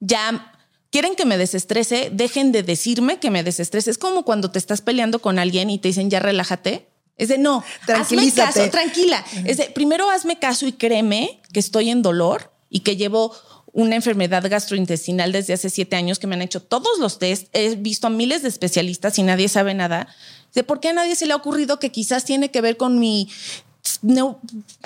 ya 0.00 0.52
quieren 0.90 1.14
que 1.14 1.24
me 1.24 1.38
desestrese, 1.38 2.10
dejen 2.12 2.52
de 2.52 2.62
decirme 2.62 3.18
que 3.18 3.30
me 3.30 3.42
desestrese. 3.42 3.90
Es 3.90 3.98
como 3.98 4.24
cuando 4.24 4.50
te 4.50 4.58
estás 4.58 4.80
peleando 4.80 5.20
con 5.20 5.38
alguien 5.38 5.70
y 5.70 5.78
te 5.78 5.88
dicen 5.88 6.10
ya 6.10 6.20
relájate. 6.20 6.88
Es 7.16 7.28
de 7.28 7.38
no, 7.38 7.62
hazme 7.88 8.32
caso, 8.32 8.68
tranquila. 8.70 9.24
Es 9.44 9.58
de 9.58 9.64
primero 9.66 10.10
hazme 10.10 10.38
caso 10.38 10.66
y 10.66 10.72
créeme 10.72 11.40
que 11.52 11.60
estoy 11.60 11.90
en 11.90 12.02
dolor 12.02 12.52
y 12.68 12.80
que 12.80 12.96
llevo 12.96 13.34
una 13.72 13.96
enfermedad 13.96 14.48
gastrointestinal 14.48 15.32
desde 15.32 15.54
hace 15.54 15.70
siete 15.70 15.96
años 15.96 16.18
que 16.18 16.26
me 16.26 16.34
han 16.34 16.42
hecho 16.42 16.62
todos 16.62 16.98
los 16.98 17.18
test. 17.18 17.48
He 17.52 17.74
visto 17.76 18.06
a 18.06 18.10
miles 18.10 18.42
de 18.42 18.48
especialistas 18.48 19.18
y 19.18 19.22
nadie 19.22 19.48
sabe 19.48 19.74
nada. 19.74 20.08
De 20.54 20.64
por 20.64 20.80
qué 20.80 20.88
a 20.88 20.92
nadie 20.92 21.16
se 21.16 21.26
le 21.26 21.32
ha 21.32 21.36
ocurrido 21.36 21.78
que 21.78 21.90
quizás 21.90 22.24
tiene 22.24 22.50
que 22.50 22.60
ver 22.60 22.76
con 22.76 22.98
mi 22.98 23.30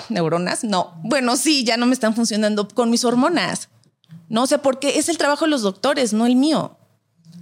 neuronas. 0.09 0.63
No, 0.63 0.93
bueno, 1.03 1.35
sí, 1.35 1.63
ya 1.63 1.77
no 1.77 1.85
me 1.85 1.93
están 1.93 2.15
funcionando 2.15 2.67
con 2.67 2.89
mis 2.89 3.03
hormonas. 3.05 3.69
No 4.29 4.47
sé, 4.47 4.57
porque 4.57 4.99
es 4.99 5.09
el 5.09 5.17
trabajo 5.17 5.45
de 5.45 5.51
los 5.51 5.61
doctores, 5.61 6.13
no 6.13 6.25
el 6.25 6.35
mío. 6.35 6.77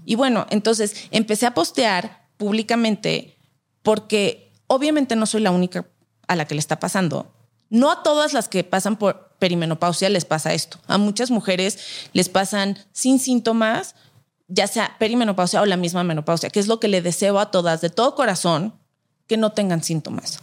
Y 0.06 0.16
bueno, 0.16 0.46
entonces 0.50 1.08
empecé 1.12 1.46
a 1.46 1.54
postear 1.54 2.28
públicamente 2.38 3.38
porque 3.82 4.52
obviamente 4.68 5.16
no 5.16 5.26
soy 5.26 5.42
la 5.42 5.52
única 5.52 5.86
a 6.28 6.36
la 6.36 6.46
que 6.46 6.56
le 6.56 6.60
está 6.60 6.80
pasando. 6.80 7.32
No 7.70 7.92
a 7.92 8.04
todas 8.04 8.34
las 8.34 8.48
que 8.48 8.64
pasan 8.64 8.98
por 8.98 9.36
perimenopausia 9.40 10.10
les 10.10 10.26
pasa 10.26 10.54
esto. 10.54 10.80
A 10.88 10.98
muchas 10.98 11.32
mujeres 11.32 11.80
les 12.14 12.30
pasan 12.30 12.78
sin 12.94 13.20
síntomas, 13.20 13.96
ya 14.48 14.68
sea 14.68 14.96
perimenopausia 15.00 15.62
o 15.62 15.66
la 15.66 15.78
misma 15.78 16.04
menopausia, 16.04 16.50
que 16.50 16.60
es 16.60 16.68
lo 16.68 16.80
que 16.80 16.88
le 16.88 17.02
deseo 17.02 17.40
a 17.40 17.52
todas 17.52 17.82
de 17.82 17.90
todo 17.90 18.16
corazón 18.16 18.74
que 19.28 19.38
no 19.38 19.52
tengan 19.52 19.84
síntomas. 19.84 20.40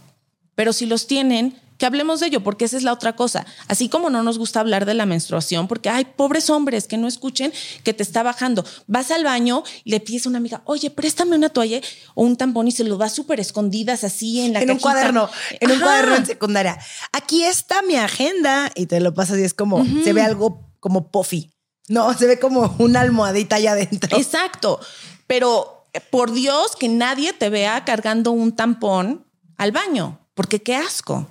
Pero 0.55 0.73
si 0.73 0.85
los 0.85 1.07
tienen, 1.07 1.59
que 1.77 1.85
hablemos 1.87 2.19
de 2.19 2.27
ello, 2.27 2.43
porque 2.43 2.65
esa 2.65 2.77
es 2.77 2.83
la 2.83 2.93
otra 2.93 3.15
cosa. 3.15 3.45
Así 3.67 3.89
como 3.89 4.09
no 4.09 4.23
nos 4.23 4.37
gusta 4.37 4.59
hablar 4.59 4.85
de 4.85 4.93
la 4.93 5.05
menstruación, 5.05 5.67
porque 5.67 5.89
hay 5.89 6.05
pobres 6.05 6.49
hombres 6.49 6.87
que 6.87 6.97
no 6.97 7.07
escuchen 7.07 7.51
que 7.83 7.93
te 7.93 8.03
está 8.03 8.23
bajando. 8.23 8.65
Vas 8.87 9.11
al 9.11 9.23
baño 9.23 9.63
y 9.83 9.91
le 9.91 9.99
pides 9.99 10.25
a 10.25 10.29
una 10.29 10.37
amiga, 10.37 10.61
oye, 10.65 10.89
préstame 10.89 11.35
una 11.35 11.49
toalla 11.49 11.81
o 12.15 12.23
un 12.23 12.37
tampón 12.37 12.67
y 12.67 12.71
se 12.71 12.83
lo 12.83 12.97
das 12.97 13.13
súper 13.13 13.39
escondidas 13.39 14.03
así 14.03 14.41
en 14.41 14.53
la 14.53 14.61
En 14.61 14.71
un 14.71 14.79
cuaderno, 14.79 15.29
en 15.59 15.71
un 15.71 15.79
cuaderno 15.79 16.15
en 16.15 16.25
secundaria. 16.25 16.79
Aquí 17.11 17.43
está 17.43 17.81
mi 17.81 17.95
agenda 17.95 18.71
y 18.75 18.85
te 18.85 18.99
lo 18.99 19.13
pasas 19.13 19.39
y 19.39 19.43
es 19.43 19.53
como, 19.53 19.85
se 20.03 20.13
ve 20.13 20.21
algo 20.21 20.71
como 20.79 21.11
puffy. 21.11 21.51
No, 21.89 22.13
se 22.13 22.27
ve 22.27 22.39
como 22.39 22.75
una 22.79 23.01
almohadita 23.01 23.57
allá 23.57 23.73
adentro. 23.73 24.17
Exacto. 24.17 24.79
Pero 25.27 25.89
por 26.09 26.31
Dios 26.31 26.75
que 26.77 26.87
nadie 26.87 27.33
te 27.33 27.49
vea 27.49 27.83
cargando 27.83 28.31
un 28.31 28.55
tampón 28.55 29.27
al 29.57 29.71
baño, 29.71 30.22
porque 30.33 30.61
qué 30.61 30.75
asco. 30.75 31.27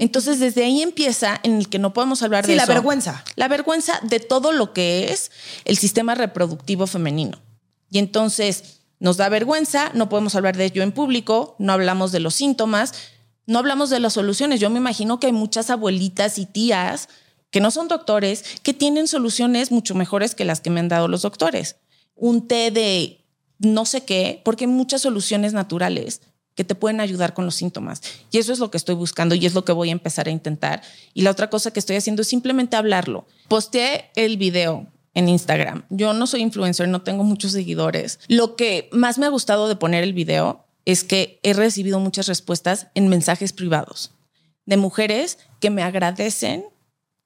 Entonces, 0.00 0.40
desde 0.40 0.64
ahí 0.64 0.82
empieza 0.82 1.38
en 1.44 1.58
el 1.58 1.68
que 1.68 1.78
no 1.78 1.92
podemos 1.92 2.22
hablar 2.22 2.46
de 2.46 2.56
la 2.56 2.66
vergüenza. 2.66 3.24
La 3.36 3.46
vergüenza 3.46 4.00
de 4.02 4.18
todo 4.18 4.50
lo 4.50 4.72
que 4.72 5.12
es 5.12 5.30
el 5.64 5.76
sistema 5.76 6.14
reproductivo 6.14 6.86
femenino. 6.86 7.38
Y 7.90 7.98
entonces 7.98 8.80
nos 8.98 9.16
da 9.16 9.28
vergüenza, 9.28 9.90
no 9.94 10.08
podemos 10.08 10.34
hablar 10.34 10.56
de 10.56 10.64
ello 10.64 10.82
en 10.82 10.92
público, 10.92 11.54
no 11.58 11.72
hablamos 11.72 12.10
de 12.10 12.20
los 12.20 12.34
síntomas, 12.34 12.94
no 13.46 13.58
hablamos 13.58 13.90
de 13.90 14.00
las 14.00 14.14
soluciones. 14.14 14.58
Yo 14.58 14.70
me 14.70 14.78
imagino 14.78 15.20
que 15.20 15.28
hay 15.28 15.32
muchas 15.32 15.70
abuelitas 15.70 16.38
y 16.38 16.46
tías 16.46 17.08
que 17.50 17.60
no 17.60 17.70
son 17.70 17.86
doctores, 17.86 18.44
que 18.62 18.74
tienen 18.74 19.06
soluciones 19.06 19.70
mucho 19.70 19.94
mejores 19.94 20.34
que 20.34 20.44
las 20.44 20.60
que 20.60 20.70
me 20.70 20.80
han 20.80 20.88
dado 20.88 21.06
los 21.06 21.22
doctores. 21.22 21.76
Un 22.16 22.48
té 22.48 22.70
de 22.70 23.24
no 23.58 23.84
sé 23.84 24.04
qué, 24.04 24.42
porque 24.44 24.64
hay 24.64 24.70
muchas 24.70 25.02
soluciones 25.02 25.52
naturales 25.52 26.22
que 26.56 26.64
te 26.64 26.74
pueden 26.74 27.00
ayudar 27.00 27.34
con 27.34 27.44
los 27.44 27.54
síntomas. 27.54 28.02
Y 28.32 28.38
eso 28.38 28.52
es 28.52 28.58
lo 28.58 28.70
que 28.70 28.78
estoy 28.78 28.96
buscando 28.96 29.36
y 29.36 29.46
es 29.46 29.54
lo 29.54 29.64
que 29.64 29.72
voy 29.72 29.90
a 29.90 29.92
empezar 29.92 30.26
a 30.26 30.32
intentar. 30.32 30.82
Y 31.14 31.22
la 31.22 31.30
otra 31.30 31.48
cosa 31.48 31.70
que 31.70 31.78
estoy 31.78 31.94
haciendo 31.94 32.22
es 32.22 32.28
simplemente 32.28 32.76
hablarlo. 32.76 33.26
Posteé 33.46 34.10
el 34.16 34.38
video 34.38 34.88
en 35.14 35.28
Instagram. 35.28 35.84
Yo 35.90 36.12
no 36.14 36.26
soy 36.26 36.40
influencer, 36.40 36.88
no 36.88 37.02
tengo 37.02 37.22
muchos 37.22 37.52
seguidores. 37.52 38.18
Lo 38.26 38.56
que 38.56 38.88
más 38.90 39.18
me 39.18 39.26
ha 39.26 39.30
gustado 39.30 39.68
de 39.68 39.76
poner 39.76 40.02
el 40.02 40.14
video 40.14 40.66
es 40.86 41.04
que 41.04 41.38
he 41.42 41.52
recibido 41.52 42.00
muchas 42.00 42.26
respuestas 42.26 42.88
en 42.94 43.08
mensajes 43.08 43.52
privados 43.52 44.12
de 44.64 44.76
mujeres 44.76 45.38
que 45.60 45.70
me 45.70 45.82
agradecen 45.82 46.64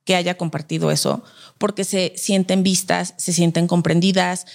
que 0.04 0.14
haya 0.14 0.36
compartido 0.36 0.90
eso 0.90 1.22
porque 1.58 1.84
se 1.84 2.12
sienten 2.16 2.62
vistas, 2.62 3.14
se 3.16 3.32
sienten 3.32 3.66
comprendidas, 3.66 4.46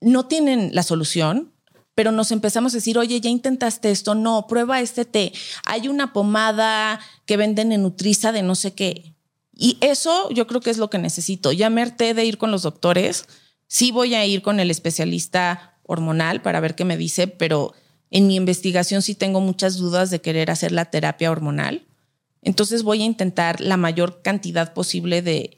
no 0.00 0.26
tienen 0.26 0.74
la 0.74 0.82
solución, 0.82 1.53
pero 1.94 2.12
nos 2.12 2.32
empezamos 2.32 2.74
a 2.74 2.78
decir, 2.78 2.98
oye, 2.98 3.20
ya 3.20 3.30
intentaste 3.30 3.90
esto, 3.90 4.14
no, 4.14 4.46
prueba 4.46 4.80
este 4.80 5.04
té. 5.04 5.32
Hay 5.64 5.88
una 5.88 6.12
pomada 6.12 7.00
que 7.26 7.36
venden 7.36 7.72
en 7.72 7.82
Nutriza 7.82 8.32
de 8.32 8.42
no 8.42 8.54
sé 8.54 8.74
qué. 8.74 9.14
Y 9.56 9.78
eso 9.80 10.28
yo 10.30 10.46
creo 10.46 10.60
que 10.60 10.70
es 10.70 10.78
lo 10.78 10.90
que 10.90 10.98
necesito. 10.98 11.52
Ya 11.52 11.70
me 11.70 11.86
de 11.86 12.24
ir 12.24 12.38
con 12.38 12.50
los 12.50 12.62
doctores. 12.62 13.26
Sí 13.68 13.92
voy 13.92 14.14
a 14.14 14.26
ir 14.26 14.42
con 14.42 14.58
el 14.58 14.70
especialista 14.70 15.78
hormonal 15.84 16.42
para 16.42 16.60
ver 16.60 16.74
qué 16.74 16.84
me 16.84 16.96
dice, 16.96 17.28
pero 17.28 17.72
en 18.10 18.26
mi 18.26 18.36
investigación 18.36 19.02
sí 19.02 19.14
tengo 19.14 19.40
muchas 19.40 19.76
dudas 19.76 20.10
de 20.10 20.20
querer 20.20 20.50
hacer 20.50 20.72
la 20.72 20.86
terapia 20.86 21.30
hormonal. 21.30 21.86
Entonces 22.42 22.82
voy 22.82 23.02
a 23.02 23.06
intentar 23.06 23.60
la 23.60 23.76
mayor 23.76 24.22
cantidad 24.22 24.74
posible 24.74 25.22
de 25.22 25.56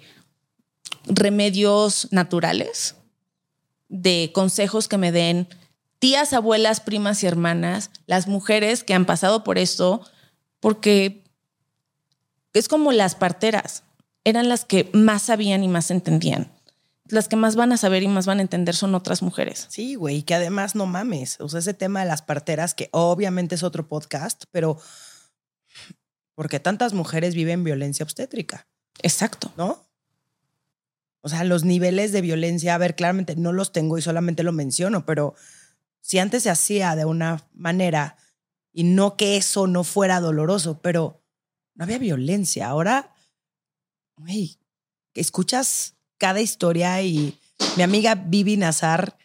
remedios 1.07 2.09
naturales, 2.11 2.97
de 3.89 4.31
consejos 4.35 4.89
que 4.89 4.99
me 4.99 5.13
den 5.13 5.49
tías, 5.99 6.33
abuelas, 6.33 6.81
primas 6.81 7.23
y 7.23 7.27
hermanas, 7.27 7.91
las 8.07 8.27
mujeres 8.27 8.85
que 8.85 8.95
han 8.95 9.07
pasado 9.07 9.45
por 9.45 9.59
esto, 9.59 10.05
porque 10.61 11.25
es 12.53 12.69
como 12.69 12.93
las 12.93 13.15
parteras, 13.15 13.83
eran 14.25 14.49
las 14.49 14.65
que 14.65 14.91
más 14.93 15.23
sabían 15.23 15.63
y 15.63 15.69
más 15.69 15.91
entendían. 15.91 16.53
Las 17.09 17.29
que 17.29 17.37
más 17.37 17.55
van 17.55 17.71
a 17.73 17.77
saber 17.77 18.03
y 18.03 18.09
más 18.09 18.27
van 18.27 18.39
a 18.39 18.43
entender 18.43 18.75
son 18.75 18.95
otras 18.97 19.23
mujeres. 19.23 19.67
Sí, 19.69 19.95
güey, 19.95 20.23
que 20.23 20.35
además 20.35 20.75
no 20.75 20.87
mames. 20.87 21.41
O 21.41 21.49
sea, 21.49 21.61
ese 21.61 21.75
tema 21.75 22.01
de 22.01 22.07
las 22.07 22.23
parteras, 22.23 22.75
que 22.75 22.89
obviamente 22.91 23.55
es 23.55 23.63
otro 23.63 23.87
podcast, 23.87 24.45
pero 24.51 24.79
porque 26.35 26.59
tantas 26.59 26.93
mujeres 26.93 27.35
viven 27.35 27.63
violencia 27.63 28.03
obstétrica. 28.03 28.67
Exacto. 29.03 29.53
¿No? 29.57 29.87
O 31.21 31.29
sea, 31.29 31.45
los 31.45 31.65
niveles 31.65 32.13
de 32.13 32.21
violencia, 32.21 32.75
a 32.75 32.79
ver, 32.79 32.97
claramente 32.97 33.37
no 33.37 33.53
los 33.53 33.73
tengo 33.73 33.99
y 33.99 34.03
solamente 34.03 34.43
lo 34.43 34.53
menciono, 34.53 35.07
pero 35.07 35.35
si 36.07 36.21
antes 36.21 36.45
se 36.45 36.51
hacía 36.51 36.95
de 36.95 37.05
una 37.05 37.49
manera 37.53 38.17
y 38.73 38.85
no 38.85 39.17
que 39.17 39.37
eso 39.37 39.67
no 39.67 39.83
fuera 39.83 40.21
doloroso, 40.21 40.81
pero 40.81 41.21
no 41.75 41.83
había 41.83 41.99
violencia. 41.99 42.69
Ahora, 42.69 43.13
escuchas 45.15 45.97
cada 46.17 46.41
historia 46.41 47.03
y 47.03 47.37
mi 47.77 47.83
amiga 47.83 48.15
Vivi 48.15 48.57
Nazar, 48.57 49.19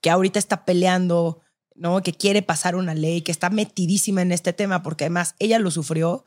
que 0.00 0.10
ahorita 0.10 0.38
está 0.38 0.64
peleando, 0.64 1.40
¿no? 1.74 2.04
Que 2.04 2.12
quiere 2.12 2.42
pasar 2.42 2.76
una 2.76 2.94
ley, 2.94 3.22
que 3.22 3.32
está 3.32 3.50
metidísima 3.50 4.22
en 4.22 4.30
este 4.30 4.52
tema, 4.52 4.84
porque 4.84 5.06
además 5.06 5.34
ella 5.40 5.58
lo 5.58 5.72
sufrió. 5.72 6.24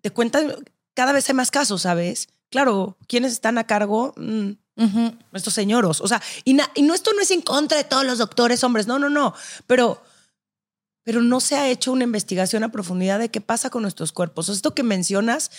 Te 0.00 0.10
cuentan, 0.10 0.54
cada 0.94 1.12
vez 1.12 1.28
hay 1.28 1.36
más 1.36 1.52
casos, 1.52 1.82
¿sabes? 1.82 2.26
Claro, 2.50 2.98
¿quiénes 3.06 3.30
están 3.30 3.58
a 3.58 3.68
cargo? 3.68 4.12
Mm, 4.16 4.54
nuestros 5.30 5.54
señoros. 5.54 6.00
O 6.00 6.08
sea, 6.08 6.22
y, 6.44 6.56
y, 6.74 6.82
no, 6.82 6.94
esto 6.94 7.12
no 7.12 7.20
es 7.20 7.30
en 7.30 7.42
contra 7.42 7.76
de 7.76 7.84
todos 7.84 8.04
los 8.04 8.18
doctores 8.18 8.64
hombres, 8.64 8.86
no, 8.86 8.98
no, 8.98 9.10
no. 9.10 9.34
Pero, 9.66 10.02
pero 11.04 11.20
no 11.22 11.40
se 11.40 11.56
ha 11.56 11.68
hecho 11.68 11.92
una 11.92 12.04
investigación 12.04 12.64
a 12.64 12.72
profundidad 12.72 13.18
de 13.18 13.30
qué 13.30 13.40
pasa 13.40 13.70
con 13.70 13.82
nuestros 13.82 14.12
cuerpos. 14.12 14.48
esto 14.48 14.74
que 14.74 14.82
mencionas, 14.82 15.50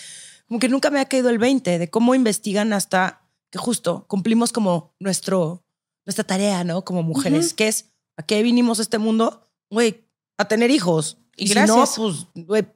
como 0.48 0.58
que 0.58 0.68
nunca 0.68 0.90
me 0.90 1.00
ha 1.00 1.04
caído 1.04 1.30
el 1.30 1.38
20 1.38 1.78
de 1.78 1.90
cómo 1.90 2.14
investigan 2.14 2.72
hasta 2.72 3.22
que 3.50 3.58
justo 3.58 4.06
cumplimos 4.08 4.52
como 4.52 4.94
nuestro, 4.98 5.64
nuestra 6.04 6.24
tarea, 6.24 6.64
¿no? 6.64 6.84
Como 6.84 7.02
mujeres, 7.02 7.54
que 7.54 7.68
es, 7.68 7.92
¿a 8.16 8.24
qué 8.24 8.42
vinimos 8.42 8.78
a 8.78 8.82
este 8.82 8.98
mundo? 8.98 9.44
Güey, 9.70 10.04
a 10.38 10.48
tener 10.48 10.70
hijos. 10.70 11.18
Y, 11.36 11.48
si 11.48 11.54
no, 11.54 11.84
pues, 11.96 12.26
güey, 12.34 12.66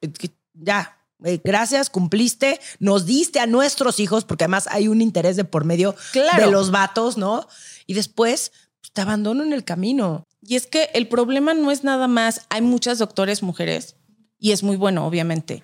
ya, 0.55 0.96
gracias, 1.19 1.91
cumpliste, 1.91 2.61
nos 2.79 3.07
diste 3.07 3.41
a 3.41 3.47
nuestros 3.47 4.01
hijos, 4.01 4.25
porque 4.25 4.45
además 4.45 4.69
hay 4.71 4.89
un 4.89 5.01
interés 5.01 5.37
de 5.37 5.45
por 5.45 5.65
medio 5.65 5.95
de 6.13 6.51
los 6.51 6.71
vatos, 6.71 7.17
¿no? 7.17 7.49
Y 7.87 7.95
después 7.95 8.53
pues, 8.81 8.93
te 8.93 9.01
abandono 9.01 9.43
en 9.43 9.53
el 9.53 9.65
camino. 9.65 10.25
Y 10.43 10.57
es 10.57 10.67
que 10.67 10.91
el 10.95 11.09
problema 11.09 11.55
no 11.55 11.71
es 11.71 11.85
nada 11.85 12.09
más, 12.09 12.43
hay 12.51 12.63
muchas 12.63 12.99
doctores 12.99 13.43
mujeres 13.43 13.97
y 14.39 14.53
es 14.53 14.63
muy 14.63 14.77
bueno, 14.77 15.07
obviamente, 15.07 15.63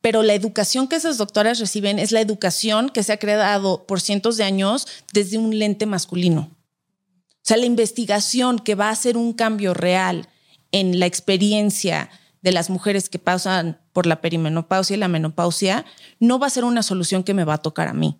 pero 0.00 0.22
la 0.22 0.34
educación 0.34 0.88
que 0.88 0.96
esas 0.96 1.18
doctoras 1.18 1.58
reciben 1.58 1.98
es 1.98 2.12
la 2.12 2.20
educación 2.20 2.88
que 2.90 3.02
se 3.02 3.12
ha 3.12 3.18
creado 3.18 3.86
por 3.86 4.00
cientos 4.00 4.36
de 4.36 4.44
años 4.44 4.86
desde 5.12 5.38
un 5.38 5.58
lente 5.58 5.86
masculino. 5.86 6.50
O 6.52 7.42
sea, 7.42 7.56
la 7.56 7.66
investigación 7.66 8.58
que 8.58 8.74
va 8.74 8.88
a 8.88 8.92
hacer 8.92 9.16
un 9.16 9.32
cambio 9.32 9.74
real 9.74 10.28
en 10.72 10.98
la 11.00 11.06
experiencia 11.06 12.10
de 12.42 12.52
las 12.52 12.70
mujeres 12.70 13.08
que 13.08 13.18
pasan 13.18 13.80
por 13.92 14.06
la 14.06 14.20
perimenopausia 14.20 14.96
y 14.96 14.98
la 14.98 15.08
menopausia, 15.08 15.84
no 16.18 16.38
va 16.38 16.46
a 16.46 16.50
ser 16.50 16.64
una 16.64 16.82
solución 16.82 17.22
que 17.22 17.34
me 17.34 17.44
va 17.44 17.54
a 17.54 17.58
tocar 17.58 17.88
a 17.88 17.94
mí. 17.94 18.18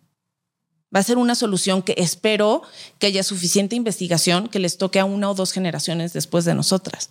Va 0.95 1.01
a 1.01 1.05
ser 1.05 1.19
una 1.19 1.35
solución 1.35 1.83
que 1.83 1.95
espero 1.99 2.63
que 2.99 3.07
haya 3.07 3.23
suficiente 3.23 3.77
investigación 3.77 4.49
que 4.49 4.59
les 4.59 4.77
toque 4.77 4.99
a 4.99 5.05
una 5.05 5.31
o 5.31 5.35
dos 5.35 5.53
generaciones 5.53 6.13
después 6.13 6.45
de 6.45 6.55
nosotras. 6.55 7.11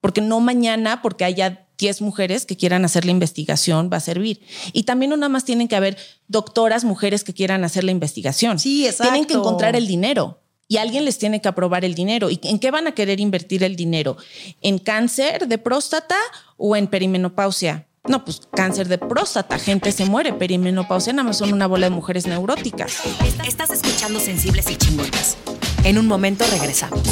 Porque 0.00 0.20
no 0.20 0.40
mañana, 0.40 1.02
porque 1.02 1.24
haya 1.24 1.66
10 1.78 2.02
mujeres 2.02 2.46
que 2.46 2.56
quieran 2.56 2.84
hacer 2.84 3.04
la 3.04 3.10
investigación, 3.10 3.90
va 3.92 3.96
a 3.96 4.00
servir. 4.00 4.40
Y 4.72 4.84
también 4.84 5.10
no 5.10 5.16
nada 5.16 5.28
más 5.28 5.44
tienen 5.44 5.66
que 5.68 5.76
haber 5.76 5.96
doctoras, 6.28 6.84
mujeres 6.84 7.24
que 7.24 7.34
quieran 7.34 7.64
hacer 7.64 7.82
la 7.82 7.90
investigación. 7.90 8.58
Sí, 8.58 8.86
exacto. 8.86 9.12
Tienen 9.12 9.26
que 9.26 9.34
encontrar 9.34 9.74
el 9.74 9.86
dinero 9.86 10.41
y 10.72 10.78
alguien 10.78 11.04
les 11.04 11.18
tiene 11.18 11.42
que 11.42 11.48
aprobar 11.48 11.84
el 11.84 11.94
dinero. 11.94 12.30
¿Y 12.30 12.40
en 12.44 12.58
qué 12.58 12.70
van 12.70 12.86
a 12.86 12.92
querer 12.92 13.20
invertir 13.20 13.62
el 13.62 13.76
dinero? 13.76 14.16
¿En 14.62 14.78
cáncer 14.78 15.46
de 15.46 15.58
próstata 15.58 16.16
o 16.56 16.76
en 16.76 16.86
perimenopausia? 16.86 17.88
No, 18.08 18.24
pues 18.24 18.40
cáncer 18.50 18.88
de 18.88 18.96
próstata, 18.96 19.58
gente 19.58 19.92
se 19.92 20.06
muere, 20.06 20.32
perimenopausia 20.32 21.12
nada 21.12 21.24
más 21.24 21.36
son 21.36 21.52
una 21.52 21.66
bola 21.66 21.90
de 21.90 21.90
mujeres 21.90 22.26
neuróticas. 22.26 23.02
Estás 23.46 23.68
escuchando 23.68 24.18
Sensibles 24.18 24.70
y 24.70 24.76
Chingonas. 24.76 25.36
En 25.84 25.98
un 25.98 26.06
momento 26.06 26.46
regresamos. 26.50 27.02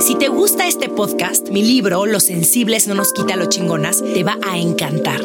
Si 0.00 0.16
te 0.16 0.28
gusta 0.28 0.66
este 0.66 0.90
podcast, 0.90 1.48
mi 1.48 1.62
libro 1.62 2.04
Los 2.04 2.24
sensibles 2.24 2.86
no 2.88 2.94
nos 2.94 3.14
quita 3.14 3.36
lo 3.36 3.46
chingonas 3.46 4.02
te 4.02 4.22
va 4.22 4.36
a 4.46 4.58
encantar. 4.58 5.22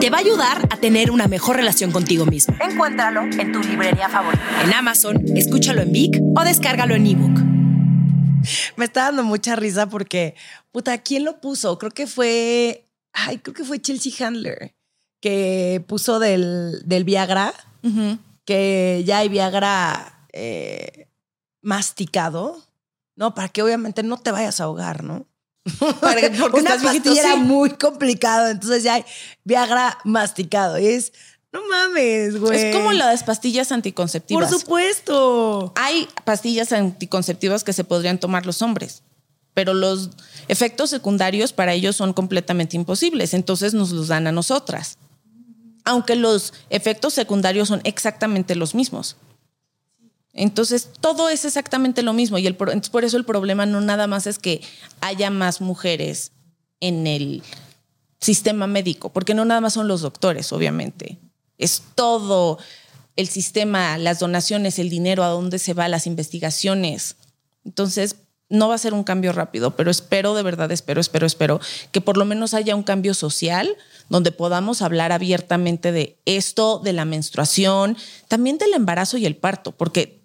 Te 0.00 0.10
va 0.10 0.18
a 0.18 0.20
ayudar 0.20 0.68
a 0.70 0.76
tener 0.76 1.10
una 1.10 1.28
mejor 1.28 1.56
relación 1.56 1.92
contigo 1.92 2.26
mismo. 2.26 2.56
Encuéntralo 2.60 3.22
en 3.22 3.52
tu 3.52 3.60
librería 3.60 4.08
favorita. 4.08 4.42
En 4.64 4.74
Amazon, 4.74 5.24
escúchalo 5.36 5.82
en 5.82 5.92
Vic 5.92 6.20
o 6.36 6.44
descárgalo 6.44 6.94
en 6.94 7.06
ebook. 7.06 7.38
Me 8.76 8.84
está 8.84 9.04
dando 9.04 9.22
mucha 9.22 9.56
risa 9.56 9.88
porque, 9.88 10.34
puta, 10.72 10.98
¿quién 10.98 11.24
lo 11.24 11.40
puso? 11.40 11.78
Creo 11.78 11.92
que 11.92 12.06
fue, 12.06 12.84
ay, 13.12 13.38
creo 13.38 13.54
que 13.54 13.64
fue 13.64 13.80
Chelsea 13.80 14.26
Handler, 14.26 14.74
que 15.20 15.84
puso 15.86 16.18
del, 16.18 16.82
del 16.84 17.04
Viagra, 17.04 17.54
que 18.44 19.02
ya 19.06 19.18
hay 19.18 19.28
Viagra 19.28 20.26
eh, 20.32 21.06
masticado, 21.60 22.62
¿no? 23.14 23.34
Para 23.34 23.48
que 23.48 23.62
obviamente 23.62 24.02
no 24.02 24.16
te 24.16 24.32
vayas 24.32 24.60
a 24.60 24.64
ahogar, 24.64 25.04
¿no? 25.04 25.26
Para- 26.00 26.30
porque 26.40 26.60
Una 26.60 26.76
pastilla 26.76 27.20
era 27.22 27.36
muy 27.36 27.70
complicado, 27.70 28.48
entonces 28.48 28.82
ya 28.82 28.94
hay 28.94 29.04
Viagra 29.44 29.98
masticado. 30.04 30.78
Y 30.78 30.86
es, 30.86 31.12
no 31.52 31.60
mames, 31.68 32.38
güey. 32.38 32.58
Es 32.70 32.76
como 32.76 32.92
las 32.92 33.22
pastillas 33.24 33.68
Por 33.68 33.74
anticonceptivas. 33.76 34.50
supuesto. 34.50 35.72
Hay 35.76 36.08
pastillas 36.24 36.72
anticonceptivas 36.72 37.62
que 37.64 37.72
se 37.72 37.84
podrían 37.84 38.18
tomar 38.18 38.46
los 38.46 38.62
hombres, 38.62 39.02
pero 39.54 39.74
los 39.74 40.10
efectos 40.48 40.90
secundarios 40.90 41.52
para 41.52 41.74
ellos 41.74 41.94
son 41.96 42.12
completamente 42.12 42.76
imposibles, 42.76 43.34
entonces 43.34 43.74
nos 43.74 43.90
los 43.92 44.08
dan 44.08 44.26
a 44.26 44.32
nosotras. 44.32 44.98
Aunque 45.84 46.14
los 46.16 46.54
efectos 46.70 47.12
secundarios 47.12 47.68
son 47.68 47.80
exactamente 47.84 48.54
los 48.54 48.74
mismos. 48.74 49.16
Entonces, 50.34 50.88
todo 51.00 51.28
es 51.28 51.44
exactamente 51.44 52.02
lo 52.02 52.12
mismo 52.14 52.38
y 52.38 52.46
el, 52.46 52.56
por 52.56 53.04
eso 53.04 53.16
el 53.16 53.24
problema 53.24 53.66
no 53.66 53.80
nada 53.80 54.06
más 54.06 54.26
es 54.26 54.38
que 54.38 54.62
haya 55.00 55.30
más 55.30 55.60
mujeres 55.60 56.32
en 56.80 57.06
el 57.06 57.42
sistema 58.20 58.66
médico, 58.66 59.12
porque 59.12 59.34
no 59.34 59.44
nada 59.44 59.60
más 59.60 59.74
son 59.74 59.88
los 59.88 60.00
doctores, 60.00 60.52
obviamente. 60.52 61.18
Es 61.58 61.82
todo 61.94 62.58
el 63.16 63.28
sistema, 63.28 63.98
las 63.98 64.20
donaciones, 64.20 64.78
el 64.78 64.88
dinero, 64.88 65.22
a 65.22 65.28
dónde 65.28 65.58
se 65.58 65.74
va, 65.74 65.88
las 65.88 66.06
investigaciones. 66.06 67.16
Entonces, 67.64 68.16
no 68.48 68.68
va 68.68 68.74
a 68.74 68.78
ser 68.78 68.94
un 68.94 69.02
cambio 69.02 69.32
rápido, 69.32 69.76
pero 69.76 69.90
espero, 69.90 70.34
de 70.34 70.42
verdad, 70.42 70.70
espero, 70.72 71.00
espero, 71.00 71.26
espero 71.26 71.60
que 71.90 72.00
por 72.00 72.16
lo 72.16 72.24
menos 72.24 72.52
haya 72.52 72.76
un 72.76 72.82
cambio 72.82 73.14
social 73.14 73.76
donde 74.08 74.30
podamos 74.30 74.82
hablar 74.82 75.10
abiertamente 75.10 75.90
de 75.90 76.18
esto, 76.26 76.78
de 76.78 76.92
la 76.92 77.06
menstruación, 77.06 77.96
también 78.28 78.58
del 78.58 78.74
embarazo 78.74 79.16
y 79.16 79.24
el 79.24 79.36
parto, 79.36 79.72
porque 79.72 80.21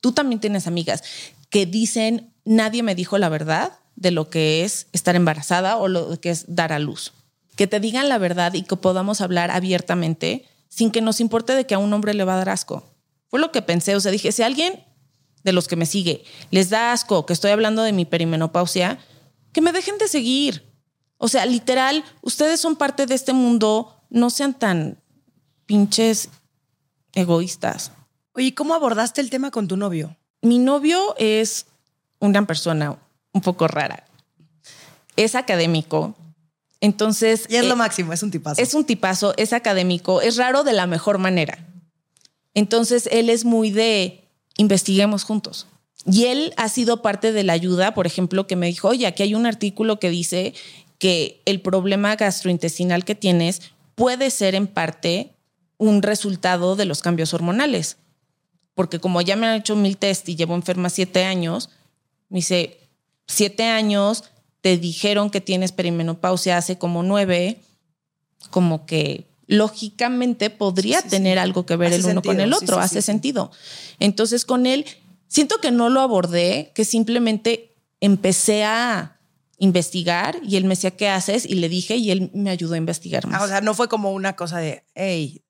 tú 0.00 0.12
también 0.12 0.40
tienes 0.40 0.66
amigas 0.66 1.02
que 1.50 1.66
dicen, 1.66 2.32
nadie 2.44 2.82
me 2.82 2.94
dijo 2.94 3.18
la 3.18 3.28
verdad 3.28 3.72
de 3.96 4.10
lo 4.10 4.30
que 4.30 4.64
es 4.64 4.86
estar 4.92 5.16
embarazada 5.16 5.76
o 5.76 5.88
lo 5.88 6.18
que 6.20 6.30
es 6.30 6.44
dar 6.48 6.72
a 6.72 6.78
luz. 6.78 7.12
Que 7.56 7.66
te 7.66 7.80
digan 7.80 8.08
la 8.08 8.18
verdad 8.18 8.54
y 8.54 8.62
que 8.62 8.76
podamos 8.76 9.20
hablar 9.20 9.50
abiertamente 9.50 10.46
sin 10.68 10.90
que 10.90 11.00
nos 11.00 11.20
importe 11.20 11.54
de 11.54 11.66
que 11.66 11.74
a 11.74 11.78
un 11.78 11.92
hombre 11.92 12.14
le 12.14 12.24
va 12.24 12.34
a 12.34 12.38
dar 12.38 12.48
asco. 12.48 12.84
Fue 13.28 13.40
lo 13.40 13.52
que 13.52 13.62
pensé, 13.62 13.94
o 13.96 14.00
sea, 14.00 14.12
dije, 14.12 14.32
si 14.32 14.42
alguien 14.42 14.84
de 15.42 15.52
los 15.52 15.68
que 15.68 15.76
me 15.76 15.86
sigue 15.86 16.24
les 16.50 16.70
da 16.70 16.92
asco 16.92 17.26
que 17.26 17.32
estoy 17.32 17.50
hablando 17.50 17.82
de 17.82 17.92
mi 17.92 18.04
perimenopausia, 18.04 18.98
que 19.52 19.60
me 19.60 19.72
dejen 19.72 19.98
de 19.98 20.08
seguir. 20.08 20.70
O 21.18 21.28
sea, 21.28 21.44
literal, 21.44 22.04
ustedes 22.22 22.60
son 22.60 22.76
parte 22.76 23.06
de 23.06 23.14
este 23.14 23.32
mundo, 23.32 24.02
no 24.08 24.30
sean 24.30 24.58
tan 24.58 25.02
pinches 25.66 26.30
egoístas. 27.12 27.92
Oye, 28.32 28.54
¿cómo 28.54 28.74
abordaste 28.74 29.20
el 29.20 29.30
tema 29.30 29.50
con 29.50 29.66
tu 29.68 29.76
novio? 29.76 30.16
Mi 30.42 30.58
novio 30.58 31.14
es 31.18 31.66
una 32.20 32.46
persona 32.46 32.98
un 33.32 33.40
poco 33.40 33.66
rara. 33.66 34.04
Es 35.16 35.34
académico. 35.34 36.14
Entonces. 36.80 37.46
Y 37.48 37.56
es 37.56 37.64
eh, 37.64 37.68
lo 37.68 37.76
máximo, 37.76 38.12
es 38.12 38.22
un 38.22 38.30
tipazo. 38.30 38.62
es 38.62 38.74
un 38.74 38.84
tipazo, 38.84 39.34
es 39.36 39.52
académico, 39.52 40.22
es 40.22 40.36
raro 40.36 40.64
de 40.64 40.72
la 40.72 40.86
mejor 40.86 41.18
manera. 41.18 41.66
Entonces 42.54 43.08
él 43.12 43.30
es 43.30 43.44
muy 43.44 43.70
de 43.70 44.24
investiguemos 44.56 45.24
juntos. 45.24 45.66
Y 46.06 46.26
él 46.26 46.54
ha 46.56 46.68
sido 46.68 47.02
parte 47.02 47.32
de 47.32 47.44
la 47.44 47.52
ayuda, 47.52 47.94
por 47.94 48.06
ejemplo, 48.06 48.46
que 48.46 48.56
me 48.56 48.66
dijo, 48.66 48.88
oye, 48.88 49.06
aquí 49.06 49.22
hay 49.22 49.34
un 49.34 49.44
artículo 49.44 49.98
que 49.98 50.08
dice 50.08 50.54
que 50.98 51.42
el 51.44 51.60
problema 51.60 52.16
gastrointestinal 52.16 53.04
que 53.04 53.14
tienes 53.14 53.62
puede 53.94 54.30
ser 54.30 54.54
en 54.54 54.66
parte 54.66 55.34
un 55.76 56.02
resultado 56.02 56.76
de 56.76 56.86
los 56.86 57.02
cambios 57.02 57.34
hormonales. 57.34 57.98
Porque 58.74 58.98
como 58.98 59.20
ya 59.20 59.36
me 59.36 59.46
han 59.46 59.56
hecho 59.56 59.76
mil 59.76 59.96
test 59.96 60.28
y 60.28 60.36
llevo 60.36 60.54
enferma 60.54 60.90
siete 60.90 61.24
años, 61.24 61.70
me 62.28 62.38
dice, 62.38 62.78
siete 63.26 63.64
años, 63.64 64.24
te 64.60 64.76
dijeron 64.78 65.30
que 65.30 65.40
tienes 65.40 65.72
perimenopausia 65.72 66.56
hace 66.56 66.78
como 66.78 67.02
nueve, 67.02 67.60
como 68.50 68.86
que 68.86 69.26
lógicamente 69.46 70.50
podría 70.50 70.98
Sí, 70.98 71.04
sí. 71.04 71.10
tener 71.10 71.38
algo 71.38 71.66
que 71.66 71.76
ver 71.76 71.88
Hace 71.88 71.96
el 71.96 72.04
uno 72.06 72.22
con 72.22 72.36
sentido, 72.36 72.44
el 72.44 72.50
sí, 72.54 72.64
otro, 72.64 72.76
sí, 72.76 72.82
hace 72.82 72.94
sí, 72.96 73.00
sí. 73.02 73.06
sentido. 73.06 73.50
Entonces 73.98 74.44
con 74.44 74.66
él, 74.66 74.86
siento 75.26 75.58
que 75.60 75.70
no 75.72 75.88
lo 75.90 76.00
abordé, 76.00 76.72
que 76.74 76.84
simplemente 76.84 77.74
empecé 78.00 78.64
a 78.64 79.18
investigar 79.58 80.38
y 80.42 80.56
él 80.56 80.64
me 80.64 80.70
decía, 80.70 80.92
¿qué 80.92 81.08
haces? 81.08 81.44
Y 81.44 81.54
le 81.54 81.68
dije 81.68 81.96
y 81.96 82.10
él 82.10 82.30
me 82.32 82.50
ayudó 82.50 82.74
a 82.74 82.78
investigar 82.78 83.26
más. 83.26 83.42
Ah, 83.42 83.44
o 83.44 83.48
sea, 83.48 83.60
no 83.60 83.74
fue 83.74 83.88
como 83.88 84.12
una 84.12 84.34
cosa 84.36 84.58
de, 84.58 84.84
hey, 84.94 85.42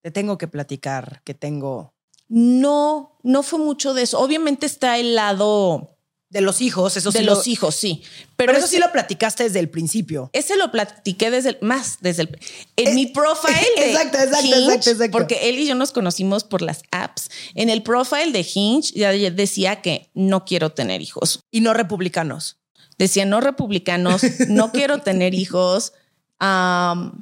te 0.00 0.10
tengo 0.10 0.36
que 0.38 0.48
platicar 0.48 1.22
que 1.24 1.34
tengo 1.34 1.91
no, 2.36 3.18
no 3.22 3.42
fue 3.42 3.58
mucho 3.58 3.92
de 3.92 4.02
eso. 4.02 4.18
Obviamente 4.18 4.64
está 4.64 4.96
el 4.98 5.14
lado 5.14 5.90
de 6.30 6.40
los 6.40 6.62
hijos, 6.62 6.96
eso 6.96 7.10
de 7.10 7.18
sí. 7.18 7.24
los 7.26 7.46
lo- 7.46 7.52
hijos, 7.52 7.74
sí. 7.74 8.00
Pero, 8.36 8.52
Pero, 8.54 8.58
eso 8.58 8.66
sí 8.66 8.78
lo 8.78 8.90
platicaste 8.90 9.44
desde 9.44 9.60
el 9.60 9.68
principio. 9.68 10.30
Ese 10.32 10.56
lo 10.56 10.70
platiqué 10.72 11.30
desde 11.30 11.50
el, 11.50 11.58
más 11.60 11.98
desde 12.00 12.22
el 12.22 12.38
en 12.76 12.88
Eh, 12.88 12.94
mi 12.94 13.04
profile 13.06 13.54
de 13.76 13.90
exacto, 13.92 14.16
exacto, 14.16 14.46
Hinge, 14.46 14.58
exacto, 14.64 14.90
exacto. 14.92 15.12
porque 15.18 15.50
él 15.50 15.58
y 15.58 15.66
yo 15.66 15.74
nos 15.74 15.92
conocimos 15.92 16.44
por 16.44 16.62
las 16.62 16.84
apps. 16.90 17.28
En 17.54 17.68
el 17.68 17.82
profile 17.82 18.32
de 18.32 18.46
Hinge 18.54 18.94
ya 18.94 19.12
decía 19.12 19.82
que 19.82 20.10
no 20.14 20.46
quiero 20.46 20.70
tener 20.70 21.02
hijos. 21.02 21.40
Y 21.50 21.60
no 21.60 21.74
republicanos. 21.74 22.56
Decía 22.96 23.26
no 23.26 23.42
republicanos, 23.42 24.22
no 24.48 24.72
quiero 24.72 25.02
tener 25.02 25.34
hijos. 25.44 25.92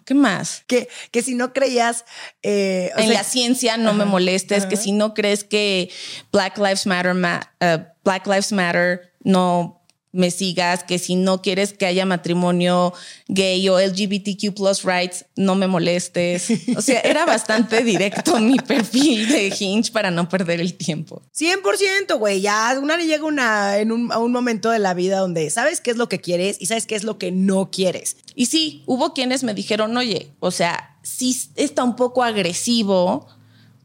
¿Qué 0.06 0.14
más? 0.14 0.64
Que, 0.66 0.88
que 1.10 1.22
si 1.22 1.34
no 1.34 1.52
creías 1.52 2.04
eh, 2.42 2.90
en 2.96 3.08
sea, 3.08 3.18
la 3.18 3.24
ciencia 3.24 3.76
no 3.76 3.92
me 3.92 4.04
molestes, 4.06 4.64
que 4.66 4.76
si 4.76 4.92
no 4.92 5.12
crees 5.14 5.44
que 5.44 5.90
Black 6.32 6.56
Lives 6.56 6.86
Matter, 6.86 7.14
ma- 7.14 7.52
uh, 7.60 7.84
Black 8.04 8.26
Lives 8.26 8.50
Matter, 8.52 9.12
no 9.22 9.79
me 10.12 10.30
sigas, 10.30 10.84
que 10.84 10.98
si 10.98 11.14
no 11.14 11.40
quieres 11.40 11.72
que 11.72 11.86
haya 11.86 12.04
matrimonio 12.04 12.92
gay 13.28 13.68
o 13.68 13.78
LGBTQ 13.78 14.54
plus 14.54 14.82
rights, 14.82 15.24
no 15.36 15.54
me 15.54 15.66
molestes. 15.66 16.48
O 16.76 16.82
sea, 16.82 17.00
era 17.00 17.24
bastante 17.24 17.82
directo 17.84 18.38
mi 18.40 18.56
perfil 18.56 19.28
de 19.28 19.54
Hinge 19.58 19.92
para 19.92 20.10
no 20.10 20.28
perder 20.28 20.60
el 20.60 20.74
tiempo. 20.74 21.22
100%, 21.36 22.18
güey. 22.18 22.40
Ya 22.40 22.76
una 22.80 22.96
llega 22.96 23.24
una, 23.24 23.78
en 23.78 23.92
un, 23.92 24.12
a 24.12 24.18
un 24.18 24.32
momento 24.32 24.70
de 24.70 24.78
la 24.78 24.94
vida 24.94 25.18
donde 25.18 25.48
sabes 25.50 25.80
qué 25.80 25.90
es 25.90 25.96
lo 25.96 26.08
que 26.08 26.20
quieres 26.20 26.56
y 26.60 26.66
sabes 26.66 26.86
qué 26.86 26.96
es 26.96 27.04
lo 27.04 27.18
que 27.18 27.30
no 27.30 27.70
quieres. 27.70 28.16
Y 28.34 28.46
sí, 28.46 28.82
hubo 28.86 29.14
quienes 29.14 29.44
me 29.44 29.54
dijeron, 29.54 29.96
oye, 29.96 30.32
o 30.40 30.50
sea, 30.50 30.98
sí 31.02 31.36
está 31.56 31.84
un 31.84 31.96
poco 31.96 32.22
agresivo 32.22 33.26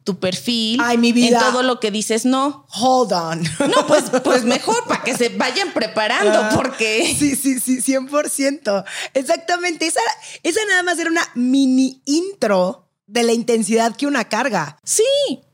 tu 0.06 0.20
perfil. 0.20 0.80
Ay, 0.82 0.98
mi 0.98 1.12
vida. 1.12 1.40
En 1.40 1.52
todo 1.52 1.64
lo 1.64 1.80
que 1.82 1.92
dices, 1.92 2.26
no. 2.26 2.66
Hold 2.80 3.12
on. 3.12 3.44
No, 3.70 3.88
pues, 3.88 4.04
pues 4.24 4.46
mejor 4.46 4.86
para 4.88 5.04
que 5.04 5.18
se 5.18 5.30
vayan 5.30 5.74
preparando, 5.74 6.40
Ah, 6.40 6.52
porque 6.56 7.14
Sí, 7.20 7.36
sí, 7.36 7.60
sí, 7.60 7.82
100%. 7.82 8.86
Exactamente. 9.16 9.88
Esa, 9.88 10.00
esa 10.44 10.64
nada 10.70 10.84
más 10.84 11.00
era 11.00 11.10
una 11.10 11.28
mini 11.34 12.02
intro 12.06 12.88
de 13.08 13.24
la 13.24 13.34
intensidad 13.34 13.96
que 13.96 14.06
una 14.06 14.30
carga. 14.30 14.80
Sí, 14.84 15.04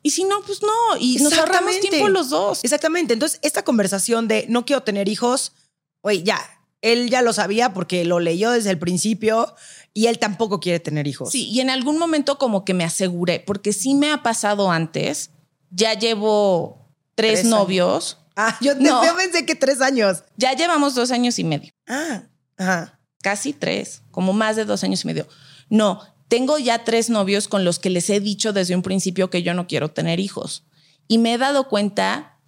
y 0.04 0.12
si 0.12 0.26
no, 0.26 0.42
pues 0.42 0.62
no. 0.62 0.98
Y 1.00 1.18
nos 1.18 1.34
ahorramos 1.34 1.80
tiempo 1.80 2.10
los 2.10 2.30
dos. 2.30 2.60
Exactamente. 2.64 3.14
Entonces, 3.14 3.40
esta 3.42 3.64
conversación 3.64 4.28
de 4.28 4.46
no 4.50 4.66
quiero 4.66 4.84
tener 4.84 5.08
hijos, 5.08 5.54
oye, 6.02 6.24
ya, 6.24 6.40
él 6.82 7.10
ya 7.10 7.22
lo 7.22 7.32
sabía 7.32 7.74
porque 7.74 8.04
lo 8.04 8.20
leyó 8.20 8.52
desde 8.52 8.72
el 8.72 8.80
principio 8.80 9.56
y 9.94 10.08
él 10.08 10.20
tampoco 10.20 10.60
quiere 10.60 10.80
tener 10.80 11.08
hijos. 11.08 11.32
Sí, 11.32 11.50
y 11.50 11.60
en 11.60 11.70
algún 11.70 11.98
momento 11.98 12.38
como 12.38 12.64
que 12.64 12.74
me 12.74 12.84
aseguré, 12.84 13.40
porque 13.40 13.74
sí 13.74 13.94
me 13.94 14.12
ha 14.12 14.24
pasado 14.24 14.72
antes, 14.72 15.32
ya 15.70 15.94
llevo 15.94 16.90
tres, 17.16 17.46
novios. 17.46 18.18
Ah, 18.36 18.58
yo, 18.62 18.76
no. 18.76 19.02
pensé 19.18 19.46
que 19.46 19.56
tres 19.56 19.82
años. 19.82 20.24
Ya 20.38 20.54
llevamos 20.54 20.96
dos 20.96 21.12
años 21.12 21.38
y 21.40 21.44
medio. 21.44 21.72
Ah, 21.88 22.24
ajá. 22.58 23.00
Casi 23.22 23.54
tres, 23.54 24.02
como 24.12 24.34
más 24.34 24.56
de 24.56 24.66
dos 24.66 24.84
años 24.84 25.04
y 25.04 25.08
medio. 25.08 25.28
No, 25.70 26.02
tengo 26.28 26.58
ya 26.58 26.84
tres 26.84 27.10
novios 27.10 27.48
con 27.48 27.66
los 27.66 27.78
que 27.78 27.90
les 27.90 28.10
he 28.10 28.20
dicho 28.20 28.54
desde 28.54 28.76
un 28.76 28.82
principio 28.82 29.30
que 29.30 29.44
yo 29.44 29.54
no 29.54 29.68
quiero 29.68 29.92
tener 29.92 30.20
hijos. 30.20 30.64
Y 31.08 31.18
me 31.18 31.34
he 31.34 31.38
dado 31.38 31.68
cuenta, 31.68 32.40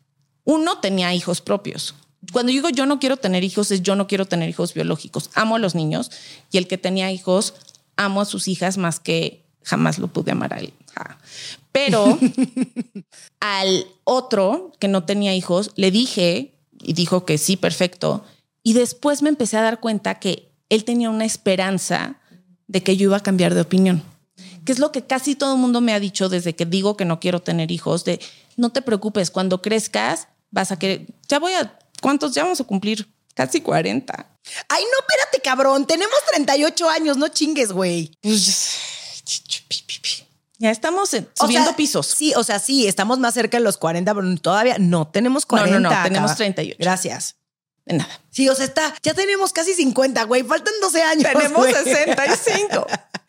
uno 0.45 0.79
tenía 0.79 1.13
hijos 1.13 1.41
propios. 1.41 1.95
Cuando 2.31 2.51
digo 2.51 2.69
yo 2.69 2.85
no 2.85 2.99
quiero 2.99 3.17
tener 3.17 3.43
hijos, 3.43 3.71
es 3.71 3.81
yo 3.81 3.95
no 3.95 4.07
quiero 4.07 4.25
tener 4.25 4.49
hijos 4.49 4.73
biológicos. 4.73 5.29
Amo 5.33 5.55
a 5.55 5.59
los 5.59 5.75
niños 5.75 6.11
y 6.51 6.57
el 6.57 6.67
que 6.67 6.77
tenía 6.77 7.11
hijos, 7.11 7.55
amo 7.95 8.21
a 8.21 8.25
sus 8.25 8.47
hijas 8.47 8.77
más 8.77 8.99
que 8.99 9.43
jamás 9.63 9.99
lo 9.99 10.07
pude 10.07 10.31
amar 10.31 10.53
a 10.53 10.59
él. 10.59 10.73
Pero 11.71 12.19
al 13.39 13.85
otro 14.03 14.71
que 14.79 14.87
no 14.87 15.03
tenía 15.03 15.35
hijos, 15.35 15.71
le 15.75 15.91
dije 15.91 16.53
y 16.81 16.93
dijo 16.93 17.25
que 17.25 17.37
sí, 17.37 17.57
perfecto. 17.57 18.23
Y 18.61 18.73
después 18.73 19.21
me 19.21 19.29
empecé 19.29 19.57
a 19.57 19.61
dar 19.61 19.79
cuenta 19.79 20.19
que 20.19 20.51
él 20.69 20.85
tenía 20.85 21.09
una 21.09 21.25
esperanza 21.25 22.19
de 22.67 22.83
que 22.83 22.95
yo 22.95 23.05
iba 23.05 23.17
a 23.17 23.23
cambiar 23.23 23.53
de 23.53 23.61
opinión, 23.61 24.03
que 24.65 24.71
es 24.71 24.79
lo 24.79 24.91
que 24.91 25.03
casi 25.03 25.35
todo 25.35 25.55
el 25.55 25.59
mundo 25.61 25.81
me 25.81 25.93
ha 25.93 25.99
dicho 25.99 26.29
desde 26.29 26.55
que 26.55 26.65
digo 26.65 26.95
que 26.95 27.05
no 27.05 27.19
quiero 27.19 27.41
tener 27.41 27.71
hijos, 27.71 28.05
de 28.05 28.19
no 28.55 28.71
te 28.71 28.81
preocupes, 28.81 29.31
cuando 29.31 29.61
crezcas 29.61 30.27
vas 30.51 30.71
a 30.71 30.79
querer, 30.79 31.07
ya 31.27 31.39
voy 31.39 31.53
a, 31.53 31.77
¿cuántos 32.03 32.33
ya 32.33 32.43
vamos 32.43 32.59
a 32.59 32.65
cumplir? 32.65 33.07
Casi 33.33 33.61
40. 33.61 34.13
Ay, 34.67 34.83
no, 34.83 34.99
espérate, 34.99 35.41
cabrón, 35.41 35.87
tenemos 35.87 36.15
38 36.31 36.89
años, 36.89 37.17
no 37.17 37.29
chingues, 37.29 37.71
güey. 37.71 38.11
Pues, 38.21 38.77
ya 40.59 40.69
estamos 40.69 41.09
subiendo 41.33 41.75
pisos. 41.75 42.07
Sí, 42.07 42.33
o 42.35 42.43
sea, 42.43 42.59
sí, 42.59 42.87
estamos 42.87 43.17
más 43.19 43.33
cerca 43.33 43.57
de 43.57 43.63
los 43.63 43.77
40, 43.77 44.13
pero 44.13 44.37
todavía 44.37 44.77
no 44.77 45.07
tenemos 45.07 45.45
40. 45.45 45.79
No, 45.79 45.89
no, 45.89 45.95
no, 45.95 46.03
tenemos 46.03 46.35
38. 46.35 46.77
Gracias. 46.77 47.37
De 47.85 47.95
nada. 47.95 48.21
Sí, 48.29 48.47
o 48.49 48.55
sea, 48.55 48.65
está, 48.65 48.93
ya 49.01 49.13
tenemos 49.13 49.51
casi 49.51 49.73
50, 49.73 50.23
güey, 50.23 50.43
faltan 50.43 50.73
12 50.81 51.01
años. 51.01 51.31
Tenemos 51.33 51.65
65. 51.65 52.85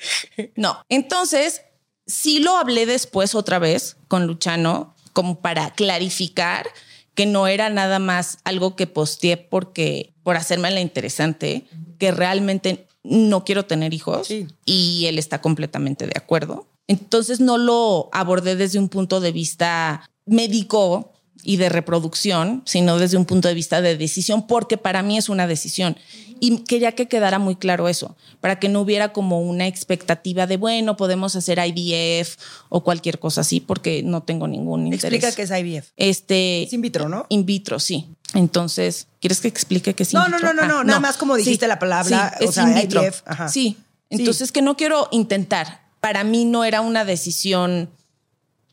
no, 0.57 0.85
entonces 0.89 1.63
sí 2.07 2.41
lo 2.41 2.57
hablé 2.57 2.87
después 2.87 3.35
otra 3.35 3.59
vez 3.59 3.97
con 4.09 4.27
Luchano, 4.27 4.95
como 5.13 5.41
para 5.41 5.71
clarificar 5.71 6.67
que 7.15 7.27
no 7.27 7.47
era 7.47 7.71
nada 7.71 7.99
más 7.99 8.39
algo 8.45 8.77
que 8.77 8.87
posteé 8.87 9.37
porque 9.37 10.13
por 10.23 10.37
hacerme 10.37 10.71
la 10.71 10.81
interesante, 10.81 11.65
que 11.99 12.11
realmente 12.11 12.87
no 13.03 13.45
quiero 13.45 13.67
tener 13.67 13.95
hijos 13.95 14.29
y 14.65 15.07
él 15.07 15.19
está 15.19 15.41
completamente 15.41 16.07
de 16.07 16.15
acuerdo. 16.17 16.67
Entonces 16.87 17.41
no 17.41 17.59
lo 17.59 18.09
abordé 18.13 18.57
desde 18.57 18.79
un 18.79 18.89
punto 18.89 19.21
de 19.21 19.33
vista 19.33 20.11
médico 20.27 21.14
y 21.45 21.57
de 21.59 21.69
reproducción, 21.69 22.63
sino 22.65 22.99
desde 22.99 23.17
un 23.17 23.27
punto 23.27 23.49
de 23.49 23.55
vista 23.55 23.81
de 23.81 23.97
decisión, 23.97 24.47
porque 24.47 24.79
para 24.79 25.03
mí 25.03 25.19
es 25.19 25.29
una 25.29 25.47
decisión. 25.47 25.97
Y 26.41 26.59
quería 26.65 26.93
que 26.93 27.07
quedara 27.07 27.39
muy 27.39 27.55
claro 27.57 27.89
eso, 27.89 28.17
para 28.41 28.59
que 28.59 28.69
no 28.69 28.81
hubiera 28.81 29.13
como 29.13 29.41
una 29.41 29.67
expectativa 29.67 30.47
de, 30.47 30.57
bueno, 30.57 30.97
podemos 30.97 31.37
hacer 31.37 31.59
IVF 31.65 32.37
o 32.69 32.83
cualquier 32.83 33.19
cosa 33.19 33.43
así, 33.43 33.61
porque 33.61 34.03
no 34.03 34.23
tengo 34.23 34.49
ningún 34.49 34.87
interés. 34.87 35.05
Explica 35.05 35.33
qué 35.33 35.43
es 35.43 35.51
IVF. 35.51 35.91
Este, 35.97 36.65
es 36.65 36.73
in 36.73 36.81
vitro, 36.81 37.09
¿no? 37.09 37.27
In 37.29 37.47
vitro, 37.47 37.79
sí. 37.79 38.09
Entonces, 38.35 39.07
¿quieres 39.21 39.41
que 39.41 39.49
explique 39.49 39.95
qué 39.95 40.03
es 40.03 40.13
in 40.13 40.19
no, 40.19 40.27
vitro? 40.27 40.41
No, 40.41 40.53
no, 40.53 40.63
no, 40.63 40.69
no, 40.69 40.85
nada 40.85 41.01
más 41.01 41.17
como 41.17 41.37
dijiste 41.37 41.69
la 41.69 41.79
palabra, 41.79 42.35
o 42.47 42.51
sea, 42.51 42.83
IVF. 42.83 43.23
Sí, 43.49 43.77
entonces 44.11 44.51
que 44.51 44.63
no 44.63 44.77
quiero 44.77 45.09
intentar 45.13 45.85
para 46.05 46.23
mí 46.23 46.45
no 46.45 46.65
era 46.65 46.83
una 46.83 47.07
decisión 47.07 47.89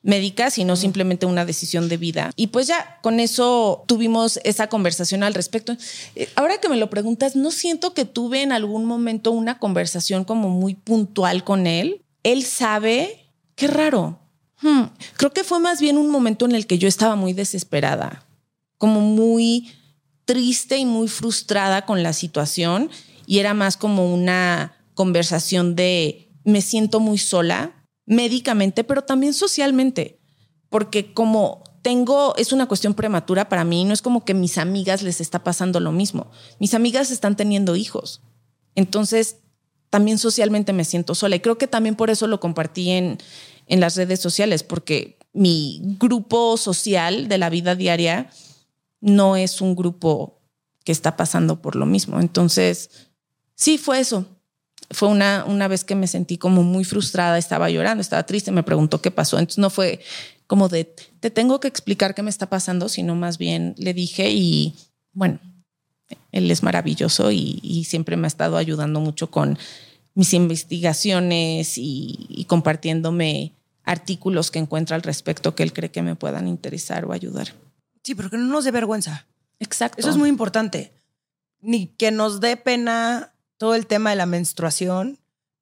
médica, 0.03 0.49
sino 0.49 0.75
simplemente 0.75 1.25
una 1.25 1.45
decisión 1.45 1.87
de 1.87 1.97
vida. 1.97 2.31
Y 2.35 2.47
pues 2.47 2.67
ya 2.67 2.99
con 3.01 3.19
eso 3.19 3.83
tuvimos 3.87 4.39
esa 4.43 4.67
conversación 4.67 5.23
al 5.23 5.33
respecto. 5.33 5.77
Eh, 6.15 6.29
ahora 6.35 6.59
que 6.59 6.69
me 6.69 6.77
lo 6.77 6.89
preguntas, 6.89 7.35
no 7.35 7.51
siento 7.51 7.93
que 7.93 8.05
tuve 8.05 8.41
en 8.41 8.51
algún 8.51 8.85
momento 8.85 9.31
una 9.31 9.59
conversación 9.59 10.23
como 10.23 10.49
muy 10.49 10.73
puntual 10.73 11.43
con 11.43 11.67
él. 11.67 12.01
Él 12.23 12.43
sabe, 12.43 13.27
qué 13.55 13.67
raro. 13.67 14.19
Hmm, 14.61 14.85
creo 15.17 15.33
que 15.33 15.43
fue 15.43 15.59
más 15.59 15.81
bien 15.81 15.97
un 15.97 16.09
momento 16.09 16.45
en 16.45 16.53
el 16.53 16.67
que 16.67 16.77
yo 16.77 16.87
estaba 16.87 17.15
muy 17.15 17.33
desesperada, 17.33 18.25
como 18.77 19.01
muy 19.01 19.71
triste 20.25 20.77
y 20.77 20.85
muy 20.85 21.07
frustrada 21.07 21.85
con 21.85 22.03
la 22.03 22.13
situación 22.13 22.89
y 23.25 23.39
era 23.39 23.53
más 23.53 23.77
como 23.77 24.13
una 24.13 24.73
conversación 24.93 25.75
de 25.75 26.29
me 26.43 26.61
siento 26.61 26.99
muy 26.99 27.17
sola 27.17 27.71
médicamente, 28.05 28.83
pero 28.83 29.03
también 29.03 29.33
socialmente, 29.33 30.19
porque 30.69 31.13
como 31.13 31.63
tengo, 31.81 32.35
es 32.37 32.51
una 32.51 32.67
cuestión 32.67 32.93
prematura 32.93 33.49
para 33.49 33.63
mí, 33.63 33.85
no 33.85 33.93
es 33.93 34.01
como 34.01 34.23
que 34.23 34.33
mis 34.33 34.57
amigas 34.57 35.01
les 35.01 35.21
está 35.21 35.43
pasando 35.43 35.79
lo 35.79 35.91
mismo. 35.91 36.29
Mis 36.59 36.73
amigas 36.73 37.11
están 37.11 37.35
teniendo 37.35 37.75
hijos. 37.75 38.21
Entonces, 38.75 39.37
también 39.89 40.17
socialmente 40.17 40.73
me 40.73 40.85
siento 40.85 41.15
sola. 41.15 41.35
Y 41.35 41.39
creo 41.39 41.57
que 41.57 41.67
también 41.67 41.95
por 41.95 42.09
eso 42.09 42.27
lo 42.27 42.39
compartí 42.39 42.91
en, 42.91 43.17
en 43.67 43.79
las 43.79 43.95
redes 43.95 44.19
sociales, 44.19 44.63
porque 44.63 45.17
mi 45.33 45.81
grupo 45.99 46.57
social 46.57 47.27
de 47.27 47.37
la 47.37 47.49
vida 47.49 47.75
diaria 47.75 48.29
no 48.99 49.35
es 49.35 49.59
un 49.59 49.75
grupo 49.75 50.39
que 50.83 50.91
está 50.91 51.17
pasando 51.17 51.61
por 51.61 51.75
lo 51.75 51.85
mismo. 51.85 52.19
Entonces, 52.19 53.09
sí 53.55 53.77
fue 53.77 53.99
eso 53.99 54.25
fue 54.91 55.09
una, 55.09 55.45
una 55.45 55.67
vez 55.67 55.83
que 55.83 55.95
me 55.95 56.07
sentí 56.07 56.37
como 56.37 56.63
muy 56.63 56.83
frustrada, 56.83 57.37
estaba 57.37 57.69
llorando, 57.69 58.01
estaba 58.01 58.23
triste, 58.25 58.51
me 58.51 58.63
preguntó 58.63 59.01
qué 59.01 59.11
pasó. 59.11 59.39
Entonces 59.39 59.59
no 59.59 59.69
fue 59.69 60.01
como 60.47 60.69
de, 60.69 60.85
te 61.19 61.31
tengo 61.31 61.59
que 61.59 61.67
explicar 61.67 62.13
qué 62.13 62.23
me 62.23 62.29
está 62.29 62.49
pasando, 62.49 62.89
sino 62.89 63.15
más 63.15 63.37
bien 63.37 63.73
le 63.77 63.93
dije 63.93 64.31
y 64.31 64.75
bueno, 65.13 65.39
él 66.31 66.49
es 66.51 66.63
maravilloso 66.63 67.31
y, 67.31 67.85
siempre 67.85 68.17
me 68.17 68.25
ha 68.25 68.27
estado 68.27 68.57
ayudando 68.57 68.99
mucho 68.99 69.31
con 69.31 69.57
mis 70.13 70.33
investigaciones 70.33 71.77
y, 71.77 72.27
y, 72.29 72.45
compartiéndome 72.45 73.53
artículos 73.83 74.51
que 74.51 74.59
encuentra 74.59 74.95
al 74.95 75.03
respecto 75.03 75.55
que 75.55 75.63
él 75.63 75.73
cree 75.73 75.91
que 75.91 76.01
me 76.01 76.15
puedan 76.15 76.47
interesar 76.47 77.05
o 77.05 77.13
ayudar. 77.13 77.53
Sí, 78.03 78.15
pero 78.15 78.29
que 78.29 78.37
no 78.37 78.45
nos 78.45 78.65
dé 78.65 78.71
vergüenza. 78.71 79.25
Exacto. 79.59 79.99
Eso 79.99 80.09
es 80.09 80.17
muy 80.17 80.29
importante. 80.29 80.91
Ni 81.61 81.87
que 81.87 82.11
nos 82.11 82.41
dé 82.41 82.57
pena 82.57 83.33
todo 83.61 83.75
el 83.75 83.85
tema 83.85 84.09
de 84.09 84.15
la 84.15 84.25
menstruación, 84.25 85.19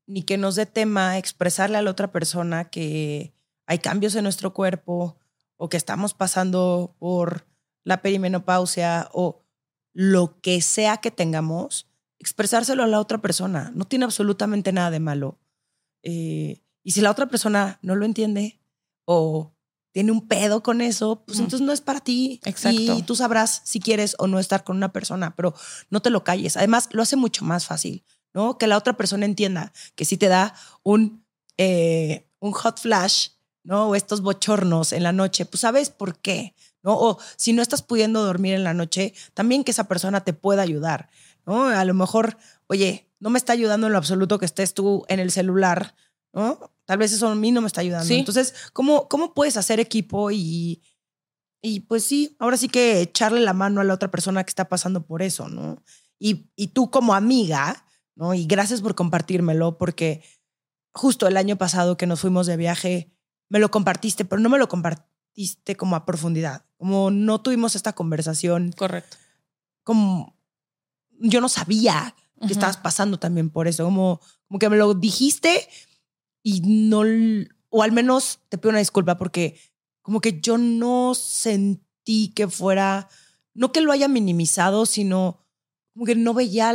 ni 0.08 0.24
que 0.24 0.38
nos 0.38 0.56
dé 0.56 0.66
tema 0.66 1.18
expresarle 1.18 1.76
a 1.76 1.82
la 1.82 1.91
otra 1.91 2.14
persona 2.14 2.70
que 2.70 3.34
hay 3.66 3.80
cambios 3.80 4.16
en 4.16 4.24
nuestro 4.24 4.54
cuerpo 4.54 5.18
o 5.58 5.68
que 5.68 5.76
estamos 5.76 6.14
pasando 6.14 6.95
por 6.97 7.45
la 7.84 8.02
perimenopausia 8.02 9.10
o 9.12 9.43
lo 9.91 10.39
que 10.39 10.62
sea 10.62 11.00
que 11.00 11.12
tengamos, 11.12 11.89
expresárselo 12.20 12.84
a 12.84 12.88
la 12.88 13.02
otra 13.02 13.18
persona. 13.18 13.74
No 13.76 13.84
tiene 13.84 14.06
absolutamente 14.06 14.72
nada 14.72 14.91
de 14.91 15.02
malo. 15.02 15.38
Eh, 16.02 16.64
y 16.84 16.91
si 16.91 17.02
la 17.02 17.12
otra 17.12 17.26
persona 17.26 17.80
no 17.82 17.97
lo 17.97 18.06
entiende 18.06 18.62
o 19.04 19.52
tiene 19.92 20.12
un 20.12 20.28
pedo 20.28 20.62
con 20.62 20.82
eso, 20.82 21.24
pues 21.26 21.40
entonces 21.40 21.66
no 21.66 21.72
es 21.72 21.82
para 21.82 22.00
ti. 22.00 22.40
Exacto. 22.46 22.98
Y 22.98 23.02
tú 23.04 23.16
sabrás 23.16 23.62
si 23.66 23.80
quieres 23.80 24.16
o 24.20 24.28
no 24.28 24.40
estar 24.40 24.64
con 24.64 24.78
una 24.78 24.94
persona, 24.94 25.36
pero 25.36 25.54
no 25.90 26.02
te 26.02 26.10
lo 26.10 26.24
calles. 26.24 26.58
Además, 26.58 26.90
lo 26.92 27.02
hace 27.02 27.16
mucho 27.16 27.44
más 27.44 27.66
fácil, 27.66 28.04
¿no? 28.34 28.58
Que 28.58 28.68
la 28.68 28.78
otra 28.78 28.96
persona 28.98 29.26
entienda 29.26 29.74
que 29.96 30.06
si 30.06 30.18
te 30.18 30.28
da 30.28 30.54
un, 30.84 31.26
eh, 31.58 32.28
un 32.40 32.52
hot 32.52 32.80
flash, 32.80 33.30
¿no? 33.64 33.90
O 33.90 33.96
estos 33.96 34.22
bochornos 34.22 34.94
en 34.94 35.04
la 35.04 35.12
noche, 35.12 35.46
pues 35.46 35.62
sabes 35.62 35.90
por 35.90 36.20
qué, 36.20 36.56
¿no? 36.84 36.94
O 36.94 37.20
si 37.36 37.54
no 37.54 37.62
estás 37.62 37.82
pudiendo 37.82 38.24
dormir 38.24 38.54
en 38.54 38.64
la 38.64 38.74
noche, 38.74 39.14
también 39.34 39.64
que 39.64 39.72
esa 39.72 39.88
persona 39.88 40.22
te 40.22 40.34
pueda 40.34 40.62
ayudar, 40.62 41.10
¿no? 41.46 41.68
A 41.68 41.84
lo 41.84 41.94
mejor, 41.94 42.38
oye, 42.68 43.10
no 43.20 43.30
me 43.30 43.38
está 43.38 43.54
ayudando 43.54 43.88
en 43.88 43.94
lo 43.94 43.98
absoluto 43.98 44.40
que 44.40 44.46
estés 44.46 44.74
tú 44.74 45.04
en 45.08 45.20
el 45.20 45.32
celular, 45.32 45.96
¿no? 46.32 46.72
Tal 46.90 46.98
vez 46.98 47.14
eso 47.14 47.28
a 47.28 47.36
mí 47.36 47.52
no 47.52 47.62
me 47.62 47.68
está 47.68 47.82
ayudando. 47.82 48.12
Entonces, 48.12 48.56
¿cómo, 48.74 49.08
¿cómo 49.08 49.36
puedes 49.36 49.58
hacer 49.58 49.80
equipo 49.80 50.32
y, 50.32 50.82
y 51.62 51.82
pues 51.82 52.04
sí, 52.04 52.36
ahora 52.40 52.58
sí 52.58 52.68
que 52.68 53.00
echarle 53.02 53.42
la 53.42 53.54
mano 53.54 53.80
a 53.80 53.84
la 53.84 53.94
otra 53.94 54.10
persona 54.10 54.44
que 54.44 54.50
está 54.50 54.70
pasando 54.70 55.06
por 55.06 55.22
eso, 55.22 55.50
¿no? 55.50 55.84
Y, 56.18 56.50
y 56.56 56.70
tú 56.70 56.90
como 56.90 57.14
amiga, 57.14 57.86
¿no? 58.16 58.34
Y 58.34 58.48
gracias 58.48 58.82
por 58.82 58.96
compartírmelo, 58.96 59.78
porque 59.78 60.24
justo 60.92 61.28
el 61.28 61.38
año 61.38 61.58
pasado 61.58 61.96
que 61.96 62.08
nos 62.08 62.22
fuimos 62.22 62.48
de 62.48 62.58
viaje, 62.58 63.14
me 63.50 63.60
lo 63.60 63.70
compartiste, 63.70 64.26
pero 64.26 64.42
no 64.42 64.50
me 64.50 64.58
lo 64.58 64.68
compartiste 64.68 65.76
como 65.76 65.96
a 65.96 66.08
profundidad, 66.08 66.66
como 66.78 67.12
no 67.12 67.40
tuvimos 67.40 67.76
esta 67.76 67.94
conversación. 67.94 68.74
Correcto. 68.76 69.16
Como 69.84 70.36
yo 71.20 71.40
no 71.40 71.50
sabía 71.50 72.16
que 72.48 72.52
estabas 72.54 72.78
pasando 72.78 73.20
también 73.20 73.52
por 73.52 73.68
eso, 73.68 73.84
como, 73.84 74.22
como 74.48 74.58
que 74.58 74.70
me 74.70 74.78
lo 74.78 74.96
dijiste 74.96 75.70
y 76.50 76.62
no, 76.62 77.04
o 77.70 77.84
al 77.84 77.91
menos 77.91 78.39
te 78.50 78.58
pido 78.58 78.72
una 78.72 78.80
disculpa 78.80 79.18
porque 79.18 79.60
como 80.02 80.20
que 80.20 80.41
yo 80.41 80.58
no 80.58 81.14
sentí 81.14 82.34
que 82.36 82.47
fuera, 82.47 83.08
no 83.54 83.72
que 83.72 83.82
lo 83.82 83.91
haya 83.91 84.08
minimizado, 84.08 84.88
sino 84.88 85.45
como 85.93 86.08
que 86.08 86.16
no 86.16 86.34
veía 86.34 86.74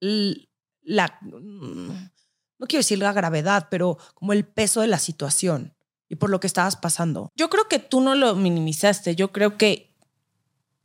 la, 0.00 1.18
no 1.20 2.66
quiero 2.68 2.80
decir 2.80 2.98
la 2.98 3.12
gravedad, 3.12 3.66
pero 3.68 3.98
como 4.14 4.32
el 4.32 4.46
peso 4.46 4.80
de 4.80 4.86
la 4.86 5.00
situación 5.00 5.74
y 6.08 6.14
por 6.14 6.30
lo 6.30 6.38
que 6.38 6.46
estabas 6.46 6.76
pasando. 6.76 7.32
Yo 7.34 7.50
creo 7.50 7.66
que 7.66 7.80
tú 7.80 8.00
no 8.00 8.14
lo 8.14 8.36
minimizaste, 8.36 9.16
yo 9.16 9.32
creo 9.32 9.58
que 9.58 9.92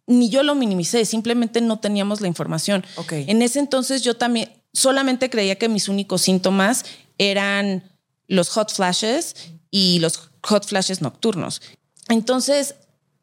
ni 0.08 0.32
yo 0.32 0.42
lo 0.42 0.56
minimicé, 0.56 1.06
simplemente 1.06 1.62
no 1.62 1.80
teníamos 1.80 2.22
la 2.22 2.28
información. 2.28 2.84
Okay. 2.96 3.26
En 3.28 3.44
ese 3.44 3.60
entonces 3.60 4.02
yo 4.02 4.18
también 4.18 4.50
solamente 4.74 5.30
creía 5.30 5.58
que 5.58 5.70
mis 5.70 5.90
únicos 5.90 6.22
síntomas 6.22 6.86
eran 7.22 7.84
los 8.28 8.50
hot 8.50 8.74
flashes 8.74 9.36
y 9.70 10.00
los 10.00 10.32
hot 10.42 10.66
flashes 10.66 11.02
nocturnos. 11.02 11.62
Entonces, 12.10 12.76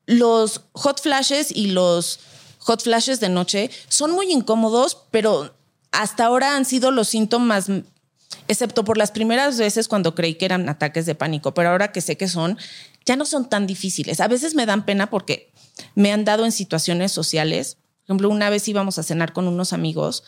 los 0.06 0.62
hot 0.72 1.02
flashes 1.02 1.50
y 1.50 1.66
los 1.72 2.20
hot 2.60 2.80
flashes 2.80 3.18
de 3.18 3.28
noche 3.28 3.70
son 3.88 4.12
muy 4.12 4.30
incómodos, 4.32 4.98
pero 5.10 5.52
hasta 5.90 6.26
ahora 6.26 6.54
han 6.54 6.64
sido 6.64 6.92
los 6.92 7.08
síntomas, 7.08 7.66
excepto 8.46 8.84
por 8.84 8.98
las 8.98 9.10
primeras 9.10 9.58
veces 9.58 9.88
cuando 9.88 10.14
creí 10.14 10.36
que 10.36 10.44
eran 10.44 10.68
ataques 10.68 11.04
de 11.04 11.16
pánico, 11.16 11.52
pero 11.52 11.70
ahora 11.70 11.90
que 11.90 12.00
sé 12.00 12.16
que 12.16 12.28
son, 12.28 12.56
ya 13.04 13.16
no 13.16 13.24
son 13.24 13.48
tan 13.48 13.66
difíciles. 13.66 14.20
A 14.20 14.28
veces 14.28 14.54
me 14.54 14.64
dan 14.64 14.86
pena 14.86 15.10
porque 15.10 15.52
me 15.96 16.12
han 16.12 16.24
dado 16.24 16.44
en 16.44 16.52
situaciones 16.52 17.10
sociales. 17.10 17.78
Por 18.06 18.14
ejemplo, 18.14 18.28
una 18.28 18.48
vez 18.48 18.68
íbamos 18.68 18.96
a 18.98 19.02
cenar 19.02 19.32
con 19.32 19.48
unos 19.48 19.72
amigos 19.72 20.22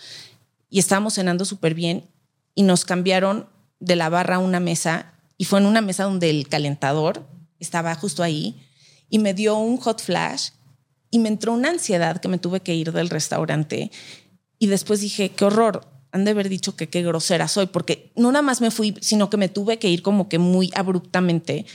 y 0.70 0.80
estábamos 0.80 1.14
cenando 1.14 1.44
súper 1.44 1.74
bien 1.74 2.08
y 2.56 2.64
nos 2.64 2.84
cambiaron 2.84 3.48
de 3.80 3.96
la 3.96 4.08
barra 4.08 4.36
a 4.36 4.38
una 4.38 4.60
mesa 4.60 5.14
y 5.36 5.44
fue 5.46 5.58
en 5.58 5.66
una 5.66 5.80
mesa 5.80 6.04
donde 6.04 6.30
el 6.30 6.48
calentador 6.48 7.26
estaba 7.58 7.94
justo 7.94 8.22
ahí 8.22 8.60
y 9.08 9.18
me 9.18 9.34
dio 9.34 9.56
un 9.56 9.78
hot 9.78 10.00
flash 10.00 10.50
y 11.10 11.18
me 11.18 11.28
entró 11.28 11.52
una 11.52 11.70
ansiedad 11.70 12.20
que 12.20 12.28
me 12.28 12.38
tuve 12.38 12.60
que 12.60 12.74
ir 12.74 12.92
del 12.92 13.10
restaurante 13.10 13.90
y 14.58 14.66
después 14.66 15.00
dije, 15.00 15.30
qué 15.30 15.46
horror, 15.46 15.88
han 16.12 16.24
de 16.24 16.32
haber 16.32 16.48
dicho 16.48 16.76
que 16.76 16.88
qué 16.88 17.02
grosera 17.02 17.48
soy, 17.48 17.66
porque 17.66 18.12
no 18.16 18.30
nada 18.32 18.42
más 18.42 18.60
me 18.60 18.70
fui, 18.70 18.94
sino 19.00 19.30
que 19.30 19.36
me 19.36 19.48
tuve 19.48 19.78
que 19.78 19.88
ir 19.88 20.02
como 20.02 20.28
que 20.28 20.38
muy 20.38 20.70
abruptamente 20.74 21.66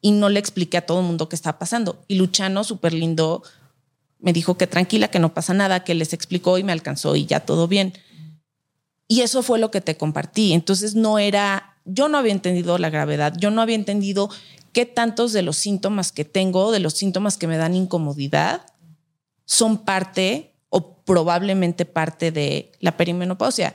y 0.00 0.12
no 0.12 0.28
le 0.28 0.38
expliqué 0.38 0.76
a 0.76 0.86
todo 0.86 1.00
el 1.00 1.06
mundo 1.06 1.28
qué 1.28 1.36
estaba 1.36 1.58
pasando. 1.58 2.04
Y 2.06 2.16
Luchano, 2.16 2.64
súper 2.64 2.92
lindo, 2.92 3.42
me 4.20 4.32
dijo 4.32 4.56
que 4.56 4.66
tranquila, 4.66 5.08
que 5.08 5.18
no 5.18 5.34
pasa 5.34 5.54
nada, 5.54 5.84
que 5.84 5.94
les 5.94 6.12
explicó 6.12 6.58
y 6.58 6.62
me 6.62 6.72
alcanzó 6.72 7.16
y 7.16 7.26
ya 7.26 7.40
todo 7.40 7.66
bien. 7.66 7.94
Y 9.08 9.22
eso 9.22 9.42
fue 9.42 9.58
lo 9.58 9.70
que 9.70 9.80
te 9.80 9.96
compartí. 9.96 10.52
Entonces 10.52 10.94
no 10.94 11.18
era, 11.18 11.76
yo 11.86 12.08
no 12.08 12.18
había 12.18 12.32
entendido 12.32 12.76
la 12.78 12.90
gravedad, 12.90 13.34
yo 13.38 13.50
no 13.50 13.62
había 13.62 13.74
entendido 13.74 14.28
qué 14.72 14.84
tantos 14.84 15.32
de 15.32 15.42
los 15.42 15.56
síntomas 15.56 16.12
que 16.12 16.26
tengo, 16.26 16.70
de 16.70 16.80
los 16.80 16.92
síntomas 16.92 17.38
que 17.38 17.46
me 17.46 17.56
dan 17.56 17.74
incomodidad, 17.74 18.66
son 19.46 19.78
parte 19.78 20.52
o 20.68 20.98
probablemente 20.98 21.86
parte 21.86 22.30
de 22.30 22.70
la 22.80 22.96
perimenopausia. 22.98 23.74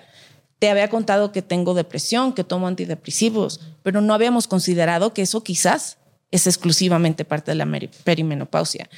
Te 0.59 0.69
había 0.69 0.89
contado 0.89 1.31
que 1.31 1.41
tengo 1.41 1.73
depresión, 1.73 2.33
que 2.33 2.43
tomo 2.43 2.67
antidepresivos, 2.67 3.59
pero 3.81 4.01
no 4.01 4.13
habíamos 4.13 4.47
considerado 4.47 5.13
que 5.13 5.23
eso 5.23 5.43
quizás 5.43 5.97
es 6.31 6.47
exclusivamente 6.47 7.25
parte 7.25 7.51
de 7.51 7.55
la 7.55 7.67
perimenopausia. 8.03 8.89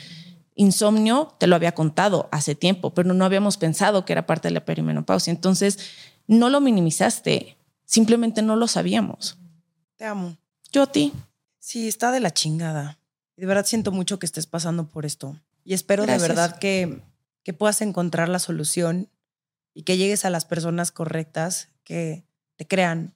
Insomnio, 0.55 1.33
te 1.37 1.47
lo 1.47 1.55
había 1.55 1.73
contado 1.73 2.29
hace 2.31 2.55
tiempo, 2.55 2.93
pero 2.93 3.13
no 3.13 3.25
habíamos 3.25 3.57
pensado 3.57 4.05
que 4.05 4.13
era 4.13 4.25
parte 4.25 4.47
de 4.49 4.53
la 4.53 4.63
perimenopausia. 4.63 5.31
Entonces, 5.31 5.79
no 6.27 6.49
lo 6.49 6.61
minimizaste, 6.61 7.57
simplemente 7.85 8.41
no 8.41 8.55
lo 8.55 8.67
sabíamos. 8.67 9.37
Te 9.95 10.05
amo. 10.05 10.37
Yo 10.71 10.83
a 10.83 10.91
ti. 10.91 11.13
Sí, 11.59 11.87
está 11.87 12.11
de 12.11 12.19
la 12.19 12.31
chingada. 12.31 12.99
De 13.37 13.45
verdad 13.45 13.65
siento 13.65 13.91
mucho 13.91 14.19
que 14.19 14.25
estés 14.25 14.47
pasando 14.47 14.87
por 14.89 15.05
esto. 15.05 15.39
Y 15.63 15.73
espero 15.73 16.05
de 16.05 16.17
verdad 16.17 16.59
que, 16.59 17.01
que 17.43 17.53
puedas 17.53 17.81
encontrar 17.81 18.29
la 18.29 18.39
solución 18.39 19.09
y 19.73 19.83
que 19.83 19.97
llegues 19.97 20.25
a 20.25 20.29
las 20.29 20.45
personas 20.45 20.91
correctas 20.91 21.69
que 21.83 22.23
te 22.55 22.67
crean 22.67 23.15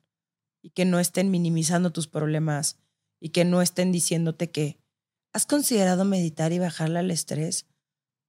y 0.61 0.71
que 0.71 0.85
no 0.85 0.99
estén 0.99 1.31
minimizando 1.31 1.91
tus 1.91 2.07
problemas 2.07 2.77
y 3.19 3.29
que 3.29 3.45
no 3.45 3.61
estén 3.61 3.91
diciéndote 3.91 4.51
que 4.51 4.77
has 5.31 5.45
considerado 5.45 6.05
meditar 6.05 6.51
y 6.51 6.59
bajarle 6.59 6.99
al 6.99 7.11
estrés. 7.11 7.65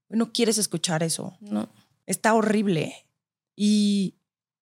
No 0.09 0.33
quieres 0.33 0.59
escuchar 0.59 1.03
eso. 1.03 1.37
No. 1.41 1.69
Está 2.07 2.35
horrible. 2.35 3.07
Y 3.57 4.17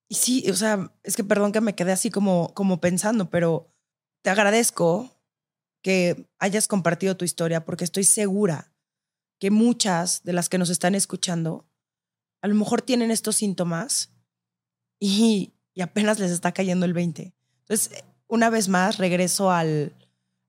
y 0.08 0.14
sí, 0.14 0.50
o 0.50 0.54
sea, 0.54 0.92
es 1.02 1.16
que 1.16 1.24
perdón 1.24 1.52
que 1.52 1.60
me 1.60 1.74
quedé 1.74 1.92
así 1.92 2.10
como, 2.10 2.54
como 2.54 2.80
pensando, 2.80 3.28
pero 3.30 3.74
te 4.22 4.30
agradezco 4.30 5.10
que 5.82 6.28
hayas 6.38 6.66
compartido 6.66 7.16
tu 7.16 7.24
historia 7.24 7.64
porque 7.64 7.84
estoy 7.84 8.04
segura 8.04 8.72
que 9.38 9.50
muchas 9.50 10.22
de 10.24 10.32
las 10.32 10.48
que 10.48 10.58
nos 10.58 10.70
están 10.70 10.94
escuchando 10.94 11.66
a 12.40 12.48
lo 12.48 12.54
mejor 12.54 12.82
tienen 12.82 13.10
estos 13.10 13.36
síntomas 13.36 14.10
y, 14.98 15.52
y 15.74 15.82
apenas 15.82 16.18
les 16.18 16.30
está 16.30 16.52
cayendo 16.52 16.86
el 16.86 16.92
20. 16.92 17.34
Entonces, 17.60 18.04
una 18.26 18.50
vez 18.50 18.68
más, 18.68 18.98
regreso 18.98 19.50
al, 19.50 19.96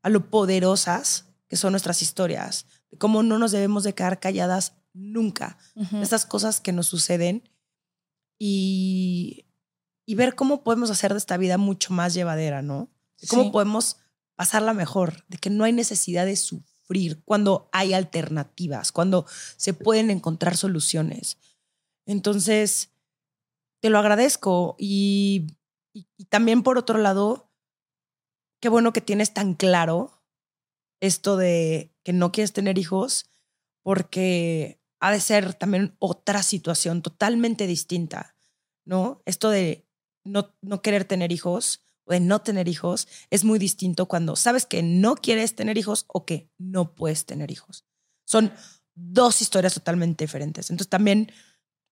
a 0.01 0.09
lo 0.09 0.29
poderosas 0.29 1.25
que 1.47 1.57
son 1.57 1.73
nuestras 1.73 2.01
historias, 2.01 2.65
de 2.91 2.97
cómo 2.97 3.23
no 3.23 3.39
nos 3.39 3.51
debemos 3.51 3.83
de 3.83 3.93
quedar 3.93 4.19
calladas 4.19 4.73
nunca. 4.93 5.57
Estas 6.01 6.25
cosas 6.25 6.61
que 6.61 6.71
nos 6.71 6.87
suceden 6.87 7.49
y 8.37 9.45
y 10.09 10.15
ver 10.15 10.33
cómo 10.33 10.63
podemos 10.63 10.89
hacer 10.89 11.11
de 11.11 11.19
esta 11.19 11.37
vida 11.37 11.59
mucho 11.59 11.93
más 11.93 12.15
llevadera, 12.15 12.63
¿no? 12.63 12.89
cómo 13.29 13.51
podemos 13.51 13.97
pasarla 14.33 14.73
mejor, 14.73 15.23
de 15.27 15.37
que 15.37 15.51
no 15.51 15.65
hay 15.65 15.71
necesidad 15.71 16.25
de 16.25 16.35
sufrir 16.35 17.21
cuando 17.25 17.69
hay 17.71 17.93
alternativas, 17.93 18.91
cuando 18.91 19.27
se 19.55 19.75
pueden 19.75 20.09
encontrar 20.09 20.57
soluciones. 20.57 21.37
Entonces, 22.07 22.89
te 23.81 23.91
lo 23.91 23.99
agradezco 23.99 24.75
y, 24.79 25.45
y, 25.93 26.07
y 26.17 26.25
también 26.25 26.63
por 26.63 26.79
otro 26.79 26.97
lado, 26.97 27.51
qué 28.59 28.69
bueno 28.69 28.93
que 28.93 29.01
tienes 29.01 29.31
tan 29.31 29.53
claro 29.53 30.23
esto 31.01 31.37
de 31.37 31.93
que 32.01 32.13
no 32.13 32.31
quieres 32.31 32.51
tener 32.51 32.79
hijos, 32.79 33.29
porque 33.83 34.81
ha 34.99 35.11
de 35.11 35.19
ser 35.19 35.53
también 35.53 35.95
otra 35.99 36.41
situación 36.41 37.03
totalmente 37.03 37.67
distinta, 37.67 38.35
¿no? 38.85 39.21
Esto 39.27 39.51
de 39.51 39.85
no, 40.23 40.55
no 40.61 40.81
querer 40.81 41.05
tener 41.05 41.31
hijos 41.31 41.85
o 42.05 42.13
de 42.13 42.19
no 42.19 42.41
tener 42.41 42.67
hijos 42.67 43.07
es 43.29 43.43
muy 43.43 43.59
distinto 43.59 44.07
cuando 44.07 44.35
sabes 44.35 44.65
que 44.65 44.81
no 44.83 45.15
quieres 45.15 45.55
tener 45.55 45.77
hijos 45.77 46.05
o 46.07 46.25
que 46.25 46.49
no 46.57 46.95
puedes 46.95 47.25
tener 47.25 47.51
hijos. 47.51 47.85
Son 48.25 48.51
dos 48.95 49.41
historias 49.41 49.73
totalmente 49.73 50.23
diferentes. 50.23 50.69
Entonces 50.69 50.89
también 50.89 51.31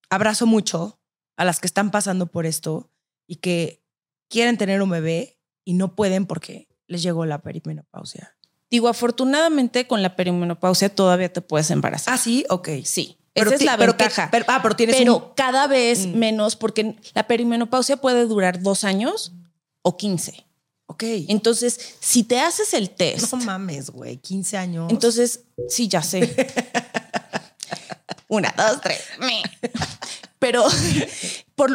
abrazo 0.10 0.46
mucho 0.46 1.00
a 1.38 1.46
las 1.46 1.60
que 1.60 1.68
están 1.68 1.92
pasando 1.92 2.28
por 2.28 2.46
esto 2.46 2.92
y 3.28 3.38
que 3.38 3.84
quieren 4.30 4.58
tener 4.58 4.82
un 4.82 4.90
bebé 4.90 5.40
y 5.66 5.74
no 5.74 5.96
pueden 5.96 6.26
porque 6.26 6.68
les 6.88 7.04
llegó 7.04 7.26
la 7.26 7.42
perimenopausia. 7.42 8.38
Digo, 8.70 8.90
afortunadamente 8.90 9.88
con 9.88 10.02
la 10.02 10.16
perimenopausia 10.16 10.94
todavía 10.94 11.32
te 11.32 11.42
puedes 11.42 11.72
embarazar. 11.72 12.14
Ah, 12.14 12.18
sí, 12.18 12.46
ok. 12.50 12.70
Sí. 12.84 13.18
Esa 13.38 13.56
es 13.56 13.64
la 13.64 13.78
ventaja. 13.78 14.30
pero, 14.32 14.46
ah, 14.48 14.60
pero 14.62 14.76
tienes 14.76 14.98
pero 14.98 15.34
cada 15.36 15.68
vez 15.68 16.08
mm. 16.08 16.18
menos, 16.18 16.56
porque 16.56 16.96
la 17.14 17.28
perimenopausia 17.28 17.98
puede 17.98 18.26
durar 18.26 18.62
dos 18.62 18.84
años 18.84 19.34
o 19.82 19.98
15. 19.98 20.46
Ok. 20.88 21.04
Entonces, 21.28 21.96
si 22.00 22.24
te 22.24 22.40
haces 22.40 22.74
el 22.74 22.90
test. 22.90 23.32
No 23.34 23.40
mames, 23.46 23.90
güey, 23.90 24.18
15 24.18 24.58
años. 24.58 24.92
Entonces, 24.92 25.42
sí, 25.68 25.88
ya 25.88 26.02
sé. 26.02 26.48
Una, 28.28 28.54
dos, 28.58 28.82
tres. 28.82 29.04
pero, 30.40 30.66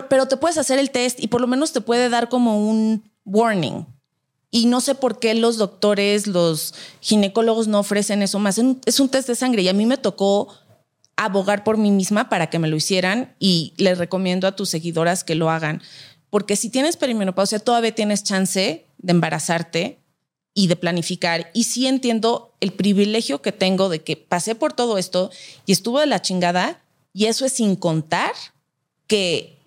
pero 0.09 0.29
te 0.29 0.37
puedes 0.37 0.59
hacer 0.59 0.79
el 0.79 0.91
test 0.91 1.21
y 1.21 1.29
por 1.29 1.41
lo 1.41 1.47
menos 1.47 1.73
te 1.73 1.81
puede 1.81 2.09
dar 2.09 2.29
como 2.29 2.69
un 2.69 3.11
warning. 3.25 3.87
Y 4.51 4.67
no 4.67 4.83
sé 4.83 4.95
por 4.95 5.19
qué 5.19 5.35
los 5.35 5.57
doctores, 5.57 6.27
los 6.27 6.75
ginecólogos 7.01 7.69
no 7.69 7.79
ofrecen 7.79 8.21
eso 8.21 8.39
más. 8.39 8.61
Es 8.85 9.01
un 9.01 9.09
test 9.09 9.29
de 9.29 9.35
sangre 9.35 9.63
y 9.63 9.69
a 9.69 9.73
mí 9.73 9.87
me 9.87 9.97
tocó 9.97 10.49
abogar 11.25 11.65
por 11.65 11.79
mí 11.79 11.91
misma 11.91 12.29
para 12.29 12.49
que 12.49 12.59
me 12.59 12.69
lo 12.69 12.77
hicieran 12.77 13.35
y 13.39 13.75
les 13.77 13.99
recomiendo 13.99 14.47
a 14.47 14.57
tus 14.57 14.71
seguidoras 14.71 15.25
que 15.25 15.35
lo 15.35 15.51
hagan. 15.51 15.83
Porque 16.31 16.57
si 16.57 16.71
tienes 16.71 16.97
perimenopausia, 16.97 17.59
todavía 17.59 17.95
tienes 17.95 18.25
chance 18.25 18.87
de 18.99 19.11
embarazarte 19.11 19.99
y 20.55 20.67
de 20.67 20.77
planificar. 20.77 21.51
Y 21.55 21.65
sí 21.65 21.87
entiendo 21.87 22.55
el 22.61 22.73
privilegio 22.73 23.43
que 23.43 23.53
tengo 23.53 23.89
de 23.89 24.03
que 24.03 24.17
pasé 24.17 24.55
por 24.55 24.73
todo 24.73 24.99
esto 24.99 25.31
y 25.67 25.73
estuvo 25.73 26.01
de 26.01 26.07
la 26.07 26.23
chingada. 26.23 26.83
Y 27.13 27.27
eso 27.27 27.45
es 27.45 27.53
sin 27.53 27.77
contar 27.77 28.33
que 29.07 29.59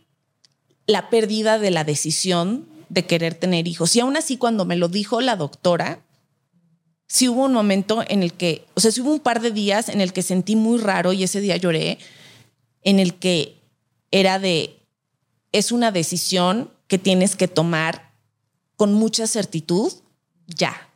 la 0.87 1.09
pérdida 1.09 1.59
de 1.59 1.71
la 1.71 1.83
decisión 1.83 2.67
de 2.89 3.05
querer 3.05 3.35
tener 3.35 3.67
hijos. 3.67 3.95
Y 3.95 3.99
aún 3.99 4.17
así, 4.17 4.37
cuando 4.37 4.65
me 4.65 4.75
lo 4.75 4.87
dijo 4.87 5.21
la 5.21 5.35
doctora, 5.35 6.04
sí 7.07 7.29
hubo 7.29 7.45
un 7.45 7.53
momento 7.53 8.03
en 8.07 8.23
el 8.23 8.33
que, 8.33 8.65
o 8.73 8.79
sea, 8.79 8.91
sí 8.91 9.01
hubo 9.01 9.11
un 9.11 9.19
par 9.19 9.41
de 9.41 9.51
días 9.51 9.89
en 9.89 10.01
el 10.01 10.13
que 10.13 10.21
sentí 10.21 10.55
muy 10.55 10.79
raro 10.79 11.13
y 11.13 11.23
ese 11.23 11.41
día 11.41 11.57
lloré, 11.57 11.99
en 12.83 12.99
el 12.99 13.15
que 13.15 13.57
era 14.11 14.39
de, 14.39 14.79
es 15.51 15.71
una 15.71 15.91
decisión 15.91 16.71
que 16.87 16.97
tienes 16.97 17.35
que 17.35 17.47
tomar 17.47 18.13
con 18.75 18.93
mucha 18.93 19.27
certitud, 19.27 19.91
ya. 20.47 20.89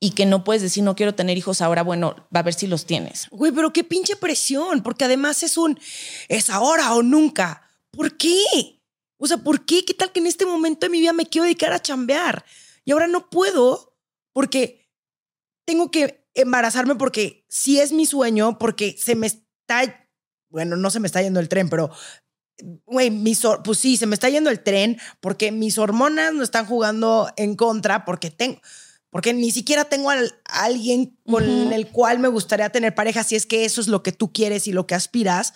Y 0.00 0.10
que 0.10 0.26
no 0.26 0.44
puedes 0.44 0.60
decir, 0.60 0.82
no 0.82 0.96
quiero 0.96 1.14
tener 1.14 1.38
hijos 1.38 1.62
ahora, 1.62 1.82
bueno, 1.82 2.14
va 2.34 2.40
a 2.40 2.42
ver 2.42 2.52
si 2.52 2.66
los 2.66 2.84
tienes. 2.84 3.28
Güey, 3.30 3.52
pero 3.52 3.72
qué 3.72 3.84
pinche 3.84 4.16
presión, 4.16 4.82
porque 4.82 5.04
además 5.04 5.42
es 5.42 5.56
un, 5.56 5.78
es 6.28 6.50
ahora 6.50 6.94
o 6.94 7.02
nunca. 7.02 7.62
¿Por 7.90 8.16
qué? 8.18 8.80
O 9.16 9.26
sea, 9.26 9.38
¿por 9.38 9.64
qué? 9.64 9.84
¿Qué 9.84 9.94
tal 9.94 10.12
que 10.12 10.20
en 10.20 10.26
este 10.26 10.44
momento 10.44 10.84
de 10.84 10.90
mi 10.90 11.00
vida 11.00 11.14
me 11.14 11.24
quiero 11.24 11.44
dedicar 11.44 11.72
a 11.72 11.80
chambear? 11.80 12.44
Y 12.84 12.92
ahora 12.92 13.06
no 13.06 13.30
puedo 13.30 13.96
porque 14.32 14.83
tengo 15.64 15.90
que 15.90 16.26
embarazarme 16.34 16.94
porque 16.96 17.44
sí 17.48 17.80
es 17.80 17.92
mi 17.92 18.06
sueño, 18.06 18.58
porque 18.58 18.96
se 18.98 19.14
me 19.14 19.26
está, 19.26 20.08
bueno, 20.48 20.76
no 20.76 20.90
se 20.90 21.00
me 21.00 21.06
está 21.06 21.22
yendo 21.22 21.40
el 21.40 21.48
tren, 21.48 21.68
pero 21.68 21.90
güey, 22.86 23.10
mis, 23.10 23.42
pues 23.64 23.78
sí, 23.78 23.96
se 23.96 24.06
me 24.06 24.14
está 24.14 24.28
yendo 24.28 24.50
el 24.50 24.62
tren 24.62 24.98
porque 25.20 25.52
mis 25.52 25.78
hormonas 25.78 26.32
no 26.34 26.42
están 26.42 26.66
jugando 26.66 27.30
en 27.36 27.56
contra, 27.56 28.04
porque 28.04 28.30
tengo, 28.30 28.60
porque 29.10 29.32
ni 29.32 29.50
siquiera 29.50 29.84
tengo 29.84 30.10
a 30.10 30.18
alguien 30.46 31.18
con 31.24 31.44
el 31.72 31.88
cual 31.88 32.18
me 32.18 32.28
gustaría 32.28 32.70
tener 32.70 32.94
pareja, 32.94 33.24
si 33.24 33.36
es 33.36 33.46
que 33.46 33.64
eso 33.64 33.80
es 33.80 33.88
lo 33.88 34.02
que 34.02 34.12
tú 34.12 34.32
quieres 34.32 34.66
y 34.66 34.72
lo 34.72 34.86
que 34.86 34.94
aspiras. 34.94 35.54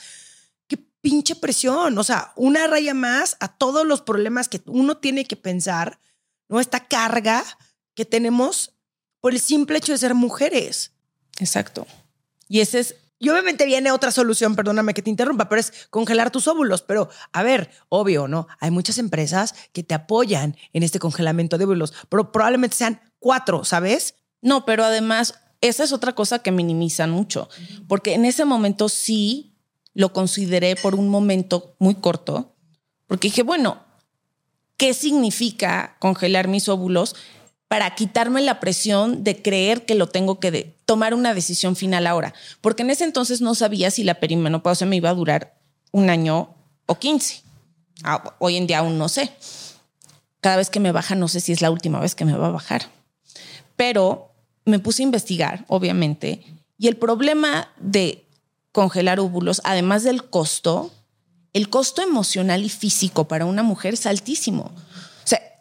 Qué 0.69 0.79
pinche 1.01 1.35
presión, 1.35 1.99
o 1.99 2.05
sea, 2.05 2.33
una 2.37 2.67
raya 2.67 2.95
más 2.95 3.37
a 3.41 3.49
todos 3.49 3.87
los 3.87 4.03
problemas 4.03 4.49
que 4.49 4.61
uno 4.67 4.99
tiene 4.99 5.25
que 5.25 5.37
pensar, 5.37 6.01
¿no? 6.49 6.61
Esta 6.61 6.87
carga 6.87 7.45
que 7.95 8.05
tenemos 8.05 8.78
por 9.29 9.35
el 9.35 9.41
simple 9.43 9.77
hecho 9.77 9.93
de 9.93 9.99
ser 9.99 10.15
mujeres. 10.15 10.93
Exacto. 11.39 11.87
Y 12.49 12.61
ese 12.61 12.79
es 12.79 12.95
y 13.19 13.29
obviamente 13.29 13.67
viene 13.67 13.93
otra 13.93 14.11
solución, 14.11 14.57
perdóname 14.57 14.95
que 14.95 15.03
te 15.03 15.11
interrumpa, 15.11 15.51
pero 15.51 15.61
es 15.61 15.87
congelar 15.91 16.31
tus 16.31 16.49
óvulos. 16.49 16.81
Pero, 16.81 17.11
a 17.35 17.43
ver, 17.43 17.69
obvio, 17.91 18.27
¿no? 18.27 18.49
Hay 18.59 18.71
muchas 18.71 18.97
empresas 18.97 19.55
que 19.75 19.83
te 19.83 19.93
apoyan 19.95 20.57
en 20.73 20.83
este 20.83 20.99
congelamiento 20.99 21.59
de 21.59 21.67
óvulos, 21.67 21.93
pero 22.09 22.33
probablemente 22.33 22.75
sean 22.75 23.03
cuatro, 23.19 23.65
¿sabes? 23.65 24.15
No, 24.41 24.65
pero 24.65 24.83
además, 24.83 25.35
esa 25.61 25.85
es 25.85 25.93
otra 25.93 26.15
cosa 26.15 26.39
que 26.39 26.51
minimizan 26.51 27.11
mucho, 27.11 27.51
porque 27.87 28.15
en 28.15 28.25
ese 28.25 28.47
momento 28.47 28.89
sí 28.89 29.59
lo 29.93 30.15
consideré 30.15 30.75
por 30.75 30.95
un 30.95 31.11
momento 31.11 31.77
muy 31.79 31.97
corto, 31.97 32.57
porque 33.07 33.29
dije, 33.29 33.43
bueno, 33.43 33.85
¿qué 34.79 34.95
significa 34.95 35.99
congelar 35.99 36.49
mis 36.49 36.71
óvulos? 36.71 37.15
Para 37.69 37.95
quitarme 37.95 38.41
la 38.41 38.61
presión 38.61 39.23
de 39.23 39.43
creer 39.43 39.85
que 39.85 39.95
lo 39.95 40.09
tengo 40.09 40.41
que 40.41 40.75
tomar 40.87 41.13
una 41.13 41.35
decisión 41.35 41.77
final 41.77 42.07
ahora. 42.07 42.35
Porque 42.63 42.83
en 42.83 42.91
ese 42.91 43.05
entonces 43.05 43.43
no 43.43 43.55
sabía 43.55 43.91
si 43.91 44.05
la 44.05 44.15
perimenopausia 44.15 44.87
me 44.87 44.97
iba 44.97 45.11
a 45.11 45.15
durar 45.15 45.59
un 45.93 46.09
año 46.09 46.55
o 46.87 46.99
15. 46.99 47.43
Ah, 48.05 48.35
hoy 48.39 48.57
en 48.57 48.67
día 48.67 48.79
aún 48.79 48.97
no 48.97 49.11
sé. 49.11 49.31
Cada 50.41 50.57
vez 50.57 50.71
que 50.71 50.81
me 50.81 50.93
baja, 50.93 51.15
no 51.15 51.29
sé 51.29 51.41
si 51.41 51.53
es 51.53 51.61
la 51.61 51.71
última 51.71 52.01
vez 52.01 52.15
que 52.15 52.25
me 52.25 52.37
va 52.37 52.47
a 52.47 52.53
bajar. 52.53 52.87
Pero 53.77 54.33
me 54.65 54.79
puse 54.79 55.03
a 55.03 55.05
investigar, 55.05 55.65
obviamente, 55.69 56.45
y 56.79 56.89
el 56.89 56.97
problema 56.97 57.69
de 57.79 58.25
congelar 58.73 59.21
óvulos, 59.21 59.61
además 59.65 60.05
del 60.05 60.25
costo, 60.25 60.91
el 61.53 61.69
costo 61.69 62.03
emocional 62.03 62.65
y 62.65 62.69
físico 62.69 63.27
para 63.27 63.47
una 63.47 63.63
mujer 63.63 63.95
es 63.95 64.07
altísimo 64.07 64.73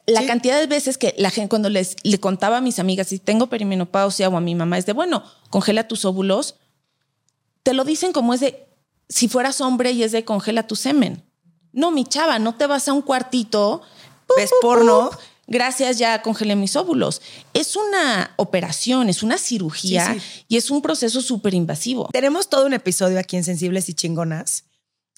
la 0.07 0.25
cantidad 0.25 0.57
de 0.59 0.67
veces 0.67 0.97
que 0.97 1.13
la 1.17 1.29
gente, 1.29 1.49
cuando 1.49 1.69
les 1.69 1.97
le 2.03 2.19
contaba 2.19 2.57
a 2.57 2.61
mis 2.61 2.79
amigas 2.79 3.07
si 3.07 3.19
tengo 3.19 3.47
perimenopausia 3.47 4.29
o 4.29 4.37
a 4.37 4.41
mi 4.41 4.55
mamá, 4.55 4.77
es 4.77 4.85
de 4.85 4.93
bueno, 4.93 5.23
congela 5.49 5.87
tus 5.87 6.05
óvulos, 6.05 6.55
te 7.63 7.73
lo 7.73 7.83
dicen 7.83 8.13
como 8.13 8.33
es 8.33 8.39
de 8.39 8.67
si 9.09 9.27
fueras 9.27 9.61
hombre 9.61 9.91
y 9.91 10.03
es 10.03 10.13
de 10.13 10.23
congela 10.23 10.65
tu 10.65 10.75
semen. 10.75 11.23
No, 11.73 11.91
mi 11.91 12.05
chava, 12.05 12.39
no 12.39 12.55
te 12.55 12.65
vas 12.65 12.87
a 12.87 12.93
un 12.93 13.01
cuartito. 13.01 13.81
¿Ves 14.35 14.49
porno? 14.61 15.11
Gracias, 15.45 15.97
ya 15.97 16.21
congelé 16.21 16.55
mis 16.55 16.75
óvulos. 16.75 17.21
Es 17.53 17.75
una 17.75 18.33
operación, 18.37 19.09
es 19.09 19.23
una 19.23 19.37
cirugía 19.37 20.17
y 20.47 20.57
es 20.57 20.71
un 20.71 20.81
proceso 20.81 21.21
súper 21.21 21.53
invasivo. 21.53 22.09
Tenemos 22.11 22.49
todo 22.49 22.65
un 22.65 22.73
episodio 22.73 23.19
aquí 23.19 23.37
en 23.37 23.43
Sensibles 23.43 23.87
y 23.89 23.93
Chingonas 23.93 24.65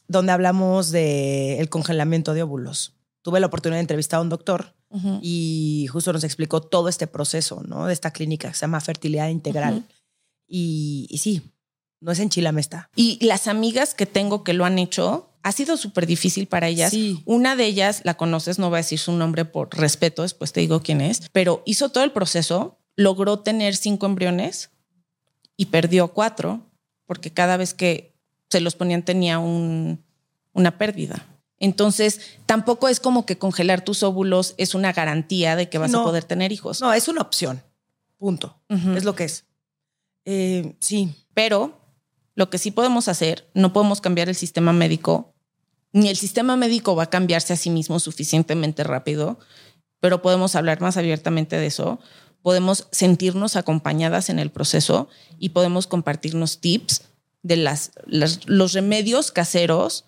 donde 0.08 0.32
hablamos 0.32 0.90
del 0.90 1.60
el 1.60 1.70
congelamiento 1.70 2.34
de 2.34 2.44
óvulos. 2.44 2.94
Tuve 3.22 3.40
la 3.40 3.48
oportunidad 3.48 3.78
de 3.78 3.82
entrevistar 3.82 4.18
a 4.18 4.22
un 4.22 4.30
doctor 4.30 4.74
y 5.22 5.88
justo 5.92 6.14
nos 6.14 6.24
explicó 6.24 6.62
todo 6.62 6.90
este 6.90 7.06
proceso, 7.06 7.62
¿no? 7.68 7.86
De 7.86 7.94
esta 7.94 8.12
clínica 8.12 8.48
que 8.48 8.56
se 8.56 8.62
llama 8.62 8.82
Fertilidad 8.82 9.30
Integral. 9.30 9.86
y, 10.48 11.08
sí, 11.22 11.44
no 12.02 12.12
es 12.12 12.20
en 12.20 12.30
Chilamesta. 12.30 12.90
Y 12.96 13.24
las 13.26 13.48
amigas 13.48 13.94
que 13.94 14.06
tengo 14.06 14.44
que 14.44 14.54
lo 14.54 14.66
han 14.66 14.80
hecho, 14.80 15.30
ha 15.44 15.52
sido 15.52 15.78
súper 15.78 16.06
difícil 16.06 16.48
para 16.48 16.68
ellas. 16.68 16.94
Una 17.26 17.56
de 17.56 17.66
ellas, 17.66 18.02
la 18.04 18.16
conoces, 18.16 18.60
no 18.60 18.70
voy 18.70 18.78
a 18.78 18.84
decir 18.86 19.00
su 19.00 19.12
nombre 19.12 19.46
por 19.46 19.76
respeto, 19.78 20.24
después 20.24 20.52
te 20.52 20.60
digo 20.62 20.82
quién 20.82 21.02
es, 21.02 21.30
pero 21.32 21.64
hizo 21.66 21.90
todo 21.90 22.04
el 22.04 22.12
proceso, 22.12 22.80
logró 22.96 23.40
tener 23.40 23.76
cinco 23.76 24.06
embriones 24.06 24.72
y 25.56 25.68
perdió 25.68 26.10
cuatro, 26.10 26.66
porque 27.06 27.32
cada 27.32 27.58
vez 27.58 27.74
que 27.74 28.16
se 28.50 28.62
los 28.62 28.76
ponían 28.76 29.04
tenía 29.04 29.40
un, 29.40 30.04
una 30.54 30.78
pérdida. 30.78 31.26
Entonces, 31.60 32.22
tampoco 32.46 32.88
es 32.88 33.00
como 33.00 33.26
que 33.26 33.38
congelar 33.38 33.84
tus 33.84 34.04
óvulos 34.04 34.56
es 34.58 34.76
una 34.76 34.94
garantía 34.94 35.56
de 35.56 35.70
que 35.70 35.78
vas 35.78 35.94
a 35.94 36.04
poder 36.04 36.24
tener 36.24 36.52
hijos. 36.52 36.82
No, 36.82 36.94
es 36.94 37.08
una 37.08 37.22
opción. 37.22 37.62
Punto. 38.18 38.58
Es 38.70 39.04
lo 39.04 39.16
que 39.16 39.26
es. 39.26 39.46
Eh, 40.26 40.76
sí. 40.80 41.14
Pero 41.34 41.80
lo 42.36 42.50
que 42.50 42.58
sí 42.58 42.72
podemos 42.72 43.08
hacer, 43.08 43.50
no 43.54 43.74
podemos 43.74 44.00
cambiar 44.00 44.30
el 44.30 44.36
sistema 44.36 44.72
médico, 44.72 45.34
ni 45.92 46.10
el 46.10 46.16
sistema 46.16 46.56
médico 46.56 46.96
va 46.96 47.04
a 47.04 47.10
cambiarse 47.10 47.54
a 47.54 47.58
sí 47.58 47.70
mismo 47.70 48.00
suficientemente 48.00 48.84
rápido, 48.84 49.40
pero 50.00 50.22
podemos 50.22 50.56
hablar 50.56 50.80
más 50.82 50.98
abiertamente 50.98 51.58
de 51.58 51.66
eso. 51.66 52.00
Podemos 52.42 52.88
sentirnos 52.92 53.58
acompañadas 53.58 54.30
en 54.30 54.40
el 54.40 54.52
proceso 54.52 55.10
y 55.40 55.50
podemos 55.50 55.88
compartirnos 55.88 56.62
tips 56.62 57.04
de 57.42 57.58
las 57.58 57.92
los 58.06 58.74
remedios 58.74 59.32
caseros 59.32 60.06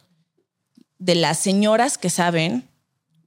de 1.02 1.16
las 1.16 1.40
señoras 1.40 1.98
que 1.98 2.12
saben, 2.12 2.70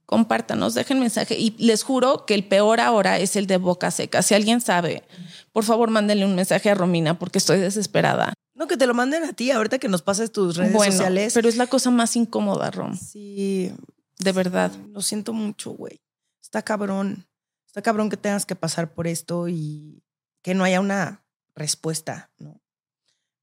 compártanos, 0.05 0.73
dejen 0.75 1.01
mensaje. 1.01 1.37
Y 1.37 1.55
les 1.59 1.83
juro 1.83 2.25
que 2.25 2.33
el 2.33 2.47
peor 2.47 2.79
ahora 2.79 3.19
es 3.19 3.35
el 3.35 3.47
de 3.47 3.57
boca 3.57 3.91
seca. 3.91 4.21
Si 4.21 4.33
alguien 4.33 4.61
sabe, 4.61 5.03
por 5.51 5.65
favor, 5.65 5.89
mándenle 5.89 6.25
un 6.25 6.35
mensaje 6.35 6.69
a 6.69 6.73
Romina 6.73 7.19
porque 7.19 7.37
estoy 7.37 7.59
desesperada. 7.59 8.33
No, 8.53 8.67
que 8.67 8.77
te 8.77 8.87
lo 8.87 8.93
manden 8.93 9.25
a 9.25 9.33
ti 9.33 9.51
ahorita 9.51 9.77
que 9.77 9.89
nos 9.89 10.01
pases 10.01 10.31
tus 10.31 10.55
redes 10.55 10.71
bueno, 10.71 10.93
sociales. 10.93 11.33
Pero 11.33 11.49
es 11.49 11.57
la 11.57 11.67
cosa 11.67 11.91
más 11.91 12.15
incómoda, 12.15 12.71
Rom. 12.71 12.97
Sí. 12.97 13.73
De 14.19 14.31
verdad. 14.31 14.71
Lo 14.93 15.01
siento 15.01 15.33
mucho, 15.33 15.71
güey. 15.71 15.99
Está 16.41 16.61
cabrón. 16.61 17.27
Está 17.67 17.81
cabrón 17.81 18.09
que 18.09 18.15
tengas 18.15 18.45
que 18.45 18.55
pasar 18.55 18.93
por 18.93 19.05
esto 19.05 19.49
y 19.49 20.01
que 20.41 20.53
no 20.53 20.63
haya 20.63 20.79
una 20.79 21.25
respuesta, 21.55 22.31
¿no? 22.37 22.61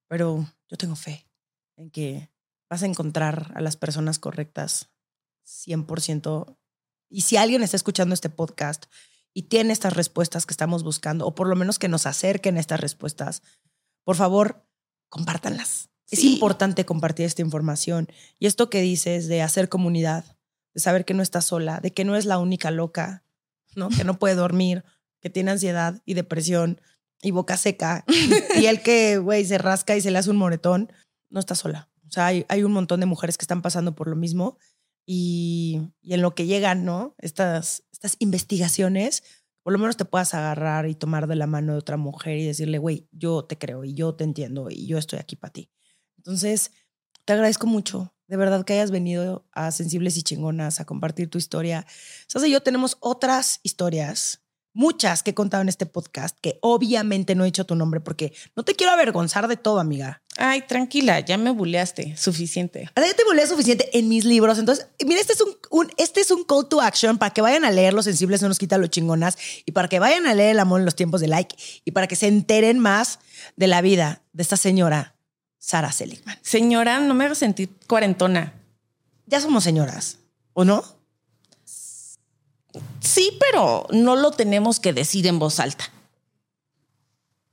Pero 0.08 0.46
yo 0.70 0.78
tengo 0.78 0.96
fe 0.96 1.26
en 1.76 1.90
que 1.90 2.31
vas 2.72 2.82
a 2.82 2.86
encontrar 2.86 3.52
a 3.54 3.60
las 3.60 3.76
personas 3.76 4.18
correctas 4.18 4.88
100%. 5.46 6.56
Y 7.10 7.20
si 7.20 7.36
alguien 7.36 7.62
está 7.62 7.76
escuchando 7.76 8.14
este 8.14 8.30
podcast 8.30 8.86
y 9.34 9.42
tiene 9.42 9.74
estas 9.74 9.92
respuestas 9.92 10.46
que 10.46 10.54
estamos 10.54 10.82
buscando, 10.82 11.26
o 11.26 11.34
por 11.34 11.48
lo 11.48 11.54
menos 11.54 11.78
que 11.78 11.88
nos 11.88 12.06
acerquen 12.06 12.56
estas 12.56 12.80
respuestas, 12.80 13.42
por 14.04 14.16
favor, 14.16 14.66
compártanlas. 15.10 15.90
Es 16.10 16.24
importante 16.24 16.86
compartir 16.86 17.26
esta 17.26 17.42
información. 17.42 18.08
Y 18.38 18.46
esto 18.46 18.70
que 18.70 18.80
dices 18.80 19.28
de 19.28 19.42
hacer 19.42 19.68
comunidad, 19.68 20.38
de 20.72 20.80
saber 20.80 21.04
que 21.04 21.12
no 21.12 21.22
estás 21.22 21.44
sola, 21.44 21.78
de 21.80 21.92
que 21.92 22.06
no 22.06 22.16
es 22.16 22.24
la 22.24 22.38
única 22.38 22.70
loca, 22.70 23.22
¿no? 23.76 23.90
que 23.90 24.04
no 24.04 24.18
puede 24.18 24.34
dormir, 24.34 24.82
que 25.20 25.28
tiene 25.28 25.50
ansiedad 25.50 26.00
y 26.06 26.14
depresión 26.14 26.80
y 27.20 27.32
boca 27.32 27.58
seca, 27.58 28.06
y 28.56 28.64
el 28.64 28.80
que, 28.80 29.18
güey, 29.18 29.44
se 29.44 29.58
rasca 29.58 29.94
y 29.94 30.00
se 30.00 30.10
le 30.10 30.16
hace 30.16 30.30
un 30.30 30.38
moretón, 30.38 30.90
no 31.28 31.38
está 31.38 31.54
sola. 31.54 31.91
O 32.12 32.14
sea, 32.14 32.26
hay, 32.26 32.62
un 32.62 32.72
montón 32.72 33.00
de 33.00 33.06
mujeres 33.06 33.38
que 33.38 33.44
están 33.44 33.62
pasando 33.62 33.94
por 33.94 34.06
lo 34.06 34.16
mismo 34.16 34.58
y, 35.06 35.80
en 36.02 36.20
lo 36.20 36.34
que 36.34 36.44
llegan, 36.44 36.84
¿no? 36.84 37.14
Estas, 37.16 37.84
estas 37.90 38.16
investigaciones, 38.18 39.22
por 39.62 39.72
lo 39.72 39.78
menos 39.78 39.96
te 39.96 40.04
puedas 40.04 40.34
agarrar 40.34 40.86
y 40.86 40.94
tomar 40.94 41.26
de 41.26 41.36
la 41.36 41.46
mano 41.46 41.72
de 41.72 41.78
otra 41.78 41.96
mujer 41.96 42.36
y 42.36 42.44
decirle, 42.44 42.76
güey, 42.76 43.08
yo 43.12 43.46
te 43.46 43.56
creo 43.56 43.82
y 43.82 43.94
yo 43.94 44.14
te 44.14 44.24
entiendo 44.24 44.68
y 44.68 44.86
yo 44.86 44.98
estoy 44.98 45.20
aquí 45.20 45.36
para 45.36 45.54
ti. 45.54 45.70
Entonces, 46.18 46.72
te 47.24 47.32
agradezco 47.32 47.66
mucho, 47.66 48.14
de 48.26 48.36
verdad 48.36 48.62
que 48.66 48.74
hayas 48.74 48.90
venido 48.90 49.48
a 49.50 49.70
Sensibles 49.70 50.18
y 50.18 50.22
Chingonas 50.22 50.80
a 50.80 50.84
compartir 50.84 51.30
tu 51.30 51.38
historia. 51.38 51.86
Sasa 52.26 52.46
y 52.46 52.50
yo 52.50 52.62
tenemos 52.62 52.98
otras 53.00 53.60
historias 53.62 54.42
muchas 54.74 55.22
que 55.22 55.30
he 55.30 55.34
contado 55.34 55.62
en 55.62 55.68
este 55.68 55.86
podcast, 55.86 56.38
que 56.40 56.58
obviamente 56.62 57.34
no 57.34 57.44
he 57.44 57.46
dicho 57.46 57.66
tu 57.66 57.74
nombre 57.74 58.00
porque 58.00 58.32
no 58.56 58.64
te 58.64 58.74
quiero 58.74 58.92
avergonzar 58.92 59.48
de 59.48 59.56
todo, 59.56 59.80
amiga. 59.80 60.21
Ay, 60.38 60.62
tranquila, 60.62 61.20
ya 61.20 61.36
me 61.36 61.50
buleaste 61.50 62.16
suficiente. 62.16 62.90
Ya 62.96 63.14
te 63.14 63.24
buleé 63.24 63.46
suficiente 63.46 63.90
en 63.98 64.08
mis 64.08 64.24
libros. 64.24 64.58
Entonces, 64.58 64.86
mira, 65.04 65.20
este 65.20 65.34
es 65.34 65.40
un, 65.70 65.90
este 65.98 66.20
es 66.20 66.30
un 66.30 66.44
call 66.44 66.68
to 66.68 66.80
action 66.80 67.18
para 67.18 67.34
que 67.34 67.42
vayan 67.42 67.64
a 67.64 67.70
leer 67.70 67.92
Los 67.92 68.06
Sensibles 68.06 68.40
no 68.40 68.48
nos 68.48 68.58
quita 68.58 68.78
los 68.78 68.88
chingonas 68.88 69.36
y 69.66 69.72
para 69.72 69.88
que 69.88 69.98
vayan 69.98 70.26
a 70.26 70.34
leer 70.34 70.52
El 70.52 70.60
amor 70.60 70.80
en 70.80 70.86
los 70.86 70.96
tiempos 70.96 71.20
de 71.20 71.28
like 71.28 71.54
y 71.84 71.90
para 71.90 72.06
que 72.06 72.16
se 72.16 72.28
enteren 72.28 72.78
más 72.78 73.18
de 73.56 73.66
la 73.66 73.82
vida 73.82 74.22
de 74.32 74.42
esta 74.42 74.56
señora, 74.56 75.16
Sara 75.58 75.92
Seligman. 75.92 76.38
Señora, 76.42 76.98
no 77.00 77.12
me 77.14 77.26
hagas 77.26 77.38
sentir 77.38 77.68
cuarentona. 77.86 78.54
Ya 79.26 79.40
somos 79.40 79.64
señoras, 79.64 80.18
¿o 80.54 80.64
no? 80.64 80.82
Sí, 83.00 83.36
pero 83.38 83.86
no 83.90 84.16
lo 84.16 84.30
tenemos 84.30 84.80
que 84.80 84.92
decir 84.92 85.26
en 85.26 85.38
voz 85.38 85.60
alta. 85.60 85.84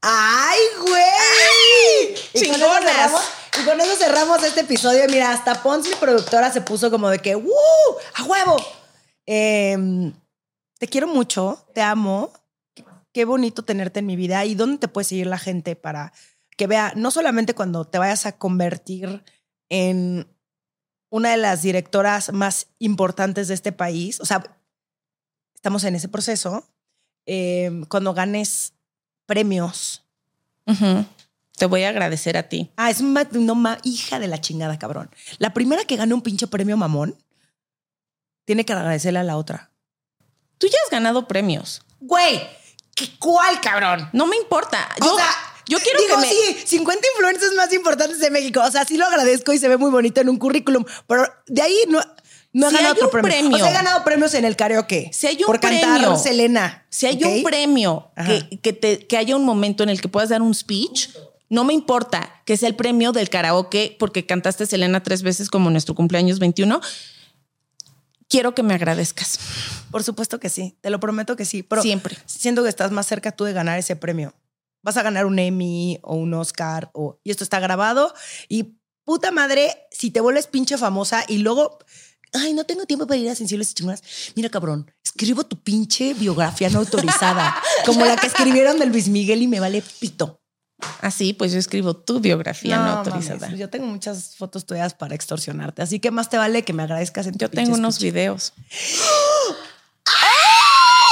¡Ay, 0.02 0.60
güey! 0.80 2.16
Y 2.34 2.40
Chingonas. 2.40 3.12
y 3.60 3.66
con 3.66 3.82
eso 3.82 3.96
cerramos 3.96 4.42
este 4.44 4.62
episodio. 4.62 5.04
Mira, 5.10 5.32
hasta 5.32 5.62
Pons, 5.62 5.88
mi 5.90 5.96
productora, 5.96 6.52
se 6.52 6.62
puso 6.62 6.90
como 6.90 7.10
de 7.10 7.20
que 7.20 7.36
¡Uh! 7.36 7.52
¡A 8.16 8.24
huevo! 8.24 8.58
Em, 9.26 10.14
te 10.78 10.88
quiero 10.88 11.08
mucho, 11.08 11.66
te 11.74 11.82
amo. 11.82 12.32
Qué 13.12 13.26
bonito 13.26 13.64
tenerte 13.64 14.00
en 14.00 14.06
mi 14.06 14.16
vida. 14.16 14.46
¿Y 14.46 14.56
dónde 14.56 14.78
te 14.78 14.88
puede 14.88 15.06
seguir 15.06 15.28
la 15.28 15.38
gente 15.38 15.76
para 15.76 16.14
que 16.56 16.68
vea, 16.68 16.94
no 16.96 17.10
solamente 17.12 17.56
cuando 17.56 17.86
te 17.86 17.98
vayas 17.98 18.26
a 18.26 18.38
convertir 18.38 19.24
en 19.70 20.28
una 21.10 21.32
de 21.32 21.38
las 21.38 21.62
directoras 21.62 22.32
más 22.34 22.68
importantes 22.80 23.48
de 23.48 23.54
este 23.54 23.72
país, 23.72 24.20
o 24.20 24.26
sea, 24.26 24.44
estamos 25.56 25.84
en 25.84 25.96
ese 25.96 26.10
proceso, 26.10 26.70
em, 27.26 27.86
cuando 27.86 28.14
ganes 28.14 28.74
premios. 29.30 30.04
Te 31.56 31.66
voy 31.68 31.84
a 31.84 31.90
agradecer 31.90 32.36
a 32.36 32.44
ti. 32.50 32.72
Ah, 32.78 32.90
es 32.90 33.00
una 33.02 33.28
hija 33.84 34.20
de 34.20 34.28
la 34.28 34.42
chingada, 34.42 34.80
cabrón. 34.80 35.12
La 35.38 35.54
primera 35.54 35.86
que 35.86 35.96
gane 35.98 36.14
un 36.16 36.22
pinche 36.22 36.48
premio 36.48 36.76
mamón 36.78 37.16
tiene 38.46 38.66
que 38.66 38.74
agradecerle 38.74 39.20
a 39.20 39.24
la 39.24 39.38
otra. 39.38 39.70
Tú 40.58 40.68
ya 40.68 40.78
has 40.84 40.90
ganado 40.92 41.28
premios. 41.28 41.84
Güey, 42.00 42.42
¿qué- 42.96 43.12
¿cuál, 43.20 43.62
cabrón? 43.62 44.10
No 44.14 44.26
me 44.26 44.36
importa. 44.36 44.90
Yo, 45.00 45.14
o 45.14 45.18
sea, 45.18 45.30
yo 45.68 45.78
quiero 45.80 46.00
digo, 46.02 46.16
que 46.16 46.22
me... 46.22 46.30
sí, 46.30 46.58
50 46.66 47.08
influencers 47.16 47.54
más 47.54 47.72
importantes 47.74 48.20
de 48.20 48.32
México. 48.32 48.62
O 48.66 48.72
sea, 48.72 48.84
sí 48.86 48.98
lo 48.98 49.06
agradezco 49.06 49.54
y 49.54 49.60
se 49.60 49.68
ve 49.68 49.78
muy 49.78 49.92
bonito 49.92 50.22
en 50.22 50.30
un 50.30 50.38
currículum, 50.40 50.84
pero 51.08 51.24
de 51.46 51.62
ahí 51.62 51.78
no, 51.88 52.02
no 52.54 52.68
he 52.68 52.70
Si 52.72 52.76
ganado 52.78 52.94
hay 52.96 52.98
otro 53.04 53.08
un 53.08 53.12
premio. 53.12 53.30
premio. 53.40 53.56
O 53.58 53.60
sea, 53.60 53.70
he 53.70 53.74
ganado 53.74 54.04
premios 54.04 54.34
en 54.34 54.46
el 54.46 54.56
karaoke. 54.56 55.10
Si 55.14 55.28
hay 55.28 55.38
un 55.38 55.46
por 55.46 55.60
cantar 55.60 56.00
premio. 56.00 56.18
Selena. 56.18 56.86
Si 56.90 57.06
hay 57.06 57.24
un 57.24 57.44
premio 57.44 58.12
que, 58.26 58.60
que, 58.62 58.74
te- 58.74 59.06
que 59.08 59.18
haya 59.18 59.36
un 59.36 59.46
momento 59.46 59.84
en 59.84 59.90
el 59.90 60.02
que 60.02 60.08
puedas 60.08 60.30
dar 60.30 60.42
un 60.42 60.54
speech, 60.56 61.10
no 61.50 61.64
me 61.64 61.74
importa 61.74 62.42
que 62.46 62.58
sea 62.58 62.68
el 62.70 62.76
premio 62.76 63.12
del 63.12 63.30
karaoke 63.30 63.96
porque 64.00 64.26
cantaste 64.26 64.66
Selena 64.66 65.02
tres 65.04 65.22
veces 65.24 65.50
como 65.50 65.70
nuestro 65.70 65.96
cumpleaños 65.96 66.40
21. 66.40 66.80
Quiero 68.28 68.54
que 68.54 68.62
me 68.62 68.76
agradezcas. 68.76 69.40
Por 69.90 70.04
supuesto 70.04 70.40
que 70.40 70.50
sí, 70.50 70.78
te 70.82 70.92
lo 70.92 71.00
prometo 71.00 71.36
que 71.36 71.46
sí. 71.46 71.64
Pero 71.64 71.82
Siempre. 71.82 72.16
Siento 72.28 72.62
que 72.64 72.70
estás 72.70 72.92
más 72.92 73.08
cerca 73.08 73.32
tú 73.32 73.44
de 73.46 73.54
ganar 73.54 73.80
ese 73.80 73.96
premio. 73.96 74.34
Vas 74.84 74.98
a 74.98 75.04
ganar 75.04 75.26
un 75.26 75.40
Emmy 75.40 76.00
o 76.04 76.16
un 76.16 76.34
Oscar 76.36 76.92
o, 76.94 77.20
y 77.24 77.32
esto 77.32 77.44
está 77.44 77.60
grabado 77.60 78.14
y 78.48 78.76
puta 79.04 79.32
madre, 79.32 79.76
si 79.92 80.12
te 80.12 80.22
vuelves 80.22 80.46
pinche 80.46 80.78
famosa 80.78 81.26
y 81.28 81.40
luego, 81.40 81.80
ay, 82.34 82.54
no 82.54 82.64
tengo 82.66 82.86
tiempo 82.86 83.08
para 83.08 83.18
ir 83.18 83.30
a 83.30 83.36
sensibles 83.36 83.72
y 83.72 83.74
chingonas. 83.76 84.02
Mira, 84.36 84.50
cabrón, 84.50 84.92
escribo 85.04 85.44
tu 85.46 85.58
pinche 85.62 86.14
biografía 86.14 86.70
no 86.70 86.80
autorizada, 86.80 87.56
como 87.86 88.06
la 88.06 88.16
que 88.16 88.28
escribieron 88.28 88.80
de 88.80 88.86
Luis 88.86 89.08
Miguel 89.08 89.42
y 89.42 89.48
me 89.48 89.60
vale 89.60 89.84
pito. 90.00 90.42
Así, 91.02 91.34
pues 91.34 91.52
yo 91.52 91.60
escribo 91.60 91.96
tu 91.96 92.20
biografía 92.22 92.78
no, 92.78 92.98
autorizada. 93.00 93.40
mames, 93.42 93.60
yo 93.60 93.70
tengo 93.70 93.86
muchas 93.86 94.36
fotos 94.38 94.66
tuyas 94.66 94.94
para 94.94 95.14
extorsionarte, 95.14 95.82
así 95.82 96.00
que 96.00 96.10
más 96.10 96.30
te 96.30 96.38
vale 96.38 96.64
que 96.64 96.72
me 96.72 96.84
agradezcas 96.84 97.28
en 97.28 97.34
tu 97.34 97.40
Yo 97.40 97.50
tengo 97.50 97.76
unos 97.76 98.00
videos. 98.00 98.54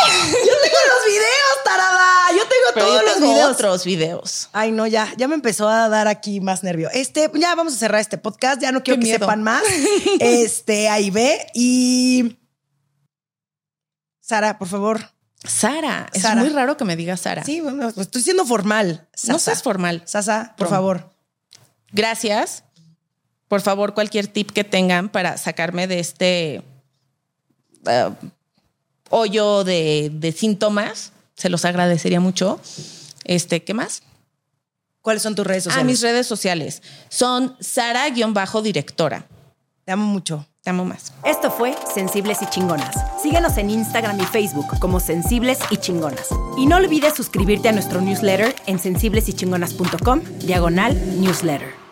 Yo 0.08 0.54
tengo 0.64 0.78
los 0.94 1.06
videos, 1.06 1.47
tarada. 1.64 2.32
Yo 2.32 2.40
tengo 2.42 2.66
Pero 2.74 2.86
todos 2.86 3.00
yo 3.02 3.06
los 3.06 3.14
tengo 3.16 3.34
videos. 3.34 3.52
otros 3.52 3.86
videos. 3.86 4.50
Ay, 4.54 4.72
no, 4.72 4.88
ya, 4.88 5.12
ya 5.18 5.28
me 5.28 5.36
empezó 5.36 5.68
a 5.70 5.90
dar 5.90 6.08
aquí 6.08 6.40
más 6.42 6.64
nervio. 6.64 6.90
Este, 6.94 7.30
ya 7.36 7.56
vamos 7.56 7.74
a 7.74 7.78
cerrar 7.78 8.02
este 8.02 8.18
podcast, 8.18 8.62
ya 8.62 8.72
no 8.72 8.84
quiero 8.84 9.00
Qué 9.00 9.06
que 9.06 9.12
miedo. 9.12 9.20
sepan 9.26 9.44
más. 9.44 9.64
Este, 10.20 10.90
ahí 10.90 11.10
ve. 11.12 11.48
Y 11.54 12.38
Sara, 14.22 14.58
por 14.58 14.68
favor. 14.68 15.12
Sara, 15.44 16.10
es 16.14 16.24
Sara. 16.24 16.42
muy 16.42 16.50
raro 16.50 16.76
que 16.78 16.84
me 16.86 16.96
digas 16.96 17.22
Sara. 17.22 17.44
Sí, 17.44 17.62
bueno, 17.62 17.92
pues 17.94 18.08
estoy 18.08 18.22
siendo 18.22 18.46
formal. 18.46 19.08
no 19.28 19.34
Sasa. 19.34 19.40
seas 19.40 19.64
formal. 19.64 20.02
Sasa, 20.06 20.54
por 20.58 20.68
Prom. 20.68 20.70
favor. 20.72 21.10
Gracias. 21.92 22.64
Por 23.48 23.62
favor, 23.62 23.94
cualquier 23.94 24.28
tip 24.28 24.52
que 24.52 24.66
tengan 24.66 25.08
para 25.08 25.38
sacarme 25.38 25.88
de 25.88 26.00
este 26.00 26.64
eh, 27.86 28.10
hoyo 29.10 29.64
de, 29.64 30.10
de 30.12 30.32
síntomas, 30.34 31.14
se 31.38 31.50
los 31.50 31.64
agradecería 31.64 32.20
mucho. 32.20 32.60
Este, 33.24 33.64
¿qué 33.64 33.74
más? 33.74 34.04
¿Cuáles 35.02 35.24
son 35.24 35.36
tus 35.36 35.48
redes 35.48 35.64
Ah, 35.68 35.70
sociales? 35.70 35.86
mis 35.86 36.02
redes 36.02 36.28
sociales 36.28 36.82
son 37.08 37.56
Sara-directora. 37.62 39.26
Te 39.86 39.92
amo 39.94 40.06
mucho. 40.06 40.46
Te 40.62 40.72
amo 40.72 40.84
más. 40.84 41.14
Esto 41.24 41.50
fue 41.50 41.74
Sensibles 41.94 42.42
y 42.42 42.46
Chingonas. 42.48 42.94
Síguenos 43.24 43.56
en 43.58 43.70
Instagram 43.70 44.20
y 44.20 44.26
Facebook 44.26 44.78
como 44.80 45.00
Sensibles 45.00 45.60
y 45.70 45.78
Chingonas. 45.78 46.28
Y 46.58 46.66
no 46.66 46.76
olvides 46.76 47.14
suscribirte 47.16 47.70
a 47.70 47.72
nuestro 47.72 48.02
newsletter 48.02 48.54
en 48.66 48.78
sensiblesychingonas.com, 48.80 50.22
diagonal 50.40 51.22
newsletter. 51.22 51.87